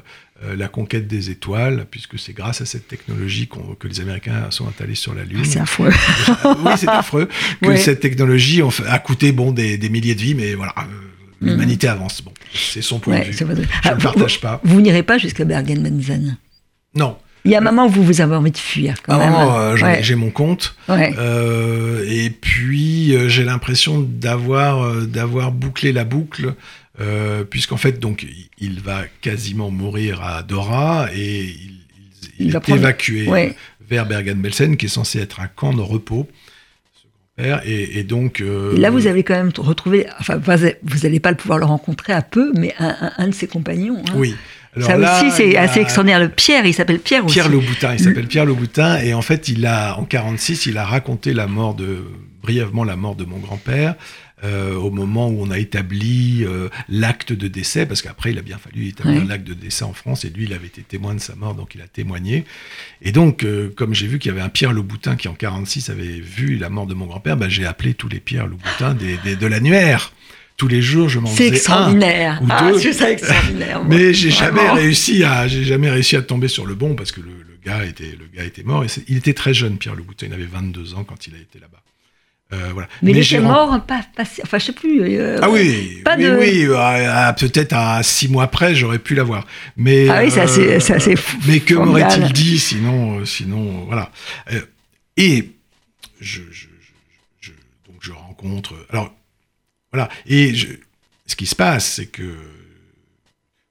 euh, 0.43 0.57
la 0.57 0.67
conquête 0.69 1.07
des 1.07 1.31
étoiles, 1.31 1.87
puisque 1.91 2.19
c'est 2.19 2.33
grâce 2.33 2.61
à 2.61 2.67
cette 2.67 2.89
technologie 2.89 3.49
que 3.79 3.87
les 3.87 4.01
Américains 4.01 4.51
sont 4.51 4.67
allés 4.81 4.97
sur 4.97 5.15
la 5.15 5.25
Lune. 5.25 5.41
Ah, 5.43 5.47
c'est 5.49 5.61
affreux. 5.61 5.91
oui, 6.45 6.73
c'est 6.77 6.89
affreux 6.89 7.29
que 7.63 7.69
Ouais. 7.69 7.77
cette 7.77 8.01
technologie 8.01 8.61
a 8.89 8.99
coûté 8.99 9.31
bon 9.33 9.53
des, 9.53 9.79
des 9.79 9.89
milliers 9.89 10.15
de 10.17 10.21
vies, 10.21 10.35
mais 10.35 10.55
voilà, 10.55 10.75
euh, 10.79 10.83
Mhm. 11.41 11.51
l'humanité 11.51 11.89
avance. 11.89 12.21
Bon, 12.23 12.33
c'est 12.55 12.83
son 12.83 12.99
point 12.99 13.15
Ouais, 13.15 13.21
de 13.21 13.25
vue. 13.27 13.33
Je 13.33 13.45
Ah, 13.85 13.91
ne 13.91 13.95
vous- 13.97 14.01
partage 14.03 14.41
pas. 14.41 14.61
Vous 14.65 14.81
n'irez 14.81 15.03
pas 15.03 15.19
jusqu'à 15.19 15.45
Bergen-Belsen. 15.45 16.37
Non. 16.97 17.17
Il 17.45 17.51
y 17.51 17.55
a 17.55 17.59
un 17.59 17.61
moment 17.61 17.87
où 17.87 17.91
vous, 17.91 18.03
vous 18.03 18.21
avez 18.23 18.35
envie 18.35 18.53
de 18.53 18.57
fuir, 18.57 18.95
quand 19.03 19.19
même. 19.19 19.31
moment, 19.31 19.59
euh, 19.59 19.77
Ouais. 19.77 20.03
j'ai 20.03 20.15
mon 20.15 20.31
compte. 20.31 20.75
Ouais. 20.89 21.15
Euh, 21.19 22.03
et 22.09 22.31
puis 22.31 23.15
euh, 23.15 23.29
j'ai 23.29 23.45
l'impression 23.45 24.01
d'avoir 24.01 25.03
d'avoir 25.03 25.53
bouclé 25.53 25.93
la 25.93 26.05
boucle, 26.05 26.55
euh, 27.01 27.45
puisqu'en 27.45 27.77
fait 27.77 27.99
donc 27.99 28.27
il- 28.59 28.81
va 28.81 29.03
quasiment 29.21 29.71
mourir 29.71 30.23
à 30.23 30.43
Dora 30.43 31.09
et 31.15 31.43
il, 31.45 31.51
il- 32.39 32.47
il 32.49 32.57
est 32.57 32.61
prendre- 32.61 32.79
évacué 32.81 33.27
Ouais. 33.29 33.55
vers 33.89 34.07
Bergen-Belsen, 34.07 34.77
qui 34.77 34.87
est 34.87 34.89
censé 34.89 35.19
être 35.21 35.41
un 35.41 35.47
camp 35.49 35.73
de 35.73 35.81
repos. 35.81 36.29
Et, 37.37 37.99
et 37.99 38.05
donc 38.05 38.41
euh, 38.41 38.77
Et 38.77 38.79
là, 38.79 38.91
vous 38.91 39.09
avez 39.09 39.25
quand 39.25 39.35
même 39.35 39.51
retrouvé, 39.59 40.07
enfin, 40.21 40.37
vous 40.37 40.99
n'allez 41.03 41.19
pas 41.19 41.31
le 41.33 41.37
pouvoir 41.37 41.59
le 41.59 41.65
rencontrer 41.65 42.13
à 42.13 42.23
peu, 42.23 42.53
mais 42.57 42.73
un, 42.79 42.95
un- 43.01 43.13
un 43.19 43.27
de 43.29 43.35
ses 43.35 43.49
compagnons. 43.49 44.01
hein. 44.09 44.13
oui. 44.15 44.37
Alors 44.77 44.89
Ça 44.89 44.97
là, 44.97 45.19
aussi, 45.21 45.31
c'est 45.31 45.57
a 45.57 45.63
assez 45.63 45.79
extraordinaire. 45.81 46.19
Le 46.21 46.29
Pierre, 46.29 46.67
il 46.67 46.75
s'appelle 46.75 46.99
Pierre 46.99 47.25
aussi. 47.25 47.35
Pierre 47.35 47.49
Louboutin, 47.49 47.93
il 47.95 48.01
s'appelle 48.01 48.27
Pierre 48.27 48.45
Louboutin, 48.45 48.99
et 49.01 49.15
en 49.15 49.23
fait, 49.23 49.47
il 49.49 49.67
a, 49.67 49.97
en 49.99 50.05
46, 50.05 50.67
il 50.67 50.79
a 50.79 50.85
raconté 50.85 51.33
la 51.33 51.47
mort 51.47 51.75
de, 51.75 52.05
brièvement 52.43 52.83
la 52.85 52.97
mort 52.97 53.15
de 53.15 53.25
mon 53.25 53.39
grand-père, 53.39 53.95
euh, 54.45 54.75
au 54.75 54.91
moment 54.91 55.29
où 55.29 55.43
on 55.43 55.51
a 55.51 55.59
établi 55.59 56.45
euh, 56.45 56.69
l'acte 56.89 57.33
de 57.33 57.49
décès, 57.49 57.87
parce 57.87 58.03
qu'après, 58.03 58.33
il 58.33 58.39
a 58.39 58.43
bien 58.43 58.59
fallu 58.59 58.89
établir 58.89 59.23
Ouais. 59.23 59.27
l'acte 59.29 59.47
de 59.47 59.55
décès 59.55 59.85
en 59.85 59.93
France, 59.93 60.25
et 60.25 60.31
lui, 60.31 60.45
il 60.45 60.53
avait 60.53 60.67
été 60.67 60.83
témoin 60.83 61.15
de 61.15 61.21
sa 61.21 61.35
mort, 61.35 61.55
donc 61.55 61.75
il 61.75 61.81
a 61.81 61.89
témoigné. 61.89 62.45
Et 63.03 63.11
donc, 63.13 63.45
euh, 63.45 63.73
comme 63.77 63.95
j'ai 63.95 64.07
vu 64.07 64.19
qu'il 64.19 64.31
y 64.31 64.33
avait 64.35 64.43
un 64.43 64.49
Pierre 64.49 64.73
Louboutin 64.73 65.17
qui, 65.17 65.29
en 65.29 65.35
46, 65.35 65.91
avait 65.91 66.21
vu 66.21 66.57
la 66.57 66.69
mort 66.71 66.87
de 66.87 66.95
mon 66.95 67.07
grand-père, 67.07 67.37
bah, 67.37 67.49
j'ai 67.49 67.65
appelé 67.65 67.95
tous 67.95 68.09
les 68.09 68.21
Pierre 68.21 68.47
Louboutin 68.47 68.95
des, 68.95 69.17
des- 69.25 69.37
de 69.37 69.47
l'annuaire. 69.47 70.13
Tous 70.57 70.69
les 70.69 70.83
jours, 70.83 71.09
je 71.09 71.19
m'en 71.19 71.27
C'est 71.27 71.37
faisais 71.37 71.51
un. 71.51 71.55
extraordinaire. 71.55 72.41
ou 72.43 72.47
Ah, 72.49 72.71
deux. 72.71 72.79
c'est 72.79 72.93
ça 72.93 73.11
extraordinaire. 73.11 73.83
moi. 73.83 73.97
Mais 73.97 74.15
j'ai 74.15 74.31
jamais 74.31 74.71
réussi 74.71 75.25
à, 75.25 75.49
j'ai 75.49 75.65
jamais 75.65 75.91
réussi 75.91 76.15
à 76.15 76.23
tomber 76.23 76.47
sur 76.47 76.65
le 76.65 76.75
bon 76.77 76.95
parce 76.95 77.11
que 77.11 77.21
le, 77.21 77.27
le 77.27 77.59
gars 77.65 77.85
était, 77.85 78.17
le 78.17 78.27
gars 78.33 78.45
était 78.45 78.63
mort 78.63 78.85
et 78.85 78.87
il 79.09 79.17
était 79.17 79.35
très 79.35 79.53
jeune, 79.53 79.79
Pierre 79.79 79.97
Louboutin. 79.97 80.27
Il 80.29 80.33
avait 80.33 80.45
22 80.47 80.95
ans 80.95 81.03
quand 81.03 81.27
il 81.27 81.35
a 81.35 81.39
été 81.39 81.59
là-bas. 81.59 81.83
Euh, 82.55 82.71
voilà. 82.73 82.89
Mais, 83.03 83.11
il 83.11 83.19
était 83.19 83.41
mort, 83.41 83.85
pas, 83.85 84.05
pas, 84.17 84.23
enfin, 84.43 84.59
je 84.59 84.65
sais 84.67 84.73
plus. 84.73 85.01
euh, 85.03 85.39
Ah 85.43 85.51
oui, 85.51 86.01
pas 86.05 86.17
oui, 86.17 86.23
de- 86.25 86.37
oui, 86.39 86.75
à- 86.75 87.27
à- 87.29 87.33
peut-être 87.33 87.73
à 87.73 88.03
six 88.03 88.29
mois 88.29 88.47
près, 88.47 88.75
j'aurais 88.75 88.99
pu 89.01 89.15
l'avoir. 89.15 89.47
Mais 89.77 90.09
Ah 90.09 90.23
oui, 90.23 90.31
c'est 90.31 90.41
euh, 90.41 90.77
assez- 90.77 91.01
c'est 91.01 91.17
fou- 91.17 91.39
Mais 91.49 91.61
que 91.61 91.75
m'aurait-il 91.75 92.33
dit 92.33 92.59
sinon, 92.59 93.19
euh, 93.21 93.25
sinon, 93.25 93.85
voilà. 93.87 94.11
Euh, 94.53 94.61
et 95.17 95.51
je, 96.21 96.43
je, 96.53 96.67
je- 96.81 96.89
je- 97.41 97.51
donc 97.87 97.97
je 98.01 98.13
rencontre. 98.13 98.75
Alors 98.91 99.13
voilà. 99.93 100.09
Et 100.27 100.55
je, 100.55 100.69
ce 101.27 101.35
qui 101.37 101.47
se 101.47 101.55
passe, 101.57 101.87
c'est 101.95 102.07
que 102.07 102.35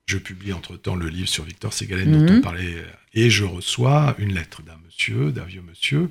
je 0.06 0.18
publie 0.18 0.54
entre 0.54 0.76
temps 0.76 0.96
le 0.96 1.08
livre 1.08 1.30
sur 1.30 1.44
Victor 1.46 1.72
Ségalen 1.74 2.12
dont 2.12 2.32
Mhm. 2.34 2.38
on 2.40 2.42
parlait, 2.42 2.76
euh, 2.76 2.84
et 3.14 3.30
je 3.30 3.46
reçois 3.46 4.16
une 4.20 4.34
lettre 4.34 4.62
d'un 4.62 4.78
monsieur, 4.86 5.32
d'un 5.32 5.46
vieux 5.46 5.62
monsieur, 5.62 6.00
euh, 6.00 6.08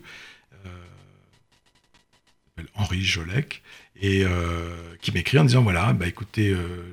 Henri 2.74 3.02
Jolec, 3.02 3.62
et 4.00 4.24
euh, 4.24 4.94
qui 5.00 5.12
m'écrit 5.12 5.38
en 5.38 5.44
disant 5.44 5.62
voilà, 5.62 5.92
bah 5.92 6.06
écoutez, 6.06 6.48
euh, 6.48 6.92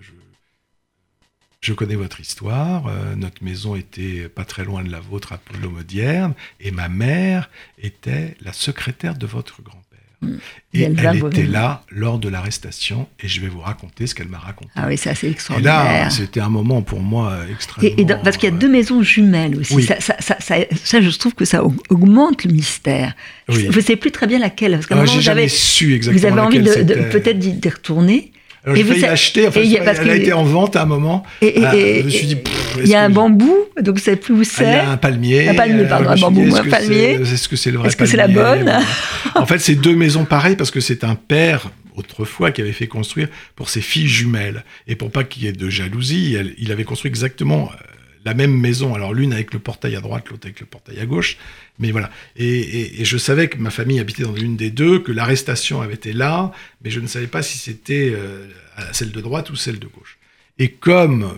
je, 1.62 1.74
connais 1.74 1.96
votre 1.96 2.20
histoire, 2.20 2.88
euh, 2.88 3.16
notre 3.16 3.44
maison 3.44 3.76
était 3.76 4.30
pas 4.30 4.46
très 4.46 4.64
loin 4.64 4.84
de 4.84 4.92
la 4.92 5.00
vôtre 5.00 5.34
à 5.34 5.38
Pelomodierne, 5.38 6.34
et 6.60 6.72
ma 6.72 6.90
mère 6.90 7.50
était 7.78 8.36
la 8.42 8.54
secrétaire 8.54 9.16
de 9.16 9.28
votre 9.28 9.62
grand-père. 9.62 10.00
Mm. 10.22 10.28
Et 10.74 10.82
elle 10.84 11.16
était 11.26 11.44
là 11.48 11.84
lors 11.90 12.20
de 12.20 12.28
l'arrestation, 12.30 13.08
et 13.24 13.28
je 13.28 13.40
vais 13.42 13.48
vous 13.48 13.62
raconter 13.62 14.06
ce 14.06 14.14
qu'elle 14.14 14.28
m'a 14.28 14.38
raconté. 14.38 14.70
Ah 14.76 14.86
oui, 14.88 14.98
c'est 14.98 15.10
assez 15.10 15.28
et 15.28 15.32
extraordinaire. 15.32 15.74
là, 16.04 16.10
c'était 16.10 16.42
un 16.42 16.50
moment 16.50 16.82
pour 16.82 17.00
moi 17.00 17.38
extrêmement... 17.52 17.90
Et, 17.98 18.02
et 18.02 18.06
dans- 18.06 18.22
parce 18.22 18.38
qu'il 18.38 18.50
y 18.50 18.54
a 18.54 18.56
deux 18.56 18.70
maisons 18.70 19.02
jumelles 19.02 19.58
aussi. 19.60 19.74
Oui. 19.76 19.84
Ça, 19.84 20.00
ça, 20.00 20.16
ça, 20.20 20.36
ça- 20.40 20.58
ça, 20.84 21.02
je 21.02 21.10
trouve 21.18 21.34
que 21.36 21.46
ça 21.46 21.64
aug- 21.64 21.80
augmente 21.90 22.44
le 22.44 22.52
mystère. 22.52 23.14
Oui. 23.48 23.68
Vous 23.68 23.78
ne 23.78 23.82
savez 23.82 23.96
plus 23.96 24.12
très 24.12 24.28
bien 24.28 24.40
laquelle. 24.40 24.74
Parce 24.74 24.88
Ah, 24.92 24.96
vous 25.16 25.22
jamais 25.22 25.42
avez, 25.42 25.48
su 25.50 25.96
exactement 25.96 26.32
vous 26.34 26.40
avez 26.40 26.42
envie 26.48 26.84
de, 26.84 26.94
peut-être 27.10 27.40
d'y 27.40 27.54
d'y 27.54 27.70
retourner. 27.70 28.32
Alors, 28.66 28.76
et 28.76 28.80
j'ai 28.80 28.84
vous 28.84 28.90
failli 28.92 29.02
l'acheter, 29.04 29.48
enfin, 29.48 29.62
et 29.62 29.74
elle 29.74 30.10
a 30.10 30.16
été 30.16 30.34
en 30.34 30.44
vente 30.44 30.76
à 30.76 30.82
un 30.82 30.86
moment. 30.86 31.24
Et, 31.42 31.60
et- 31.60 31.66
Ah, 31.66 31.76
et- 31.76 32.00
je 32.02 32.06
me 32.06 32.10
suis 32.10 32.28
dit, 32.28 32.38
il 32.84 32.88
y 32.88 32.96
a 32.96 33.02
un 33.04 33.10
bambou, 33.10 33.56
donc 33.82 33.98
vous 33.98 34.04
savez 34.04 34.18
plus 34.18 34.34
où 34.34 34.38
Ah, 34.38 34.42
il 34.42 34.44
y 34.44 34.46
c'est. 34.46 34.66
a 34.66 34.90
un 34.92 34.98
palmier. 34.98 35.48
Un 35.50 35.54
palmier, 35.54 35.86
pardon, 35.86 36.10
un 36.10 36.16
bambou, 36.18 36.42
dit, 36.42 36.48
est-ce 36.50 36.58
un 36.58 36.64
que 36.64 36.70
palmier. 36.70 37.20
c'est- 37.24 37.34
Est-ce 37.34 37.48
que 37.50 37.56
c'est 37.56 37.72
le 37.72 37.78
vrai 37.78 37.88
Est-ce 37.88 37.96
que 37.98 38.06
c'est 38.06 38.18
la 38.18 38.28
bonne 38.28 38.72
En 39.36 39.46
fait, 39.46 39.60
c'est 39.60 39.76
deux 39.76 39.96
maisons 39.96 40.26
pareilles 40.26 40.56
parce 40.58 40.72
que 40.72 40.82
c'est 40.82 41.04
un 41.06 41.16
père 41.16 41.72
autrefois 41.96 42.52
qui 42.52 42.62
avait 42.62 42.72
fait 42.74 42.88
construire 42.88 43.28
pour 43.56 43.70
ses 43.70 43.82
filles 43.82 44.08
jumelles 44.08 44.64
et 44.88 44.96
pour 44.96 45.12
pas 45.12 45.24
qu'il 45.24 45.44
y 45.44 45.48
ait 45.48 45.52
de 45.54 45.70
jalousie, 45.70 46.38
il 46.58 46.72
avait 46.72 46.84
construit 46.86 47.10
exactement 47.10 47.70
euh, 47.74 47.84
la 48.30 48.36
même 48.36 48.56
maison, 48.56 48.94
alors 48.94 49.14
l'une 49.14 49.34
avec 49.34 49.54
le 49.54 49.60
portail 49.60 49.96
à 49.96 50.02
droite, 50.02 50.30
l'autre 50.30 50.46
avec 50.46 50.60
le 50.60 50.68
portail 50.68 51.00
à 51.00 51.06
gauche, 51.08 51.38
mais 51.80 51.92
voilà. 51.92 52.12
Et, 52.36 53.04
je 53.04 53.18
savais 53.18 53.48
que 53.48 53.58
ma 53.58 53.72
famille 53.72 54.00
habitait 54.00 54.22
dans 54.22 54.34
l'une 54.34 54.56
des 54.56 54.70
deux, 54.70 55.00
que 55.00 55.12
l'arrestation 55.12 55.82
avait 55.82 55.96
été 55.96 56.14
là, 56.14 56.52
mais 56.84 56.92
je 56.92 57.00
ne 57.00 57.08
savais 57.08 57.28
pas 57.28 57.42
si 57.42 57.58
c'était 57.58 58.12
euh, 58.14 58.46
celle 58.92 59.12
de 59.12 59.20
droite 59.20 59.50
ou 59.50 59.56
celle 59.56 59.80
de 59.80 59.88
gauche. 59.88 60.20
Et 60.60 60.70
comme 60.70 61.36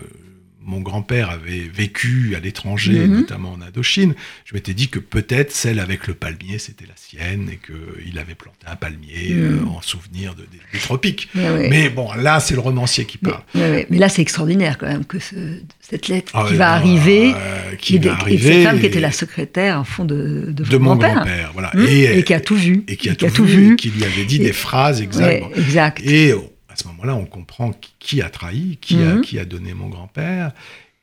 mon 0.64 0.80
grand-père 0.80 1.30
avait 1.30 1.68
vécu 1.72 2.34
à 2.36 2.40
l'étranger, 2.40 3.06
Mhm. 3.06 3.14
notamment 3.20 3.52
en 3.52 3.60
Indochine, 3.62 4.14
je 4.44 4.54
m'étais 4.54 4.74
dit 4.74 4.88
que 4.88 4.98
peut-être 4.98 5.50
celle 5.52 5.80
avec 5.80 6.06
le 6.06 6.14
palmier, 6.14 6.58
c'était 6.58 6.86
la 6.86 6.94
sienne, 6.96 7.48
et 7.52 7.58
qu'il 7.58 8.18
avait 8.18 8.34
planté 8.34 8.58
un 8.66 8.76
palmier 8.76 9.32
euh, 9.32 9.60
Mhm. 9.60 9.68
en 9.68 9.82
souvenir 9.82 10.34
de- 10.34 10.42
des, 10.42 10.58
des 10.72 10.78
tropiques. 10.78 11.28
Mais 11.34 11.88
bon, 11.88 12.12
là, 12.14 12.40
c'est 12.40 12.54
le 12.54 12.60
romancier 12.60 13.04
qui 13.04 13.18
parle. 13.18 13.42
Mais 13.54 13.86
là, 13.90 14.08
c'est 14.08 14.22
extraordinaire 14.22 14.78
quand 14.78 14.86
même 14.86 15.04
que 15.04 15.18
ce- 15.18 15.58
cette 15.80 16.08
lettre 16.08 16.32
Ah 16.34 16.44
qui 16.48 16.54
va 16.54 16.72
arriver, 16.72 17.32
euh, 17.34 17.72
et 17.72 17.76
qui 17.76 17.94
va 17.94 17.98
et 17.98 17.98
de 18.04 18.08
arriver, 18.10 18.52
cette 18.52 18.64
femme 18.64 18.80
qui 18.80 18.86
était 18.86 18.98
et- 18.98 19.02
la 19.02 19.12
secrétaire, 19.12 19.78
en 19.78 19.84
fond, 19.84 20.04
de, 20.04 20.46
de, 20.46 20.52
de 20.52 20.64
votre 20.64 20.78
mon 20.80 20.96
grand-père. 20.96 21.50
voilà. 21.52 21.70
Hum, 21.74 21.86
et, 21.88 22.22
qui 22.22 22.34
a 22.34 22.40
tout 22.40 22.56
vu. 22.56 22.84
et 22.88 22.96
qui 22.96 23.08
a 23.10 23.14
tout, 23.14 23.44
vu, 23.44 23.72
et 23.72 23.76
qui 23.76 23.90
lui 23.90 24.04
avait 24.04 24.24
dit 24.24 24.36
Et- 24.36 24.44
des 24.44 24.52
phrases 24.52 25.00
exactes. 25.00 25.44
Exact. 25.56 26.00
Et 26.04 26.32
à 26.72 26.76
ce 26.76 26.86
moment-là, 26.88 27.14
on 27.14 27.24
comprend 27.26 27.72
qui- 27.98 28.22
a 28.22 28.30
trahi, 28.30 28.78
qui, 28.80 28.94
a, 28.96 29.14
Mhm. 29.16 29.20
qui 29.22 29.38
a 29.38 29.44
donné 29.44 29.74
mon 29.74 29.88
grand-père. 29.88 30.52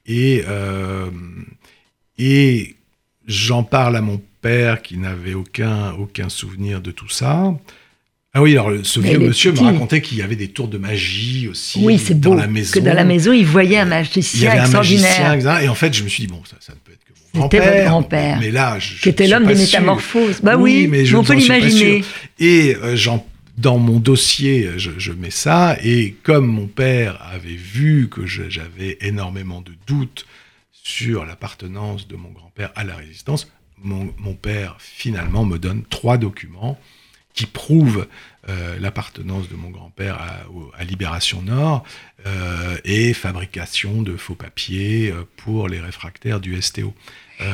Et, 0.05 0.43
euh, 0.47 1.09
et 2.17 2.75
j'en 3.27 3.63
parle 3.63 3.95
à 3.95 4.01
mon 4.01 4.21
père 4.41 4.81
qui 4.81 4.97
n'avait 4.97 5.33
aucun, 5.33 5.91
aucun 5.93 6.29
souvenir 6.29 6.81
de 6.81 6.91
tout 6.91 7.09
ça. 7.09 7.53
Ah 8.33 8.41
oui, 8.43 8.51
alors 8.53 8.71
ce 8.83 8.99
Mais 8.99 9.09
vieux 9.09 9.19
monsieur 9.19 9.51
me 9.51 9.59
racontait 9.59 10.01
qu'il 10.01 10.17
y 10.19 10.21
avait 10.21 10.35
des 10.35 10.49
tours 10.49 10.67
de 10.67 10.77
magie 10.77 11.47
aussi 11.47 11.79
oui, 11.83 11.97
dans 12.15 12.31
beau. 12.31 12.35
la 12.35 12.47
maison. 12.47 12.71
Que 12.79 12.85
dans 12.85 12.93
la 12.93 13.03
maison, 13.03 13.33
il 13.33 13.45
voyait 13.45 13.77
un 13.79 13.85
Il 13.85 13.87
y 13.87 13.89
magicien 13.89 14.51
avait 14.51 14.59
un 14.59 14.67
magicien, 14.67 15.07
extraordinaire. 15.07 15.33
etc. 15.55 15.65
Et 15.65 15.69
en 15.69 15.75
fait, 15.75 15.93
je 15.95 16.03
me 16.03 16.09
suis 16.09 16.25
dit, 16.25 16.31
bon, 16.31 16.41
ça, 16.45 16.55
ça 16.59 16.73
ne 16.73 16.77
peut 16.77 16.91
être 16.91 17.03
que 17.05 17.37
mon 17.37 17.43
C'était 17.43 17.59
votre 17.59 17.85
grand-père. 17.85 18.37
Mais 18.39 18.51
là, 18.51 18.77
je, 18.79 19.01
Qui 19.01 19.09
était 19.09 19.27
l'homme 19.27 19.45
des 19.47 19.55
métamorphoses. 19.55 20.41
Bah 20.43 20.57
oui, 20.57 20.87
mais 20.87 21.05
je 21.05 21.15
on 21.15 21.21
ne 21.23 21.27
peut 21.27 21.33
l'imaginer. 21.33 22.03
Et 22.39 22.75
euh, 22.75 22.95
j'en- 22.95 23.25
dans 23.59 23.77
mon 23.77 23.99
dossier, 23.99 24.79
je, 24.79 25.11
mets 25.11 25.31
ça. 25.31 25.77
Et 25.83 26.15
comme 26.23 26.47
mon 26.47 26.67
père 26.67 27.21
avait 27.21 27.55
vu 27.55 28.07
que 28.09 28.25
j'avais 28.25 28.97
énormément 29.01 29.61
de 29.61 29.73
doutes 29.85 30.25
sur 30.71 31.25
l'appartenance 31.25 32.07
de 32.07 32.15
mon 32.15 32.29
grand-père 32.29 32.71
à 32.75 32.83
la 32.85 32.95
résistance, 32.95 33.51
mon, 33.81 34.33
père 34.33 34.77
finalement 34.79 35.45
me 35.45 35.57
donne 35.57 35.83
trois 35.83 36.17
documents 36.17 36.79
qui 37.33 37.45
prouvent 37.45 38.07
euh, 38.47 38.79
l'appartenance 38.79 39.49
de 39.49 39.55
mon 39.55 39.69
grand-père 39.69 40.17
à, 40.77 40.83
Libération 40.83 41.41
Nord 41.41 41.83
euh, 42.25 42.77
et 42.83 43.13
fabrication 43.13 44.01
de 44.01 44.17
faux 44.17 44.35
papiers 44.35 45.11
euh, 45.11 45.23
pour 45.37 45.67
les 45.67 45.79
réfractaires 45.79 46.39
du 46.39 46.59
STO. 46.61 46.93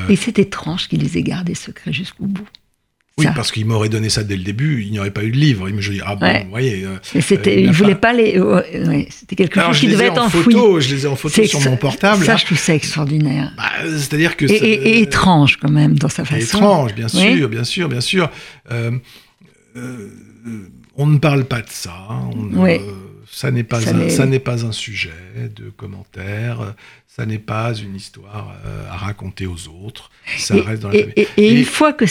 Et 0.09 0.15
c'est 0.15 0.39
étrange 0.39 0.87
qu'il 0.87 1.01
les 1.01 1.17
ait 1.19 1.23
gardés 1.23 1.53
secrets 1.53 1.93
jusqu'au 1.93 2.25
bout. 2.25 2.47
Oui, 3.17 3.25
Ça. 3.25 3.31
parce 3.31 3.51
qu'il 3.53 3.65
m'aurait 3.65 3.87
donné 3.87 4.09
ça 4.09 4.23
dès 4.23 4.35
le 4.35 4.43
début, 4.43 4.83
il 4.83 4.91
n'y 4.91 4.99
aurait 4.99 5.09
pas 5.11 5.23
eu 5.23 5.31
de 5.31 5.37
livre. 5.37 5.69
Il 5.69 5.75
me 5.75 5.81
dit, 5.81 6.01
ah 6.05 6.15
bon, 6.17 6.25
Ouais. 6.25 6.43
vous 6.43 6.49
voyez. 6.49 6.83
euh, 6.83 6.97
Mais 7.13 7.21
c'était, 7.21 7.51
Euh, 7.51 7.59
il 7.61 7.65
il 7.67 7.71
voulait 7.71 7.95
pas- 7.95 8.09
pas 8.11 8.13
les. 8.13 8.37
euh, 8.37 8.61
ouais, 8.87 9.07
c'était 9.09 9.37
quelque 9.37 9.57
alors, 9.57 9.71
chose 9.71 9.79
qui 9.79 9.87
devait 9.87 10.03
ai 10.03 10.07
être 10.07 10.21
en 10.21 10.29
photo, 10.29 10.81
je 10.81 10.93
les 10.93 11.05
ai 11.05 11.07
en 11.07 11.15
photo 11.15 11.45
sur 11.45 11.61
mon 11.61 11.77
portable. 11.77 12.25
Ça, 12.25 12.35
je 12.35 12.43
trouve 12.45 12.57
ça 12.57 12.75
extraordinaire. 12.75 13.53
Bah, 13.55 13.63
C'est-à-dire 13.87 14.35
que. 14.35 14.43
Et, 14.45 14.47
c'est- 14.59 14.65
et- 14.67 14.87
et 14.97 15.01
étrange 15.03 15.55
quand 15.61 15.69
même 15.71 15.97
dans 15.97 16.09
sa 16.09 16.25
façon. 16.25 16.41
étrange, 16.41 16.93
bien 16.93 17.07
Oui. 17.13 17.37
sûr, 17.37 17.47
bien 17.49 17.63
sûr, 17.63 17.87
bien 17.87 18.01
sûr. 18.01 18.29
Euh, 18.71 18.91
euh, 19.77 20.09
on 20.97 21.07
ne 21.07 21.17
parle 21.17 21.45
pas 21.45 21.61
de 21.61 21.69
ça. 21.69 21.95
hein, 22.09 22.29
on 22.33 22.63
Oui. 22.63 22.79
ça 23.31 23.49
n'est 23.49 23.63
pas, 23.63 23.79
Ça 23.79 23.91
un- 23.91 23.93
n'est- 23.93 24.09
ça 24.09 24.25
n'est 24.25 24.39
pas 24.39 24.65
un 24.65 24.71
sujet 24.73 25.11
de 25.55 25.69
commentaire. 25.69 26.73
Ça 27.07 27.25
n'est 27.25 27.39
pas 27.39 27.73
une 27.73 27.95
histoire 27.95 28.53
à 28.91 28.97
raconter 28.97 29.45
aux 29.47 29.69
autres. 29.85 30.11
Ça 30.37 30.57
Et, 30.57 30.59
reste 30.59 30.81
dans 30.81 30.89
la 30.89 30.99
famille. 30.99 31.13
et- 31.15 31.27
et 31.37 31.45
Et- 31.47 31.59
une 31.59 31.65
fois 31.65 31.93
que 31.93 32.05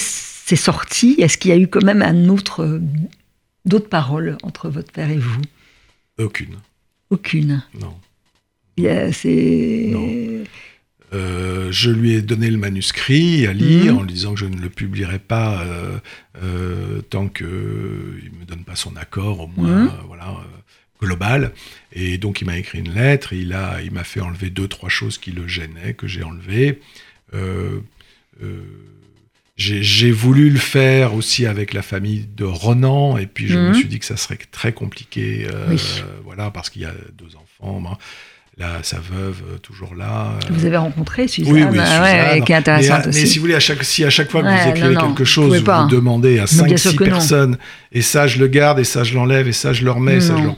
c'est 0.46 0.56
sorti, 0.56 1.14
est-ce 1.18 1.38
qu'il 1.38 1.50
y 1.50 1.54
a 1.54 1.58
eu 1.58 1.68
quand 1.68 1.82
même 1.84 2.02
un 2.02 2.28
autre, 2.28 2.60
euh, 2.62 2.80
d'autres 3.64 3.88
paroles 3.88 4.36
entre 4.42 4.68
votre 4.68 4.92
père 4.92 5.10
et 5.10 5.16
vous? 5.18 5.40
Aucune. 6.18 6.56
Aucune? 7.10 7.62
Non. 7.80 7.94
Il 8.76 8.84
y 8.84 8.88
a- 8.88 9.12
C'est. 9.12 9.88
Non. 9.92 10.44
Euh, 11.12 11.70
je 11.70 11.90
lui 11.90 12.14
ai 12.14 12.22
donné 12.22 12.50
le 12.50 12.56
manuscrit 12.58 13.46
à 13.46 13.52
lire 13.52 13.92
Mhm. 13.92 13.98
en 14.00 14.02
lui 14.02 14.12
disant 14.12 14.34
que 14.34 14.40
je 14.40 14.46
ne 14.46 14.56
le 14.60 14.68
publierai 14.68 15.20
pas 15.20 15.62
euh, 15.62 15.98
euh, 16.42 17.00
tant 17.02 17.28
qu'il 17.28 17.46
ne 17.46 18.38
me 18.40 18.44
donne 18.44 18.64
pas 18.64 18.74
son 18.74 18.96
accord, 18.96 19.40
au 19.40 19.46
moins 19.46 19.84
Mhm. 19.84 19.90
voilà, 20.08 20.34
global. 21.00 21.52
Et 21.92 22.18
donc 22.18 22.40
il 22.40 22.46
m'a 22.46 22.58
écrit 22.58 22.80
une 22.80 22.92
lettre, 22.92 23.32
et 23.32 23.38
il 23.38 23.92
m'a 23.92 24.02
fait 24.04 24.20
enlever 24.20 24.50
deux, 24.50 24.66
trois 24.66 24.88
choses 24.88 25.16
qui 25.18 25.30
le 25.30 25.46
gênaient, 25.46 25.94
que 25.94 26.08
j'ai 26.08 26.24
enlevées. 26.24 26.80
Euh, 29.60 29.72
euh, 29.74 29.78
j'ai 29.82 30.10
voulu 30.10 30.50
le 30.50 30.58
faire 30.58 31.14
aussi 31.14 31.46
avec 31.46 31.72
la 31.74 31.82
famille 31.82 32.26
de 32.36 32.44
Ronan, 32.44 33.16
et 33.18 33.26
puis 33.26 33.46
je 33.48 33.58
me 33.58 33.68
Mhm. 33.68 33.74
suis 33.74 33.88
dit 33.88 33.98
que 33.98 34.04
ça 34.06 34.16
serait 34.16 34.38
très 34.50 34.72
compliqué, 34.72 35.46
euh, 35.50 35.66
Oui. 35.70 35.80
voilà, 36.24 36.50
parce 36.50 36.70
qu'il 36.70 36.82
y 36.82 36.86
a 36.86 36.94
deux 37.16 37.36
enfants. 37.36 37.80
ben, 37.80 37.96
Là, 38.56 38.78
sa 38.82 38.98
veuve, 39.00 39.42
euh, 39.50 39.58
toujours 39.58 39.96
là. 39.96 40.38
que 40.46 40.52
vous 40.52 40.64
avez 40.64 40.76
rencontré, 40.76 41.26
Suzanne, 41.26 41.52
Oui, 41.52 41.64
oui, 41.72 41.78
ah 41.80 42.02
ouais, 42.02 42.22
Suzanne. 42.28 42.44
qui 42.44 42.52
est 42.52 42.54
intéressante 42.54 43.00
mais, 43.02 43.08
aussi. 43.08 43.20
mais 43.22 43.26
si 43.26 43.38
vous 43.38 43.42
voulez, 43.42 43.54
à 43.56 43.60
chaque, 43.60 43.82
si 43.82 44.04
à 44.04 44.10
chaque 44.10 44.30
fois 44.30 44.42
que 44.42 44.46
Ouais, 44.46 44.62
vous 44.62 44.68
écrivez 44.70 44.94
non, 44.94 45.00
non, 45.00 45.06
quelque 45.08 45.24
chose, 45.24 45.58
vous 45.60 45.86
demandez 45.88 46.38
à 46.38 46.44
bien 46.44 46.46
5-6 46.46 46.78
sûr 46.78 46.96
que 46.96 47.02
non. 47.04 47.10
personnes, 47.10 47.58
et 47.90 48.00
ça 48.00 48.28
je 48.28 48.38
le 48.38 48.46
garde, 48.46 48.78
et 48.78 48.84
ça 48.84 49.02
je 49.02 49.14
l'enlève, 49.16 49.48
et 49.48 49.52
ça 49.52 49.72
je 49.72 49.84
le 49.84 49.90
remets, 49.90 50.18
et 50.18 50.20
ça, 50.20 50.36
je 50.38 50.42
le- 50.44 50.50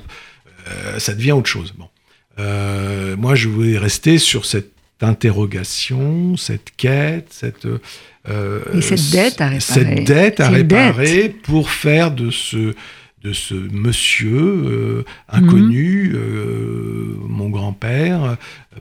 euh, 0.68 0.98
ça 0.98 1.14
devient 1.14 1.32
autre 1.32 1.48
chose. 1.48 1.72
Bon. 1.78 1.88
Euh, 2.38 3.16
moi, 3.16 3.34
je 3.34 3.48
voulais 3.48 3.78
rester 3.78 4.18
sur 4.18 4.44
cette 4.44 4.72
interrogation, 5.02 6.36
cette 6.36 6.70
quête, 6.76 7.28
cette... 7.30 7.66
euh, 8.28 8.60
Et 8.74 8.80
cette 8.82 9.10
dette 9.10 9.40
à 9.40 9.48
réparer. 9.48 9.60
Cette 9.60 10.04
dette 10.04 10.40
à 10.40 10.48
dette. 10.48 10.56
réparer 10.56 11.28
pour 11.44 11.70
faire 11.70 12.10
de 12.10 12.30
ce 12.30 12.74
de 13.24 13.32
ce 13.32 13.54
monsieur 13.54 14.36
euh, 14.36 15.04
inconnu, 15.28 16.10
Mhm. 16.10 16.16
euh, 16.16 17.14
mon 17.28 17.48
grand-père 17.48 18.22
euh, 18.24 18.34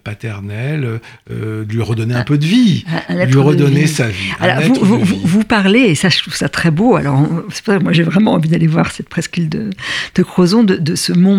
paternel, 0.03 0.99
euh, 1.31 1.63
lui 1.65 1.81
redonner 1.81 2.13
un 2.15 2.23
peu 2.23 2.37
de 2.37 2.45
vie, 2.45 2.85
Un- 3.09 3.25
lui 3.25 3.31
de 3.31 3.37
redonner 3.37 3.81
vie. 3.83 3.87
sa 3.87 4.07
vie. 4.09 4.31
Alors, 4.39 4.61
vous, 4.61 4.73
vous, 4.85 4.97
de 4.99 5.03
vous, 5.03 5.15
vie. 5.15 5.21
vous 5.25 5.43
parlez, 5.45 5.79
et 5.79 5.95
ça, 5.95 6.09
je 6.09 6.19
trouve 6.19 6.35
ça 6.35 6.49
très 6.49 6.69
beau. 6.69 6.95
Alors, 6.95 7.27
pas- 7.65 7.79
moi, 7.79 7.91
j'ai 7.93 8.03
vraiment 8.03 8.33
envie 8.33 8.49
d'aller 8.49 8.67
voir 8.67 8.91
cette 8.91 9.09
presqu'île 9.09 9.49
de, 9.49 9.69
de 10.15 10.23
Crozon, 10.23 10.63
de, 10.63 10.75
de 10.75 10.95
ce 10.95 11.13
mont 11.13 11.37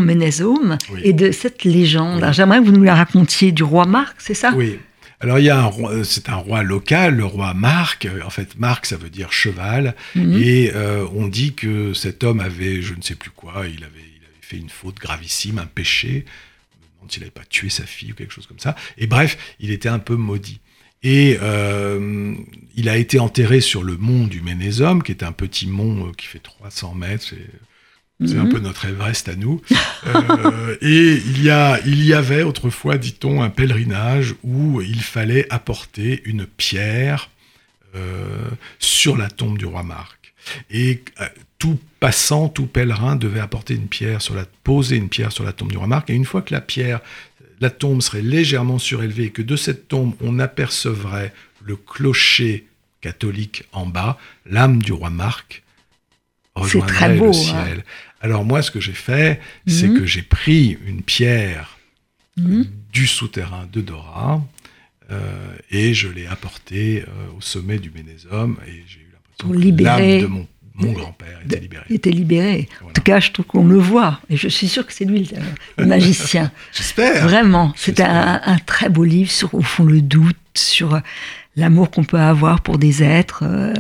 Oui. 0.92 1.01
et 1.05 1.12
de 1.12 1.30
cette 1.32 1.64
légende. 1.64 2.22
Oui. 2.24 2.28
J'aimerais 2.32 2.59
que 2.61 2.64
vous 2.64 2.72
nous 2.72 2.82
la 2.82 2.94
racontiez 2.94 3.53
du 3.53 3.62
roi 3.62 3.84
Marc, 3.86 4.16
c'est 4.18 4.34
ça? 4.34 4.53
Oui. 4.57 4.78
Alors 5.20 5.38
il 5.38 5.44
y 5.44 5.50
a 5.50 5.58
un 5.58 5.66
roi, 5.66 5.92
euh, 5.92 6.04
c'est 6.04 6.28
un 6.28 6.36
roi 6.36 6.62
local, 6.62 7.16
le 7.16 7.24
roi 7.24 7.54
Marc. 7.54 8.06
En 8.24 8.30
fait, 8.30 8.58
Marc, 8.58 8.86
ça 8.86 8.96
veut 8.96 9.10
dire 9.10 9.32
cheval. 9.32 9.94
Mhm. 10.14 10.42
Et 10.42 10.72
euh, 10.74 11.06
on 11.14 11.26
dit 11.26 11.54
que 11.54 11.94
cet 11.94 12.24
homme 12.24 12.40
avait, 12.40 12.82
je 12.82 12.94
ne 12.94 13.02
sais 13.02 13.14
plus 13.14 13.30
quoi, 13.30 13.66
il 13.66 13.84
avait, 13.84 13.92
il 13.96 14.22
avait 14.24 14.42
fait 14.42 14.58
une 14.58 14.68
faute 14.68 14.96
gravissime, 14.96 15.58
un 15.58 15.66
péché. 15.66 16.08
Je 16.08 16.84
me 16.84 16.94
demande 16.94 17.12
s'il 17.12 17.20
n'avait 17.20 17.30
pas 17.30 17.44
tué 17.48 17.70
sa 17.70 17.84
fille 17.84 18.12
ou 18.12 18.14
quelque 18.14 18.32
chose 18.32 18.46
comme 18.46 18.58
ça. 18.58 18.76
Et 18.98 19.06
bref, 19.06 19.38
il 19.60 19.70
était 19.70 19.88
un 19.88 19.98
peu 19.98 20.16
maudit. 20.16 20.60
Et 21.02 21.38
euh, 21.40 22.34
il 22.74 22.88
a 22.88 22.96
été 22.96 23.18
enterré 23.18 23.60
sur 23.60 23.82
le 23.84 23.96
mont 23.96 24.26
du 24.26 24.40
Ménésome, 24.40 25.02
qui 25.02 25.12
est 25.12 25.22
un 25.22 25.32
petit 25.32 25.66
mont 25.66 26.10
qui 26.12 26.26
fait 26.26 26.40
300 26.40 26.94
mètres. 26.94 27.24
C'est 27.30 27.48
c'est 28.24 28.38
un 28.38 28.44
Mhm. 28.44 28.52
peu 28.52 28.58
notre 28.60 28.86
Everest 28.86 29.28
à 29.28 29.36
nous. 29.36 29.60
Euh, 30.06 30.76
et 30.82 31.14
il 31.14 31.42
y, 31.42 31.50
a, 31.50 31.80
il 31.84 32.04
y 32.04 32.14
avait 32.14 32.44
autrefois, 32.44 32.96
dit-on, 32.96 33.42
un 33.42 33.50
pèlerinage 33.50 34.36
où 34.44 34.80
il 34.80 35.02
fallait 35.02 35.46
apporter 35.52 36.22
une 36.24 36.46
pierre 36.46 37.28
euh, 37.96 38.48
sur 38.78 39.16
la 39.16 39.28
tombe 39.28 39.58
du 39.58 39.66
roi 39.66 39.82
Marc. 39.82 40.32
Et 40.70 41.02
euh, 41.20 41.26
tout 41.58 41.78
passant, 41.98 42.48
tout 42.48 42.66
pèlerin 42.66 43.16
devait 43.16 43.40
apporter 43.40 43.74
une 43.74 43.88
pierre 43.88 44.22
sur 44.22 44.34
la, 44.36 44.44
poser 44.62 44.96
une 44.96 45.08
pierre 45.08 45.32
sur 45.32 45.42
la 45.44 45.52
tombe 45.52 45.70
du 45.72 45.76
roi 45.76 45.88
Marc. 45.88 46.08
Et 46.08 46.14
une 46.14 46.24
fois 46.24 46.42
que 46.42 46.54
la 46.54 46.60
pierre, 46.60 47.00
la 47.60 47.70
tombe 47.70 48.00
serait 48.00 48.22
légèrement 48.22 48.78
surélevée 48.78 49.24
et 49.24 49.30
que 49.30 49.42
de 49.42 49.56
cette 49.56 49.88
tombe 49.88 50.14
on 50.20 50.38
apercevrait 50.38 51.32
le 51.64 51.74
clocher 51.76 52.66
catholique 53.00 53.64
en 53.72 53.86
bas, 53.86 54.18
l'âme 54.48 54.80
du 54.82 54.92
roi 54.92 55.10
Marc 55.10 55.64
rejoindrait 56.62 56.94
très 56.94 57.14
beau, 57.16 57.32
le 57.32 57.54
hein. 57.54 57.82
Alors 58.20 58.44
moi, 58.44 58.62
ce 58.62 58.70
que 58.70 58.80
j'ai 58.80 58.92
fait, 58.94 59.40
c'est 59.66 59.88
Mhm. 59.88 59.98
que 60.00 60.07
j'ai 60.07 60.22
pris 60.22 60.78
une 60.86 61.02
pierre 61.02 61.78
Mhm. 62.36 62.66
du 62.92 63.07
souterrain 63.07 63.68
de 63.72 63.80
Dora 63.80 64.42
euh, 65.11 65.20
et 65.70 65.94
je 65.94 66.09
l'ai 66.09 66.26
apportée 66.26 67.04
euh, 67.07 67.36
au 67.36 67.40
sommet 67.40 67.78
du 67.78 67.90
Ménésome 67.90 68.57
et 68.66 68.82
j'ai 68.88 69.00
eu 69.00 69.09
l'impression 69.12 69.61
que 69.76 69.82
l'âme 69.82 70.20
de 70.22 70.26
mon, 70.26 70.46
mon 70.74 70.92
grand-père 70.92 71.40
était 71.44 71.61
libéré. 71.61 71.84
Il 71.88 71.96
était 71.96 72.11
libéré. 72.11 72.68
En 72.74 72.78
Voilà. 72.80 72.92
tout 72.94 73.02
cas, 73.02 73.20
je 73.20 73.30
trouve 73.30 73.46
qu'on 73.46 73.64
le 73.66 73.78
voit. 73.78 74.20
Et 74.28 74.36
je 74.36 74.48
suis 74.48 74.68
sûre 74.68 74.86
que 74.86 74.92
c'est 74.92 75.04
lui 75.07 75.20
le, 75.24 75.36
le 75.78 75.86
magicien. 75.94 76.50
J'espère. 76.74 77.22
Vraiment. 77.26 77.72
C'est 77.76 78.00
un, 78.00 78.40
un 78.44 78.59
très 78.59 78.88
beau 78.90 79.04
livre 79.04 79.30
sur, 79.30 79.54
au 79.54 79.62
fond, 79.62 79.84
le 79.84 80.02
doute, 80.02 80.36
sur 80.54 81.00
l'amour 81.57 81.90
qu'on 81.90 82.04
peut 82.04 82.18
avoir 82.18 82.61
pour 82.61 82.78
des 82.78 83.02
êtres. 83.02 83.40
euh, 83.44 83.72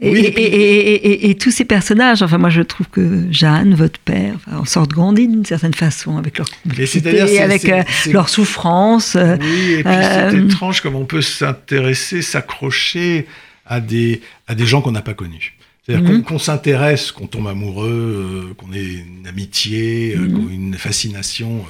et, 0.00 0.10
Oui, 0.10 0.18
et 0.20 0.26
et- 0.28 0.32
puis- 0.32 0.42
et- 0.42 0.94
et- 0.94 1.06
et- 1.26 1.30
et 1.30 1.34
tous 1.36 1.50
ces 1.50 1.64
personnages, 1.64 2.22
enfin 2.22 2.36
moi 2.38 2.50
je 2.50 2.62
trouve 2.62 2.88
que 2.88 3.22
Jeanne, 3.30 3.74
votre 3.74 3.98
père, 4.00 4.34
enfin, 4.36 4.58
en 4.58 4.64
sortent 4.64 4.90
grandis 4.90 5.28
d'une 5.28 5.44
certaine 5.44 5.74
façon 5.74 6.18
avec 6.18 6.36
leur 6.38 6.48
c'est- 7.28 7.38
avec 7.40 7.64
euh, 7.68 7.82
leur 8.12 8.28
souffrance. 8.28 9.16
euh, 9.16 9.36
Oui, 9.40 9.72
et 9.74 9.84
puis 9.84 9.92
Euh, 9.94 10.30
c'est 10.30 10.38
étrange 10.38 10.80
comme 10.80 10.94
on 10.96 11.04
peut 11.04 11.22
s'intéresser, 11.22 12.22
s'accrocher 12.22 13.26
à 13.66 13.80
des, 13.80 14.20
à 14.46 14.54
des 14.54 14.66
gens 14.66 14.82
qu'on 14.82 14.92
n'a 14.92 15.02
pas 15.02 15.14
connus. 15.14 15.54
C'est-à-dire 15.86 16.10
Mhm. 16.10 16.22
qu'on 16.22 16.38
s'intéresse, 16.38 17.12
qu'on 17.12 17.26
tombe 17.26 17.46
amoureux, 17.46 18.54
qu'on 18.58 18.72
ait 18.72 18.82
une 18.84 19.26
amitié, 19.26 20.16
Mhm. 20.16 20.32
qu'on 20.32 20.50
ait 20.50 20.54
une 20.54 20.74
fascination 20.74 21.64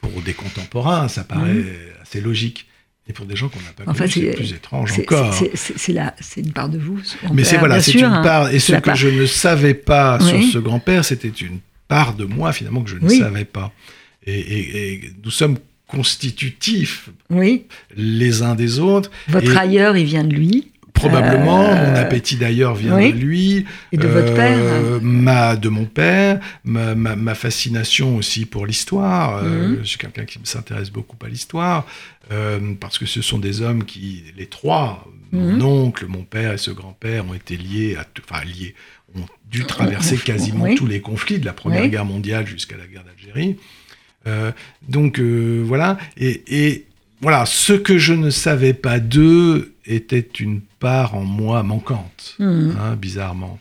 pour 0.00 0.10
des 0.22 0.32
contemporains, 0.34 1.08
ça 1.08 1.22
paraît 1.22 1.52
Mhm. 1.54 1.66
assez 2.02 2.20
logique. 2.20 2.66
Et 3.12 3.14
pour 3.14 3.26
des 3.26 3.36
gens 3.36 3.50
qu'on 3.50 3.60
n'a 3.60 3.72
pas 3.76 3.82
Enfin, 3.90 4.06
connus, 4.08 4.10
c'est 4.30 4.30
plus 4.36 4.52
étrange 4.54 4.90
c'est- 4.92 5.02
encore. 5.02 5.34
c'est- 5.34 6.40
une 6.40 6.52
part 6.52 6.70
de 6.70 6.78
vous. 6.78 6.98
Mais 7.34 7.44
c'est 7.44 7.58
voilà, 7.58 7.78
c'est 7.82 7.92
une 7.92 8.04
hein. 8.06 8.22
part. 8.22 8.50
Et 8.50 8.58
ce 8.58 8.72
que 8.72 8.78
part. 8.80 8.96
je 8.96 9.08
ne 9.08 9.26
savais 9.26 9.74
pas 9.74 10.18
sur 10.18 10.42
ce 10.42 10.56
grand-père, 10.56 11.04
c'était 11.04 11.28
une 11.28 11.58
part 11.88 12.14
de 12.14 12.24
moi 12.24 12.54
finalement 12.54 12.82
que 12.82 12.88
je 12.88 12.96
ne 12.96 13.06
Oui. 13.06 13.18
savais 13.18 13.44
pas. 13.44 13.70
Et, 14.26 14.32
et- 14.40 14.92
et 14.94 15.12
nous 15.22 15.30
sommes 15.30 15.58
constitutifs 15.86 17.10
Oui, 17.28 17.66
les 17.96 18.40
uns 18.40 18.54
des 18.54 18.78
autres. 18.78 19.10
votre 19.28 19.52
Et- 19.52 19.58
ailleurs, 19.58 19.94
il 19.98 20.06
vient 20.06 20.24
de 20.24 20.34
lui. 20.34 20.71
Probablement, 20.94 21.62
Euh, 21.64 21.90
mon 21.90 21.96
appétit 21.96 22.36
d'ailleurs 22.36 22.74
vient 22.74 22.96
oui. 22.96 23.12
de 23.12 23.18
lui. 23.18 23.64
Et 23.92 23.96
de 23.96 24.06
votre 24.06 24.34
père. 24.34 24.58
Ma, 25.02 25.56
de 25.56 25.68
mon 25.68 25.84
père, 25.84 26.38
ma, 26.64 26.94
ma- 26.94 27.16
ma 27.16 27.34
fascination 27.34 28.16
aussi 28.16 28.46
pour 28.46 28.66
l'histoire. 28.66 29.42
Euh, 29.42 29.68
Mhm. 29.70 29.78
je 29.80 29.84
suis 29.88 29.98
quelqu'un 29.98 30.24
qui 30.24 30.38
s'intéresse 30.44 30.90
beaucoup 30.90 31.16
à 31.24 31.28
l'histoire, 31.28 31.86
euh, 32.30 32.60
parce 32.78 32.98
que 32.98 33.06
ce 33.06 33.20
sont 33.22 33.38
des 33.38 33.62
hommes 33.62 33.84
qui, 33.84 34.22
les 34.36 34.46
trois, 34.46 35.06
Mhm. 35.32 35.40
mon 35.58 35.60
oncle, 35.86 36.06
mon 36.06 36.22
père 36.22 36.52
et 36.52 36.58
ce 36.58 36.70
grand-père, 36.70 37.26
ont 37.28 37.34
été 37.34 37.56
liés, 37.56 37.96
à 37.98 38.04
enfin 38.28 38.44
liés, 38.44 38.74
ont 39.16 39.26
dû 39.50 39.64
traverser 39.64 40.16
quasiment 40.24 40.64
Oui. 40.64 40.74
tous 40.76 40.86
les 40.86 41.00
conflits 41.00 41.38
de 41.38 41.46
la 41.46 41.52
Première 41.52 41.82
Oui. 41.82 41.90
Guerre 41.90 42.04
mondiale 42.04 42.46
jusqu'à 42.46 42.76
la 42.76 42.86
guerre 42.86 43.02
d'Algérie. 43.04 43.56
Euh, 44.28 44.52
donc 44.88 45.18
euh, 45.18 45.62
voilà, 45.66 45.98
et, 46.16 46.42
et 46.46 46.86
voilà, 47.20 47.44
ce 47.44 47.72
que 47.72 47.98
je 47.98 48.12
ne 48.14 48.30
savais 48.30 48.72
pas 48.72 49.00
d'eux 49.00 49.74
était 49.84 50.26
une 50.38 50.60
part 50.82 51.14
en 51.14 51.22
moi 51.24 51.62
manquante, 51.62 52.34
Mhm. 52.38 52.76
hein, 52.80 52.96
bizarrement. 52.96 53.58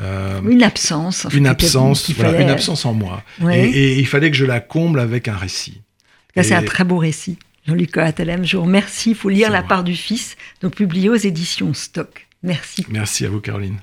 Euh, 0.00 0.40
Une 0.48 0.62
absence. 0.62 1.26
en 1.26 1.30
fait, 1.30 1.36
une 1.36 1.46
absence, 1.46 2.04
qu'il 2.04 2.14
voilà, 2.14 2.30
fallait- 2.32 2.44
une 2.44 2.50
absence 2.50 2.86
en 2.86 2.94
moi. 2.94 3.22
Et, 3.52 3.58
et 3.68 3.98
il 3.98 4.06
fallait 4.06 4.30
que 4.30 4.36
je 4.36 4.46
la 4.46 4.60
comble 4.60 4.98
avec 5.00 5.28
un 5.28 5.36
récit. 5.36 5.82
Là, 6.36 6.42
c'est 6.42 6.54
un 6.54 6.62
très 6.62 6.84
beau 6.84 6.96
récit. 6.98 7.36
Jean-Luc 7.66 7.90
Coatalem, 7.92 8.44
je 8.46 8.56
vous 8.56 8.62
remercie. 8.62 9.10
Il 9.10 9.16
faut 9.16 9.28
lire 9.28 9.50
La 9.50 9.60
moi. 9.60 9.68
part 9.68 9.84
du 9.84 9.94
fils, 9.96 10.36
donc 10.62 10.74
publié 10.76 11.10
aux 11.10 11.16
éditions 11.16 11.74
Stock. 11.74 12.26
Merci. 12.42 12.86
Merci 12.88 13.26
à 13.26 13.28
vous, 13.28 13.40
Caroline. 13.40 13.78